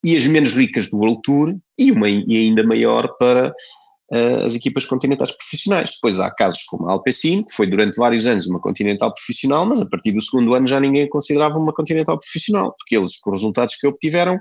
e 0.04 0.16
as 0.16 0.26
menos 0.28 0.56
ricas 0.56 0.90
do 0.90 0.98
World 0.98 1.22
Tour, 1.24 1.54
e, 1.80 1.92
uma, 1.92 2.10
e 2.10 2.38
ainda 2.38 2.64
maior 2.64 3.08
para 3.18 3.50
uh, 4.12 4.46
as 4.46 4.54
equipas 4.54 4.86
continentais 4.86 5.32
profissionais. 5.32 5.92
Depois 5.96 6.20
há 6.20 6.30
casos 6.30 6.62
como 6.64 6.88
a 6.88 6.92
Alpecin, 6.92 7.44
que 7.44 7.56
foi 7.56 7.68
durante 7.68 7.98
vários 7.98 8.28
anos 8.28 8.46
uma 8.46 8.60
continental 8.60 9.14
profissional, 9.14 9.66
mas 9.66 9.82
a 9.82 9.90
partir 9.90 10.12
do 10.12 10.22
segundo 10.22 10.54
ano 10.54 10.68
já 10.68 10.80
ninguém 10.80 11.04
a 11.04 11.10
considerava 11.10 11.58
uma 11.58 11.74
continental 11.74 12.20
profissional, 12.20 12.76
porque 12.78 12.96
eles, 12.96 13.18
com 13.18 13.32
os 13.32 13.38
resultados 13.38 13.76
que 13.76 13.88
obtiveram, 13.88 14.40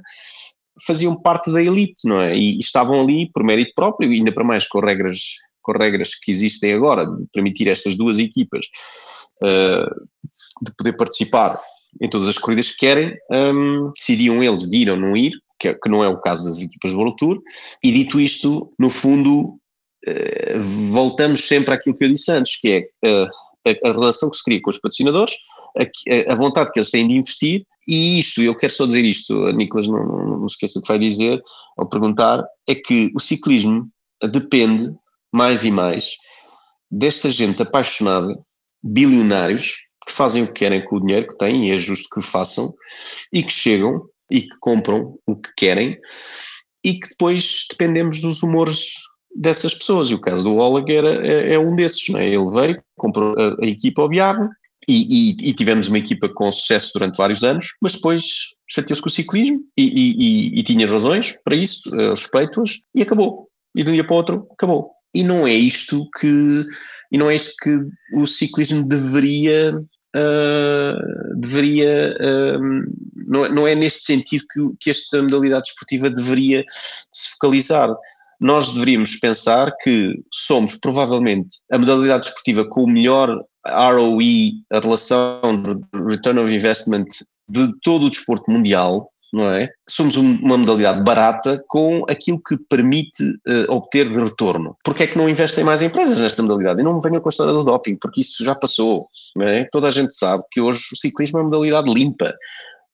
faziam 0.86 1.20
parte 1.20 1.50
da 1.52 1.62
elite, 1.62 2.06
não 2.06 2.20
é? 2.20 2.34
E, 2.36 2.58
estavam 2.58 3.00
ali 3.00 3.30
por 3.32 3.44
mérito 3.44 3.72
próprio, 3.74 4.10
ainda 4.10 4.32
para 4.32 4.44
mais 4.44 4.66
com 4.66 4.80
regras, 4.80 5.20
com 5.60 5.72
regras 5.72 6.14
que 6.14 6.30
existem 6.30 6.72
agora, 6.72 7.06
de 7.06 7.26
permitir 7.32 7.68
estas 7.68 7.96
duas 7.96 8.18
equipas 8.18 8.66
uh, 9.42 10.06
de 10.62 10.72
poder 10.76 10.96
participar 10.96 11.60
em 12.00 12.08
todas 12.08 12.28
as 12.28 12.38
corridas 12.38 12.70
que 12.70 12.78
querem, 12.78 13.16
um, 13.30 13.92
decidiam 13.94 14.42
eles 14.42 14.68
de 14.68 14.76
ir 14.76 14.90
ou 14.90 14.96
não 14.96 15.16
ir, 15.16 15.32
que, 15.58 15.68
é, 15.68 15.74
que, 15.74 15.88
não 15.88 16.02
é 16.02 16.08
o 16.08 16.20
caso 16.20 16.50
das 16.50 16.58
equipas 16.58 16.90
do 16.90 16.96
World 16.96 17.16
Tour, 17.16 17.40
e 17.84 17.92
dito 17.92 18.18
isto, 18.18 18.72
no 18.78 18.88
fundo, 18.88 19.58
uh, 20.08 20.60
voltamos 20.90 21.46
sempre 21.46 21.74
àquilo 21.74 21.96
que 21.96 22.04
eu 22.04 22.08
disse 22.08 22.32
antes, 22.32 22.58
que 22.58 22.88
é 23.02 23.08
uh, 23.08 23.28
a, 23.66 23.90
a 23.90 23.92
relação 23.92 24.30
que 24.30 24.36
se 24.36 24.44
cria 24.44 24.60
com 24.62 24.70
os 24.70 24.78
patrocinadores, 24.78 25.34
a, 25.76 26.32
a, 26.32 26.34
vontade 26.34 26.72
que 26.72 26.78
eles 26.78 26.90
têm 26.90 27.06
de 27.06 27.14
investir, 27.14 27.64
e 27.86 28.20
isto, 28.20 28.40
eu 28.40 28.54
quero 28.54 28.72
só 28.72 28.86
dizer 28.86 29.04
isto, 29.04 29.46
a 29.46 29.52
Nicolas 29.52 29.88
não, 29.88 30.06
não, 30.06 30.38
não 30.38 30.46
esqueça 30.46 30.78
o 30.78 30.82
que 30.82 30.88
vai 30.88 30.98
dizer 30.98 31.42
ao 31.76 31.88
perguntar, 31.88 32.44
é 32.68 32.74
que 32.74 33.10
o 33.14 33.20
ciclismo 33.20 33.88
depende 34.30 34.94
mais 35.32 35.64
e 35.64 35.70
mais 35.70 36.10
desta 36.90 37.30
gente 37.30 37.62
apaixonada, 37.62 38.38
bilionários, 38.82 39.76
que 40.06 40.12
fazem 40.12 40.42
o 40.42 40.46
que 40.46 40.54
querem 40.54 40.84
com 40.84 40.96
o 40.96 41.00
dinheiro 41.00 41.28
que 41.28 41.38
têm, 41.38 41.68
e 41.68 41.70
é 41.72 41.76
justo 41.76 42.08
que 42.12 42.20
façam, 42.20 42.74
e 43.32 43.42
que 43.42 43.52
chegam 43.52 44.06
e 44.30 44.42
que 44.42 44.56
compram 44.60 45.18
o 45.26 45.36
que 45.36 45.50
querem, 45.56 45.98
e 46.84 46.94
que 46.94 47.08
depois 47.08 47.66
dependemos 47.70 48.20
dos 48.20 48.42
humores 48.42 48.94
dessas 49.34 49.74
pessoas. 49.74 50.08
E 50.08 50.14
o 50.14 50.20
caso 50.20 50.42
do 50.42 50.56
Oleg 50.56 50.92
era, 50.92 51.26
é, 51.26 51.54
é 51.54 51.58
um 51.58 51.74
desses, 51.74 52.08
não 52.08 52.18
é? 52.18 52.26
Ele 52.26 52.50
veio, 52.50 52.82
comprou 52.96 53.34
a, 53.38 53.64
a 53.64 53.66
equipa 53.66 54.02
ao 54.02 54.08
e, 54.88 55.36
e, 55.42 55.50
e, 55.50 55.54
tivemos 55.54 55.86
uma 55.86 55.98
equipa 55.98 56.28
com 56.28 56.50
sucesso 56.50 56.92
durante 56.94 57.16
vários 57.16 57.44
anos, 57.44 57.68
mas 57.80 57.92
depois 57.92 58.22
chateou-se 58.68 59.02
com 59.02 59.08
o 59.08 59.12
ciclismo 59.12 59.60
e, 59.76 60.58
e 60.58 60.62
tinha 60.62 60.86
razões 60.86 61.34
para 61.44 61.54
isso, 61.54 61.88
uh, 61.94 62.10
respeito-as, 62.10 62.78
e 62.94 63.02
acabou. 63.02 63.48
E 63.76 63.84
de 63.84 63.90
um 63.90 63.94
dia 63.94 64.04
para 64.04 64.14
o 64.14 64.16
outro, 64.16 64.48
acabou. 64.52 64.90
E 65.14 65.22
não 65.22 65.46
é 65.46 65.52
isto 65.52 66.08
que, 66.18 66.64
e 67.12 67.18
não 67.18 67.30
é 67.30 67.36
isto 67.36 67.54
que 67.62 67.78
o 68.14 68.26
ciclismo 68.26 68.86
deveria 68.86 69.72
Uh, 70.14 71.40
deveria, 71.40 72.14
uh, 72.20 72.60
não, 73.26 73.48
não, 73.48 73.66
é 73.66 73.74
neste 73.74 74.04
sentido 74.04 74.44
que, 74.52 74.60
que, 74.78 74.90
esta 74.90 75.22
modalidade 75.22 75.68
esportiva 75.68 76.10
deveria 76.10 76.62
se 77.10 77.30
focalizar. 77.30 77.88
Nós 78.38 78.74
deveríamos 78.74 79.16
pensar 79.16 79.74
que 79.82 80.22
somos 80.30 80.76
provavelmente 80.76 81.60
a 81.72 81.78
modalidade 81.78 82.26
esportiva 82.26 82.62
com 82.66 82.82
o 82.82 82.86
melhor 82.86 83.42
ROE, 83.66 84.54
a 84.72 84.80
relação 84.80 85.40
de 85.62 85.80
Return 86.08 86.40
of 86.40 86.52
Investment 86.52 87.06
de 87.48 87.72
todo 87.82 88.06
o 88.06 88.10
desporto 88.10 88.50
mundial, 88.50 89.12
não 89.32 89.48
é? 89.48 89.70
Somos 89.88 90.16
uma 90.16 90.58
modalidade 90.58 91.02
barata 91.02 91.62
com 91.68 92.04
aquilo 92.08 92.40
que 92.42 92.56
permite 92.68 93.22
uh, 93.22 93.72
obter 93.72 94.08
de 94.08 94.20
retorno. 94.20 94.76
Porquê 94.84 95.04
é 95.04 95.06
que 95.06 95.16
não 95.16 95.28
investem 95.28 95.64
mais 95.64 95.82
empresas 95.82 96.18
nesta 96.18 96.42
modalidade? 96.42 96.80
E 96.80 96.84
não 96.84 96.94
me 96.94 97.00
venham 97.00 97.20
com 97.20 97.28
a 97.28 97.30
história 97.30 97.52
do 97.52 97.64
doping, 97.64 97.96
porque 97.96 98.20
isso 98.20 98.44
já 98.44 98.54
passou, 98.54 99.08
não 99.34 99.48
é? 99.48 99.66
Toda 99.72 99.88
a 99.88 99.90
gente 99.90 100.14
sabe 100.14 100.42
que 100.50 100.60
hoje 100.60 100.80
o 100.92 100.96
ciclismo 100.96 101.38
é 101.38 101.42
uma 101.42 101.48
modalidade 101.48 101.92
limpa. 101.92 102.34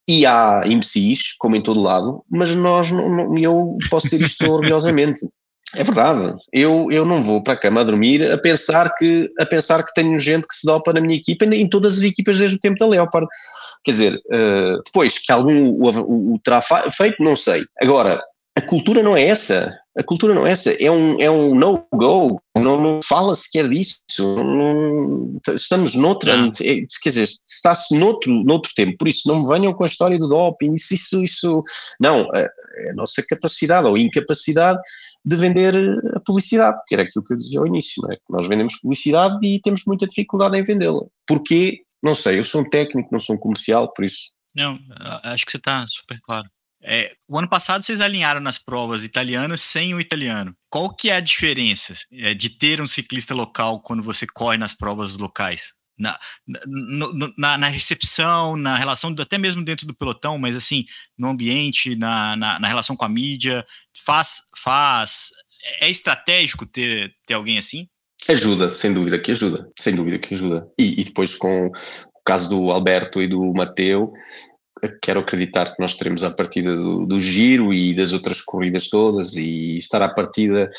E 0.09 0.25
há 0.25 0.63
imbecis, 0.65 1.35
como 1.39 1.57
em 1.57 1.61
todo 1.61 1.83
lado, 1.83 2.25
mas 2.31 2.55
nós, 2.55 2.91
não, 2.91 3.09
não, 3.11 3.39
eu 3.39 3.77
posso 3.91 4.09
dizer 4.09 4.25
isto 4.25 4.47
orgulhosamente, 4.51 5.21
é 5.75 5.85
verdade. 5.85 6.35
Eu, 6.53 6.89
eu 6.91 7.05
não 7.05 7.23
vou 7.23 7.43
para 7.43 7.55
a 7.55 7.57
cama 7.57 7.81
a 7.81 7.85
dormir 7.85 8.31
a 8.31 8.39
pensar 8.39 8.95
que 8.97 9.31
a 9.39 9.45
pensar 9.45 9.83
que 9.85 9.93
tenho 9.95 10.19
gente 10.19 10.47
que 10.49 10.55
se 10.55 10.67
dopa 10.67 10.93
na 10.93 11.01
minha 11.01 11.17
equipa, 11.17 11.45
em 11.45 11.69
todas 11.69 11.99
as 11.99 12.05
equipas 12.05 12.39
desde 12.39 12.57
o 12.57 12.61
tempo 12.61 12.79
da 12.79 12.87
Leopard. 12.87 13.27
Quer 13.85 13.91
dizer, 13.91 14.15
uh, 14.15 14.83
depois 14.85 15.19
que 15.19 15.31
algum 15.31 15.71
o, 15.71 15.91
o, 15.91 16.35
o 16.35 16.39
terá 16.41 16.61
feito, 16.91 17.23
não 17.23 17.37
sei. 17.37 17.65
Agora, 17.81 18.21
a 18.59 18.61
cultura 18.61 19.05
não 19.05 19.17
é 19.17 19.23
essa. 19.23 19.79
A 19.97 20.03
cultura 20.03 20.35
não 20.35 20.45
é 20.45 20.51
essa. 20.51 20.73
É 20.83 20.91
um, 20.91 21.21
é 21.21 21.31
um 21.31 21.55
no-go. 21.55 22.41
Não, 22.57 22.81
não 22.81 23.01
fala 23.03 23.35
sequer 23.37 23.69
disso. 23.69 24.01
Não, 24.19 25.39
estamos 25.55 25.95
noutra. 25.95 26.35
É, 26.61 26.81
quer 27.03 27.09
dizer, 27.09 27.29
está-se 27.47 27.97
noutro, 27.97 28.33
noutro 28.45 28.73
tempo. 28.75 28.97
Por 28.99 29.07
isso, 29.07 29.29
não 29.29 29.43
me 29.43 29.49
venham 29.49 29.73
com 29.73 29.85
a 29.85 29.87
história 29.87 30.19
do 30.19 30.29
doping. 30.29 30.73
Isso, 30.73 30.95
isso, 30.95 31.23
isso. 31.23 31.65
Não. 32.01 32.29
A, 32.35 32.41
a 32.91 32.95
nossa 32.95 33.23
capacidade 33.29 33.87
ou 33.87 33.97
incapacidade 33.97 34.81
de 35.25 35.37
vender 35.37 35.75
a 36.15 36.21
publicidade, 36.21 36.81
que 36.87 36.95
era 36.95 37.03
aquilo 37.03 37.25
que 37.25 37.35
eu 37.35 37.37
dizia 37.37 37.61
ao 37.61 37.67
início, 37.67 38.03
não 38.03 38.13
é? 38.13 38.17
Que 38.17 38.31
nós 38.31 38.49
vendemos 38.49 38.77
publicidade 38.81 39.39
e 39.47 39.61
temos 39.61 39.83
muita 39.87 40.07
dificuldade 40.07 40.57
em 40.57 40.63
vendê-la. 40.63 41.03
Porquê? 41.27 41.83
Não 42.03 42.15
sei, 42.15 42.39
eu 42.39 42.45
sou 42.45 42.63
um 42.63 42.69
técnico, 42.69 43.09
não 43.13 43.21
sou 43.21 43.37
um 43.37 43.39
comercial, 43.39 43.93
por 43.93 44.05
isso. 44.05 44.33
Não, 44.55 44.79
acho 45.25 45.45
que 45.45 45.53
você 45.53 45.59
está 45.59 45.85
super 45.87 46.19
claro. 46.21 46.49
É, 46.83 47.13
o 47.29 47.37
ano 47.37 47.49
passado 47.49 47.85
vocês 47.85 48.01
alinharam 48.01 48.41
nas 48.41 48.57
provas 48.57 49.03
italianas 49.05 49.61
sem 49.61 49.95
o 49.95 50.01
italiano. 50.01 50.55
Qual 50.71 50.95
que 50.95 51.11
é 51.11 51.17
a 51.17 51.21
diferença 51.21 51.95
é, 52.13 52.35
de 52.35 52.51
ter 52.51 52.81
um 52.81 52.87
ciclista 52.87 53.35
local 53.35 53.81
quando 53.81 54.03
você 54.03 54.27
corre 54.27 54.57
nas 54.57 54.75
provas 54.75 55.17
locais? 55.17 55.73
Na, 55.99 56.19
na, 57.37 57.59
na, 57.59 57.69
recepção, 57.69 58.57
na 58.57 58.77
relação, 58.77 59.15
até 59.19 59.37
mesmo 59.37 59.65
dentro 59.65 59.87
do 59.87 59.95
pelotão, 59.95 60.39
mas 60.39 60.55
assim, 60.55 60.85
no 61.17 61.29
ambiente, 61.29 61.97
na, 61.97 62.37
na, 62.37 62.61
na 62.61 62.69
relação 62.69 62.97
com 62.97 63.05
a 63.05 63.09
mídia, 63.09 63.67
faz, 64.05 64.43
faz. 64.57 65.31
É 65.81 65.91
estratégico 65.91 66.65
ter, 66.65 67.13
ter 67.27 67.35
alguém 67.35 67.59
assim? 67.59 67.89
Ajuda, 68.29 68.71
sem 68.71 68.93
dúvida 68.93 69.19
que 69.19 69.31
ajuda, 69.31 69.71
sem 69.79 69.95
dúvida 69.95 70.19
que 70.19 70.35
ajuda. 70.35 70.69
E, 70.79 71.01
e 71.01 71.05
depois 71.05 71.35
com 71.35 71.67
o 71.67 71.73
caso 72.25 72.49
do 72.49 72.71
Alberto 72.71 73.23
e 73.23 73.27
do 73.27 73.53
Mateu, 73.55 74.13
quero 75.03 75.21
acreditar 75.21 75.75
que 75.75 75.81
nós 75.81 75.95
teremos 75.95 76.23
a 76.25 76.31
partida 76.31 76.77
do, 76.77 77.07
do, 77.07 77.21
Giro 77.21 77.73
e 77.73 77.95
das 77.95 78.13
outras 78.13 78.41
corridas 78.41 78.89
todas 78.89 79.37
e 79.37 79.79
estar 79.79 80.03
à 80.03 80.09
partida 80.09 80.71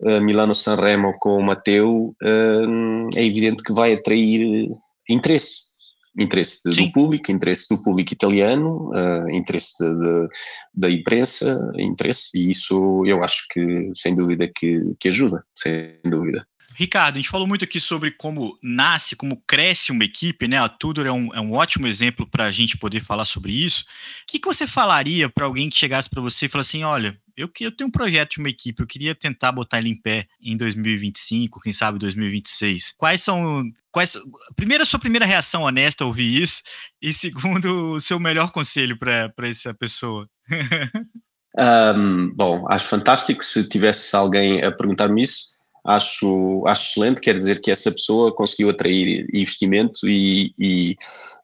uh, 0.00 0.20
Milano-Sanremo 0.20 1.14
com 1.18 1.36
o 1.36 1.42
Mateu 1.42 2.14
uh, 2.22 3.08
é 3.16 3.24
evidente 3.24 3.62
que 3.62 3.72
vai 3.72 3.94
atrair 3.94 4.70
interesse 5.08 5.72
interesse 6.18 6.70
de, 6.70 6.76
do 6.76 6.92
público, 6.92 7.32
interesse 7.32 7.74
do 7.74 7.82
público 7.82 8.12
italiano, 8.12 8.90
uh, 8.90 9.30
interesse 9.30 9.72
de, 9.78 9.94
de, 9.94 10.26
da 10.74 10.90
imprensa, 10.90 11.72
interesse, 11.78 12.30
e 12.34 12.50
isso 12.50 13.02
eu 13.06 13.22
acho 13.22 13.46
que 13.50 13.90
sem 13.94 14.14
dúvida 14.14 14.46
que, 14.54 14.94
que 15.00 15.08
ajuda, 15.08 15.42
sem 15.54 15.98
dúvida. 16.04 16.46
Ricardo, 16.74 17.16
a 17.16 17.18
gente 17.18 17.28
falou 17.28 17.46
muito 17.46 17.64
aqui 17.64 17.80
sobre 17.80 18.10
como 18.10 18.58
nasce, 18.62 19.16
como 19.16 19.42
cresce 19.46 19.92
uma 19.92 20.04
equipe, 20.04 20.48
né? 20.48 20.58
A 20.58 20.68
Tudor 20.68 21.06
é 21.06 21.12
um, 21.12 21.34
é 21.34 21.40
um 21.40 21.52
ótimo 21.52 21.86
exemplo 21.86 22.26
para 22.26 22.44
a 22.44 22.50
gente 22.50 22.76
poder 22.76 23.00
falar 23.00 23.24
sobre 23.24 23.52
isso. 23.52 23.82
O 23.82 23.86
que, 24.28 24.38
que 24.38 24.46
você 24.46 24.66
falaria 24.66 25.28
para 25.28 25.44
alguém 25.44 25.68
que 25.68 25.76
chegasse 25.76 26.08
para 26.08 26.22
você 26.22 26.46
e 26.46 26.48
falasse 26.48 26.76
assim: 26.76 26.84
olha, 26.84 27.18
eu, 27.36 27.50
eu 27.60 27.72
tenho 27.74 27.88
um 27.88 27.92
projeto 27.92 28.32
de 28.32 28.38
uma 28.38 28.48
equipe, 28.48 28.82
eu 28.82 28.86
queria 28.86 29.14
tentar 29.14 29.52
botar 29.52 29.78
ele 29.78 29.88
em 29.88 30.00
pé 30.00 30.26
em 30.40 30.56
2025, 30.56 31.60
quem 31.60 31.72
sabe 31.72 31.98
2026. 31.98 32.94
Quais 32.96 33.22
são. 33.22 33.62
Quais, 33.90 34.16
primeiro, 34.56 34.82
a 34.82 34.86
sua 34.86 34.98
primeira 34.98 35.26
reação 35.26 35.62
honesta 35.62 36.04
a 36.04 36.06
ouvir 36.06 36.42
isso, 36.42 36.62
e 37.00 37.12
segundo, 37.12 37.92
o 37.92 38.00
seu 38.00 38.18
melhor 38.18 38.50
conselho 38.50 38.98
para 38.98 39.32
essa 39.42 39.74
pessoa. 39.74 40.28
um, 41.96 42.34
bom, 42.34 42.64
acho 42.68 42.86
fantástico 42.86 43.44
se 43.44 43.68
tivesse 43.68 44.14
alguém 44.16 44.62
a 44.62 44.72
perguntar-me 44.72 45.22
isso 45.22 45.51
acho, 45.84 46.64
acho 46.66 46.90
excelente, 46.90 47.20
quer 47.20 47.36
dizer 47.36 47.60
que 47.60 47.70
essa 47.70 47.90
pessoa 47.90 48.34
conseguiu 48.34 48.70
atrair 48.70 49.26
investimento 49.32 50.08
e, 50.08 50.54
e, 50.58 50.96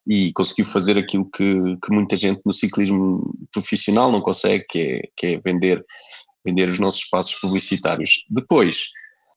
e 0.06 0.32
conseguiu 0.32 0.64
fazer 0.64 0.96
aquilo 0.96 1.28
que, 1.30 1.76
que, 1.82 1.92
muita 1.92 2.16
gente 2.16 2.40
no 2.44 2.52
ciclismo 2.52 3.34
profissional 3.52 4.12
não 4.12 4.20
consegue, 4.20 4.64
que 4.68 4.78
é, 4.78 5.02
que 5.16 5.26
é 5.26 5.40
vender, 5.40 5.84
vender 6.44 6.68
os 6.68 6.78
nossos 6.78 7.02
espaços 7.02 7.34
publicitários. 7.40 8.24
Depois, 8.30 8.90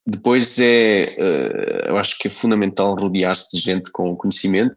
depois 0.06 0.60
é, 0.60 1.04
eh, 1.04 1.86
eu 1.88 1.98
acho 1.98 2.18
que 2.18 2.28
é 2.28 2.32
fundamental 2.32 2.96
rodear-se 2.96 3.56
de 3.56 3.64
gente 3.64 3.92
com 3.92 4.16
conhecimento, 4.16 4.76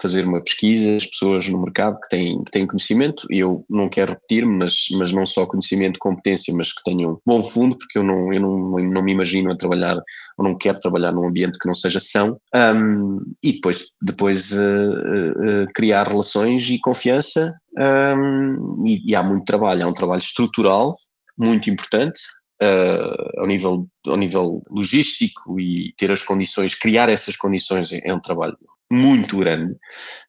fazer 0.00 0.26
uma 0.26 0.42
pesquisa, 0.42 0.96
as 0.96 1.06
pessoas 1.06 1.48
no 1.48 1.62
mercado 1.62 1.98
que 2.00 2.08
têm, 2.10 2.44
que 2.44 2.50
têm 2.50 2.66
conhecimento, 2.66 3.26
e 3.30 3.38
eu 3.38 3.64
não 3.68 3.88
quero 3.88 4.12
repetir, 4.12 4.44
mas, 4.44 4.74
mas 4.98 5.12
não 5.12 5.24
só 5.24 5.46
conhecimento, 5.46 5.98
competência, 5.98 6.52
mas 6.54 6.72
que 6.72 6.82
tenham 6.84 7.18
bom 7.24 7.42
fundo, 7.42 7.76
porque 7.78 7.98
eu 7.98 8.02
não, 8.02 8.32
eu 8.32 8.40
não, 8.40 8.78
não 8.78 9.02
me 9.02 9.12
imagino 9.12 9.50
a 9.50 9.56
trabalhar, 9.56 9.96
ou 10.36 10.44
não 10.44 10.58
quero 10.58 10.80
trabalhar 10.80 11.12
num 11.12 11.26
ambiente 11.26 11.58
que 11.58 11.66
não 11.66 11.74
seja 11.74 12.00
são, 12.00 12.36
um, 12.54 13.20
e 13.42 13.54
depois, 13.54 13.84
depois 14.02 14.52
uh, 14.52 15.62
uh, 15.62 15.66
criar 15.74 16.06
relações 16.06 16.68
e 16.68 16.78
confiança, 16.78 17.54
um, 17.78 18.82
e, 18.86 19.10
e 19.10 19.16
há 19.16 19.22
muito 19.22 19.44
trabalho, 19.44 19.84
há 19.84 19.88
um 19.88 19.94
trabalho 19.94 20.20
estrutural, 20.20 20.94
muito 21.38 21.70
importante, 21.70 22.20
uh, 22.62 23.40
ao, 23.40 23.46
nível, 23.46 23.88
ao 24.06 24.16
nível 24.16 24.62
logístico 24.70 25.58
e 25.60 25.92
ter 25.96 26.10
as 26.10 26.22
condições, 26.22 26.74
criar 26.74 27.08
essas 27.08 27.36
condições 27.36 27.92
é, 27.92 28.12
um 28.12 28.20
trabalho 28.20 28.56
muito 28.90 29.38
grande, 29.38 29.76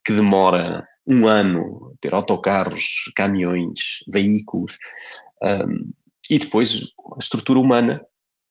que 0.06 0.14
demora 0.14 0.86
um 1.08 1.28
ano 1.28 1.96
ter 2.02 2.14
autocarros, 2.14 3.12
caminhões, 3.16 4.04
veículos, 4.12 4.78
um, 5.42 5.92
e 6.30 6.38
depois 6.38 6.94
a 7.16 7.20
estrutura 7.20 7.60
humana 7.60 8.00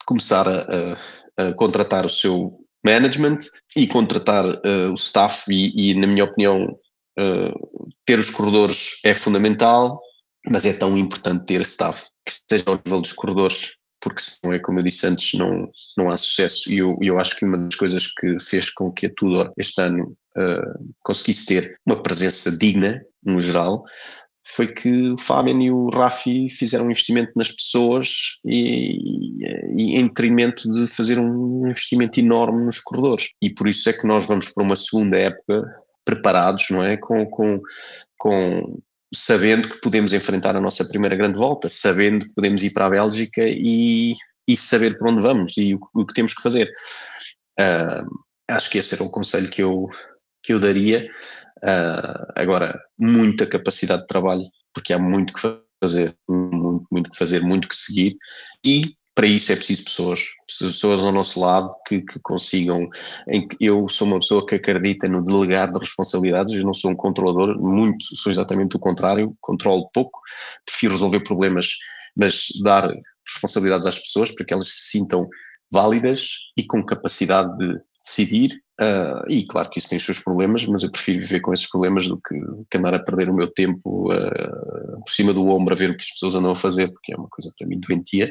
começar 0.05 0.49
a, 0.49 0.97
a, 1.37 1.49
a 1.49 1.53
contratar 1.53 2.05
o 2.05 2.11
seu 2.11 2.59
management 2.85 3.39
e 3.77 3.87
contratar 3.87 4.45
uh, 4.45 4.91
o 4.91 4.95
staff 4.95 5.45
e, 5.53 5.91
e, 5.91 5.95
na 5.95 6.07
minha 6.07 6.25
opinião, 6.25 6.65
uh, 7.19 7.89
ter 8.05 8.19
os 8.19 8.31
corredores 8.31 8.99
é 9.05 9.15
fundamental, 9.15 10.01
mas 10.51 10.65
é 10.65 10.73
tão 10.73 10.97
importante 10.97 11.47
ter 11.47 11.61
staff 11.63 12.09
que 12.25 12.33
esteja 12.33 12.65
ao 12.67 12.81
nível 12.85 13.01
dos 13.01 13.13
corredores 13.13 13.79
porque 14.01 14.23
senão 14.23 14.55
é 14.55 14.59
como 14.59 14.79
eu 14.79 14.85
disse 14.85 15.07
antes, 15.07 15.39
não, 15.39 15.71
não 15.97 16.11
há 16.11 16.17
sucesso. 16.17 16.71
E 16.73 16.79
eu, 16.79 16.97
eu 17.01 17.19
acho 17.19 17.37
que 17.37 17.45
uma 17.45 17.59
das 17.59 17.75
coisas 17.75 18.07
que 18.07 18.39
fez 18.41 18.71
com 18.71 18.93
que 18.93 19.07
a 19.07 19.11
Tudor 19.15 19.53
este 19.57 19.81
ano 19.81 20.17
uh, 20.37 20.95
conseguisse 21.05 21.47
ter 21.47 21.79
uma 21.85 22.01
presença 22.03 22.57
digna, 22.57 23.03
no 23.25 23.41
geral, 23.41 23.83
foi 24.47 24.69
que 24.69 25.11
o 25.11 25.19
Fabian 25.19 25.61
e 25.61 25.71
o 25.71 25.91
Rafi 25.91 26.49
fizeram 26.49 26.87
um 26.87 26.91
investimento 26.91 27.33
nas 27.37 27.51
pessoas 27.51 28.09
e, 28.45 29.43
e, 29.77 29.97
em 29.97 30.07
detrimento 30.07 30.73
de 30.73 30.87
fazer 30.87 31.19
um 31.19 31.67
investimento 31.69 32.19
enorme 32.19 32.65
nos 32.65 32.81
corredores. 32.81 33.31
E 33.43 33.51
por 33.51 33.69
isso 33.69 33.89
é 33.91 33.93
que 33.93 34.07
nós 34.07 34.27
vamos 34.27 34.49
para 34.49 34.65
uma 34.65 34.77
segunda 34.77 35.19
época 35.19 35.65
preparados, 36.05 36.67
não 36.71 36.83
é? 36.83 36.97
Com, 36.97 37.27
com, 37.27 37.61
com 38.17 38.81
sabendo 39.15 39.69
que 39.69 39.81
podemos 39.81 40.13
enfrentar 40.13 40.57
a 40.57 40.61
nossa 40.61 40.85
primeira 40.87 41.17
grande 41.17 41.39
volta, 41.39 41.69
sabendo 41.69 42.27
que 42.27 42.35
podemos 42.35 42.63
ir 42.63 42.71
para 42.71 42.87
a 42.87 42.91
Bélgica 42.91 43.43
e, 43.45 44.15
e 44.47 44.57
saber 44.57 44.99
para 44.99 45.11
onde 45.11 45.23
vamos 45.23 45.57
e 45.57 45.75
o, 45.75 45.81
o 45.95 46.07
que 46.07 46.15
temos 46.15 46.35
que 46.35 46.43
fazer. 46.43 46.71
Uh, 47.59 48.07
acho 48.49 48.71
que 48.71 48.79
esse 48.79 48.95
era 48.95 49.05
o 49.05 49.11
conselho 49.11 49.51
que 49.51 49.63
eu, 49.63 49.89
que 50.43 50.53
eu 50.53 50.61
daria. 50.61 51.11
Uh, 51.59 52.33
agora, 52.35 52.81
muita 52.99 53.47
capacidade 53.47 54.03
de 54.03 54.09
trabalho, 54.09 54.45
porque 54.73 54.93
há 54.93 54.99
muito 54.99 55.33
que 55.33 55.41
fazer, 55.83 56.15
muito, 56.29 56.87
muito 56.91 57.11
que 57.11 57.17
fazer, 57.17 57.43
muito 57.43 57.69
que 57.69 57.77
seguir, 57.77 58.17
e 58.65 58.83
para 59.19 59.27
isso 59.27 59.51
é 59.51 59.57
preciso 59.57 59.83
pessoas, 59.83 60.21
pessoas 60.47 61.01
ao 61.01 61.11
nosso 61.11 61.41
lado 61.41 61.75
que, 61.89 62.03
que 62.03 62.21
consigam. 62.21 62.89
Em 63.29 63.49
eu 63.61 63.89
sou 63.89 64.07
uma 64.07 64.21
pessoa 64.21 64.47
que 64.47 64.55
acredita 64.55 65.09
no 65.09 65.25
delegar 65.25 65.73
de 65.73 65.79
responsabilidades, 65.81 66.55
eu 66.55 66.63
não 66.63 66.73
sou 66.73 66.93
um 66.93 66.95
controlador, 66.95 67.61
muito, 67.61 68.15
sou 68.15 68.31
exatamente 68.31 68.77
o 68.77 68.79
contrário, 68.79 69.37
controlo 69.41 69.91
pouco, 69.93 70.21
prefiro 70.65 70.93
resolver 70.93 71.19
problemas, 71.25 71.67
mas 72.17 72.47
dar 72.63 72.95
responsabilidades 73.27 73.89
às 73.89 73.99
pessoas 73.99 74.31
para 74.31 74.47
que 74.47 74.55
elas 74.55 74.69
se 74.69 74.91
sintam 74.91 75.29
válidas 75.73 76.29
e 76.57 76.65
com 76.65 76.87
capacidade 76.87 77.59
de 77.59 77.77
decidir. 78.01 78.63
Uh, 78.81 79.27
e 79.29 79.45
claro 79.45 79.69
que 79.69 79.81
isso 79.81 79.89
tem 79.89 79.99
os 79.99 80.05
seus 80.05 80.21
problemas, 80.21 80.65
mas 80.65 80.85
eu 80.85 80.93
prefiro 80.93 81.19
viver 81.19 81.41
com 81.41 81.53
esses 81.53 81.69
problemas 81.69 82.07
do 82.07 82.17
que, 82.17 82.41
que 82.71 82.79
andar 82.79 82.95
a 82.95 83.03
perder 83.03 83.29
o 83.29 83.35
meu 83.35 83.49
tempo 83.49 84.13
uh, 84.13 85.01
por 85.05 85.11
cima 85.11 85.35
do 85.35 85.49
ombro 85.49 85.75
a 85.75 85.77
ver 85.77 85.91
o 85.91 85.97
que 85.97 86.05
as 86.05 86.13
pessoas 86.13 86.37
andam 86.37 86.53
a 86.53 86.57
fazer, 86.57 86.87
porque 86.93 87.13
é 87.13 87.17
uma 87.17 87.29
coisa 87.29 87.53
para 87.59 87.67
mim 87.67 87.81
doentia 87.81 88.31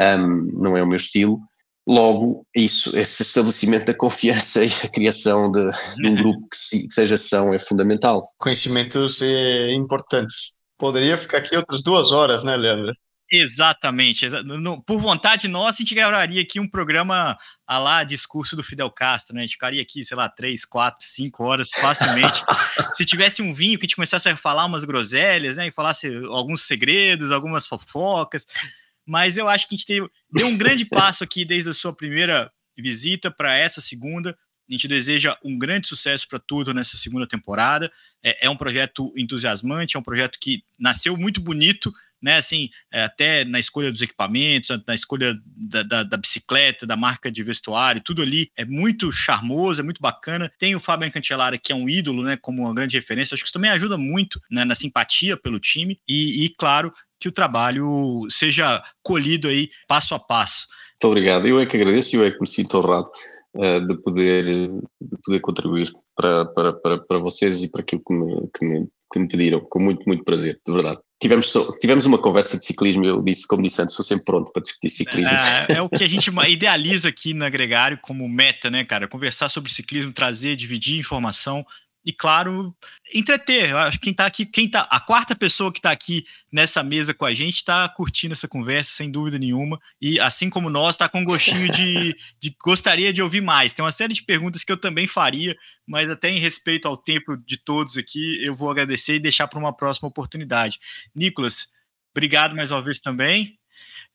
um, 0.00 0.50
não 0.52 0.76
é 0.76 0.82
o 0.82 0.86
meu 0.86 0.96
estilo. 0.96 1.38
Logo, 1.86 2.46
isso, 2.54 2.96
esse 2.98 3.22
estabelecimento 3.22 3.86
da 3.86 3.94
confiança 3.94 4.62
e 4.64 4.70
a 4.84 4.88
criação 4.88 5.50
de, 5.50 5.70
de 5.96 6.08
um 6.08 6.14
grupo 6.16 6.48
que, 6.50 6.56
se, 6.56 6.86
que 6.86 6.94
seja 6.94 7.16
são 7.16 7.54
é 7.54 7.58
fundamental. 7.58 8.22
Conhecimentos 8.38 9.22
é, 9.22 9.72
importantes. 9.72 10.58
Poderia 10.76 11.16
ficar 11.16 11.38
aqui 11.38 11.56
outras 11.56 11.82
duas 11.82 12.12
horas, 12.12 12.44
né, 12.44 12.56
Leandro? 12.56 12.92
Exatamente. 13.30 14.26
Por 14.86 14.98
vontade 14.98 15.48
nossa, 15.48 15.82
a 15.82 15.84
gente 15.84 15.94
gravaria 15.94 16.40
aqui 16.40 16.58
um 16.58 16.68
programa 16.68 17.36
a 17.66 17.78
lá 17.78 18.02
discurso 18.02 18.56
do 18.56 18.62
Fidel 18.62 18.90
Castro, 18.90 19.34
né? 19.34 19.42
A 19.42 19.44
gente 19.44 19.52
ficaria 19.52 19.82
aqui, 19.82 20.02
sei 20.02 20.16
lá, 20.16 20.30
três, 20.30 20.64
quatro, 20.64 21.06
cinco 21.06 21.44
horas 21.44 21.70
facilmente. 21.70 22.42
Se 22.94 23.04
tivesse 23.04 23.42
um 23.42 23.52
vinho 23.52 23.78
que 23.78 23.84
a 23.84 23.86
gente 23.86 23.96
começasse 23.96 24.28
a 24.30 24.36
falar 24.36 24.64
umas 24.64 24.84
groselhas, 24.84 25.58
né? 25.58 25.66
E 25.66 25.72
falasse 25.72 26.06
alguns 26.30 26.66
segredos, 26.66 27.30
algumas 27.30 27.66
fofocas 27.66 28.46
mas 29.08 29.38
eu 29.38 29.48
acho 29.48 29.66
que 29.66 29.74
a 29.74 29.78
gente 29.78 29.86
teve, 29.86 30.06
deu 30.30 30.46
um 30.46 30.58
grande 30.58 30.84
passo 30.84 31.24
aqui 31.24 31.42
desde 31.42 31.70
a 31.70 31.72
sua 31.72 31.94
primeira 31.94 32.52
visita 32.76 33.30
para 33.30 33.56
essa 33.56 33.80
segunda. 33.80 34.36
A 34.68 34.72
gente 34.72 34.86
deseja 34.86 35.34
um 35.42 35.58
grande 35.58 35.88
sucesso 35.88 36.28
para 36.28 36.38
tudo 36.38 36.74
nessa 36.74 36.98
segunda 36.98 37.26
temporada. 37.26 37.90
É, 38.22 38.46
é, 38.46 38.50
um 38.50 38.56
projeto 38.56 39.10
entusiasmante, 39.16 39.96
é 39.96 39.98
um 39.98 40.02
projeto 40.02 40.38
que 40.38 40.62
nasceu 40.78 41.16
muito 41.16 41.40
bonito, 41.40 41.90
né? 42.22 42.36
Assim, 42.36 42.68
é, 42.92 43.04
até 43.04 43.44
na 43.44 43.58
escolha 43.58 43.90
dos 43.90 44.02
equipamentos, 44.02 44.76
na 44.86 44.94
escolha 44.94 45.38
da, 45.44 45.82
da, 45.82 46.02
da, 46.02 46.16
bicicleta, 46.16 46.86
da 46.86 46.96
marca 46.96 47.30
de 47.30 47.42
vestuário, 47.42 48.02
tudo 48.02 48.22
ali 48.22 48.50
é 48.56 48.64
muito 48.64 49.12
charmoso, 49.12 49.80
é 49.80 49.84
muito 49.84 50.00
bacana. 50.00 50.50
Tem 50.58 50.74
o 50.74 50.80
Fábio 50.80 51.10
Cancellara, 51.10 51.58
que 51.58 51.72
é 51.72 51.74
um 51.74 51.88
ídolo, 51.88 52.22
né? 52.22 52.36
Como 52.40 52.62
uma 52.62 52.74
grande 52.74 52.96
referência. 52.96 53.34
Acho 53.34 53.42
que 53.42 53.48
isso 53.48 53.54
também 53.54 53.70
ajuda 53.70 53.96
muito 53.96 54.40
né, 54.50 54.64
na 54.64 54.74
simpatia 54.74 55.36
pelo 55.36 55.60
time. 55.60 55.98
E, 56.08 56.44
e, 56.44 56.52
claro, 56.56 56.92
que 57.20 57.28
o 57.28 57.32
trabalho 57.32 58.26
seja 58.30 58.82
colhido 59.02 59.48
aí 59.48 59.68
passo 59.86 60.14
a 60.14 60.18
passo. 60.18 60.66
Muito 60.94 61.12
obrigado. 61.12 61.46
Eu 61.46 61.60
é 61.60 61.66
que 61.66 61.76
agradeço 61.76 62.14
e 62.14 62.18
eu 62.18 62.24
é 62.24 62.30
que 62.30 62.40
me 62.40 62.46
sinto 62.46 62.78
honrado 62.78 63.08
uh, 63.54 63.86
de, 63.86 63.96
poder, 64.02 64.44
de 64.44 65.16
poder 65.24 65.40
contribuir 65.40 65.92
para, 66.16 66.46
para, 66.46 66.72
para, 66.72 66.98
para 66.98 67.18
vocês 67.18 67.62
e 67.62 67.70
para 67.70 67.82
aquilo 67.82 68.02
que 68.04 68.12
me, 68.12 68.48
que, 68.56 68.66
me, 68.66 68.88
que 69.12 69.18
me 69.20 69.28
pediram, 69.28 69.60
com 69.60 69.80
muito, 69.80 70.02
muito 70.06 70.24
prazer, 70.24 70.60
de 70.66 70.72
verdade. 70.72 71.00
Tivemos, 71.20 71.52
tivemos 71.80 72.06
uma 72.06 72.18
conversa 72.18 72.56
de 72.56 72.64
ciclismo, 72.64 73.04
eu 73.04 73.20
disse, 73.20 73.46
como 73.46 73.62
disse 73.62 73.82
antes, 73.82 73.94
sou 73.94 74.04
sempre 74.04 74.24
pronto 74.24 74.52
para 74.52 74.62
discutir 74.62 74.88
ciclismo. 74.88 75.36
É, 75.36 75.66
é 75.74 75.82
o 75.82 75.88
que 75.88 76.04
a 76.04 76.08
gente 76.08 76.30
idealiza 76.48 77.08
aqui 77.08 77.34
na 77.34 77.48
Gregário 77.48 77.98
como 78.00 78.28
meta, 78.28 78.70
né, 78.70 78.84
cara? 78.84 79.08
Conversar 79.08 79.48
sobre 79.48 79.72
ciclismo, 79.72 80.12
trazer, 80.12 80.54
dividir 80.54 80.96
informação, 80.96 81.66
e 82.08 82.12
claro, 82.14 82.74
entreter. 83.14 83.68
Eu 83.68 83.76
acho 83.76 83.98
que 83.98 84.04
quem 84.04 84.14
tá 84.14 84.24
aqui, 84.24 84.46
quem 84.46 84.66
tá, 84.66 84.88
a 84.90 84.98
quarta 84.98 85.36
pessoa 85.36 85.70
que 85.70 85.78
está 85.78 85.90
aqui 85.90 86.24
nessa 86.50 86.82
mesa 86.82 87.12
com 87.12 87.26
a 87.26 87.34
gente 87.34 87.56
está 87.56 87.86
curtindo 87.86 88.32
essa 88.32 88.48
conversa, 88.48 88.92
sem 88.92 89.10
dúvida 89.10 89.38
nenhuma. 89.38 89.78
E 90.00 90.18
assim 90.18 90.48
como 90.48 90.70
nós, 90.70 90.94
está 90.94 91.06
com 91.06 91.22
gostinho 91.22 91.70
de, 91.70 92.16
de 92.40 92.56
gostaria 92.64 93.12
de 93.12 93.20
ouvir 93.20 93.42
mais. 93.42 93.74
Tem 93.74 93.84
uma 93.84 93.92
série 93.92 94.14
de 94.14 94.22
perguntas 94.22 94.64
que 94.64 94.72
eu 94.72 94.78
também 94.78 95.06
faria, 95.06 95.54
mas 95.86 96.10
até 96.10 96.30
em 96.30 96.38
respeito 96.38 96.88
ao 96.88 96.96
tempo 96.96 97.36
de 97.36 97.58
todos 97.58 97.98
aqui, 97.98 98.42
eu 98.42 98.56
vou 98.56 98.70
agradecer 98.70 99.16
e 99.16 99.20
deixar 99.20 99.46
para 99.46 99.58
uma 99.58 99.76
próxima 99.76 100.08
oportunidade. 100.08 100.80
Nicolas, 101.14 101.68
obrigado 102.16 102.56
mais 102.56 102.70
uma 102.70 102.82
vez 102.82 103.00
também. 103.00 103.58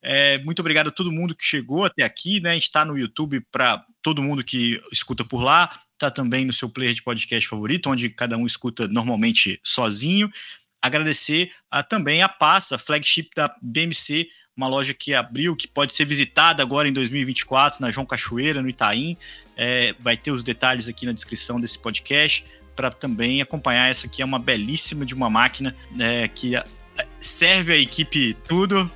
É, 0.01 0.39
muito 0.39 0.61
obrigado 0.61 0.87
a 0.87 0.91
todo 0.91 1.11
mundo 1.11 1.35
que 1.35 1.45
chegou 1.45 1.85
até 1.85 2.01
aqui, 2.01 2.39
né? 2.39 2.49
A 2.49 2.53
gente 2.55 2.63
está 2.63 2.83
no 2.83 2.97
YouTube 2.97 3.39
para 3.51 3.85
todo 4.01 4.23
mundo 4.23 4.43
que 4.43 4.81
escuta 4.91 5.23
por 5.23 5.43
lá 5.43 5.79
está 6.03 6.11
também 6.11 6.43
no 6.43 6.51
seu 6.51 6.69
player 6.69 6.93
de 6.93 7.01
podcast 7.01 7.47
favorito, 7.47 7.89
onde 7.89 8.09
cada 8.09 8.37
um 8.37 8.45
escuta 8.45 8.87
normalmente 8.87 9.59
sozinho. 9.63 10.29
Agradecer 10.81 11.51
a, 11.71 11.81
também 11.81 12.21
a 12.21 12.27
Passa, 12.27 12.77
flagship 12.77 13.29
da 13.35 13.55
BMC, 13.61 14.27
uma 14.55 14.67
loja 14.67 14.93
que 14.93 15.13
abriu, 15.13 15.55
que 15.55 15.67
pode 15.67 15.93
ser 15.93 16.05
visitada 16.05 16.61
agora 16.61 16.87
em 16.87 16.93
2024 16.93 17.81
na 17.81 17.89
João 17.89 18.05
Cachoeira, 18.05 18.61
no 18.61 18.69
Itaim. 18.69 19.17
É, 19.55 19.95
vai 19.99 20.17
ter 20.17 20.31
os 20.31 20.43
detalhes 20.43 20.89
aqui 20.89 21.05
na 21.05 21.13
descrição 21.13 21.59
desse 21.59 21.79
podcast 21.79 22.43
para 22.75 22.91
também 22.91 23.41
acompanhar. 23.41 23.89
Essa 23.89 24.07
aqui 24.07 24.21
é 24.21 24.25
uma 24.25 24.39
belíssima 24.39 25.05
de 25.05 25.13
uma 25.13 25.29
máquina 25.29 25.73
é, 25.97 26.27
que 26.27 26.53
serve 27.19 27.73
a 27.73 27.77
equipe 27.77 28.35
tudo 28.47 28.91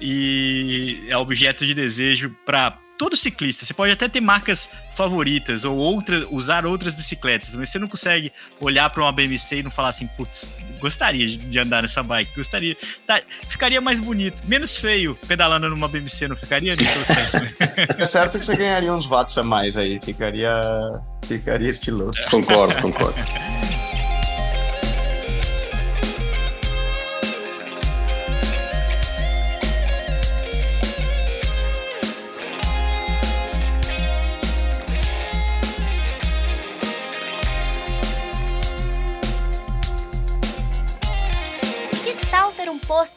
e 0.00 1.04
é 1.08 1.16
objeto 1.16 1.66
de 1.66 1.74
desejo 1.74 2.36
para 2.44 2.78
todo 3.00 3.16
ciclista. 3.16 3.64
Você 3.64 3.72
pode 3.72 3.90
até 3.90 4.06
ter 4.10 4.20
marcas 4.20 4.68
favoritas 4.92 5.64
ou 5.64 5.74
outra, 5.74 6.22
usar 6.30 6.66
outras 6.66 6.94
bicicletas, 6.94 7.56
mas 7.56 7.70
você 7.70 7.78
não 7.78 7.88
consegue 7.88 8.30
olhar 8.60 8.90
para 8.90 9.02
uma 9.02 9.10
BMC 9.10 9.56
e 9.56 9.62
não 9.62 9.70
falar 9.70 9.88
assim, 9.88 10.06
putz, 10.06 10.52
gostaria 10.78 11.38
de 11.38 11.58
andar 11.58 11.80
nessa 11.80 12.02
bike, 12.02 12.30
gostaria. 12.36 12.76
Tá, 13.06 13.22
ficaria 13.48 13.80
mais 13.80 13.98
bonito, 13.98 14.42
menos 14.46 14.76
feio 14.76 15.18
pedalando 15.26 15.70
numa 15.70 15.88
BMC, 15.88 16.28
não 16.28 16.36
ficaria, 16.36 16.76
Nicolas 16.76 17.08
né? 17.08 17.54
É 17.96 18.04
certo 18.04 18.38
que 18.38 18.44
você 18.44 18.54
ganharia 18.54 18.92
uns 18.92 19.06
watts 19.06 19.38
a 19.38 19.42
mais 19.42 19.78
aí, 19.78 19.98
ficaria, 20.04 20.52
ficaria 21.22 21.70
estiloso. 21.70 22.20
Concordo, 22.28 22.82
concordo. 22.82 23.16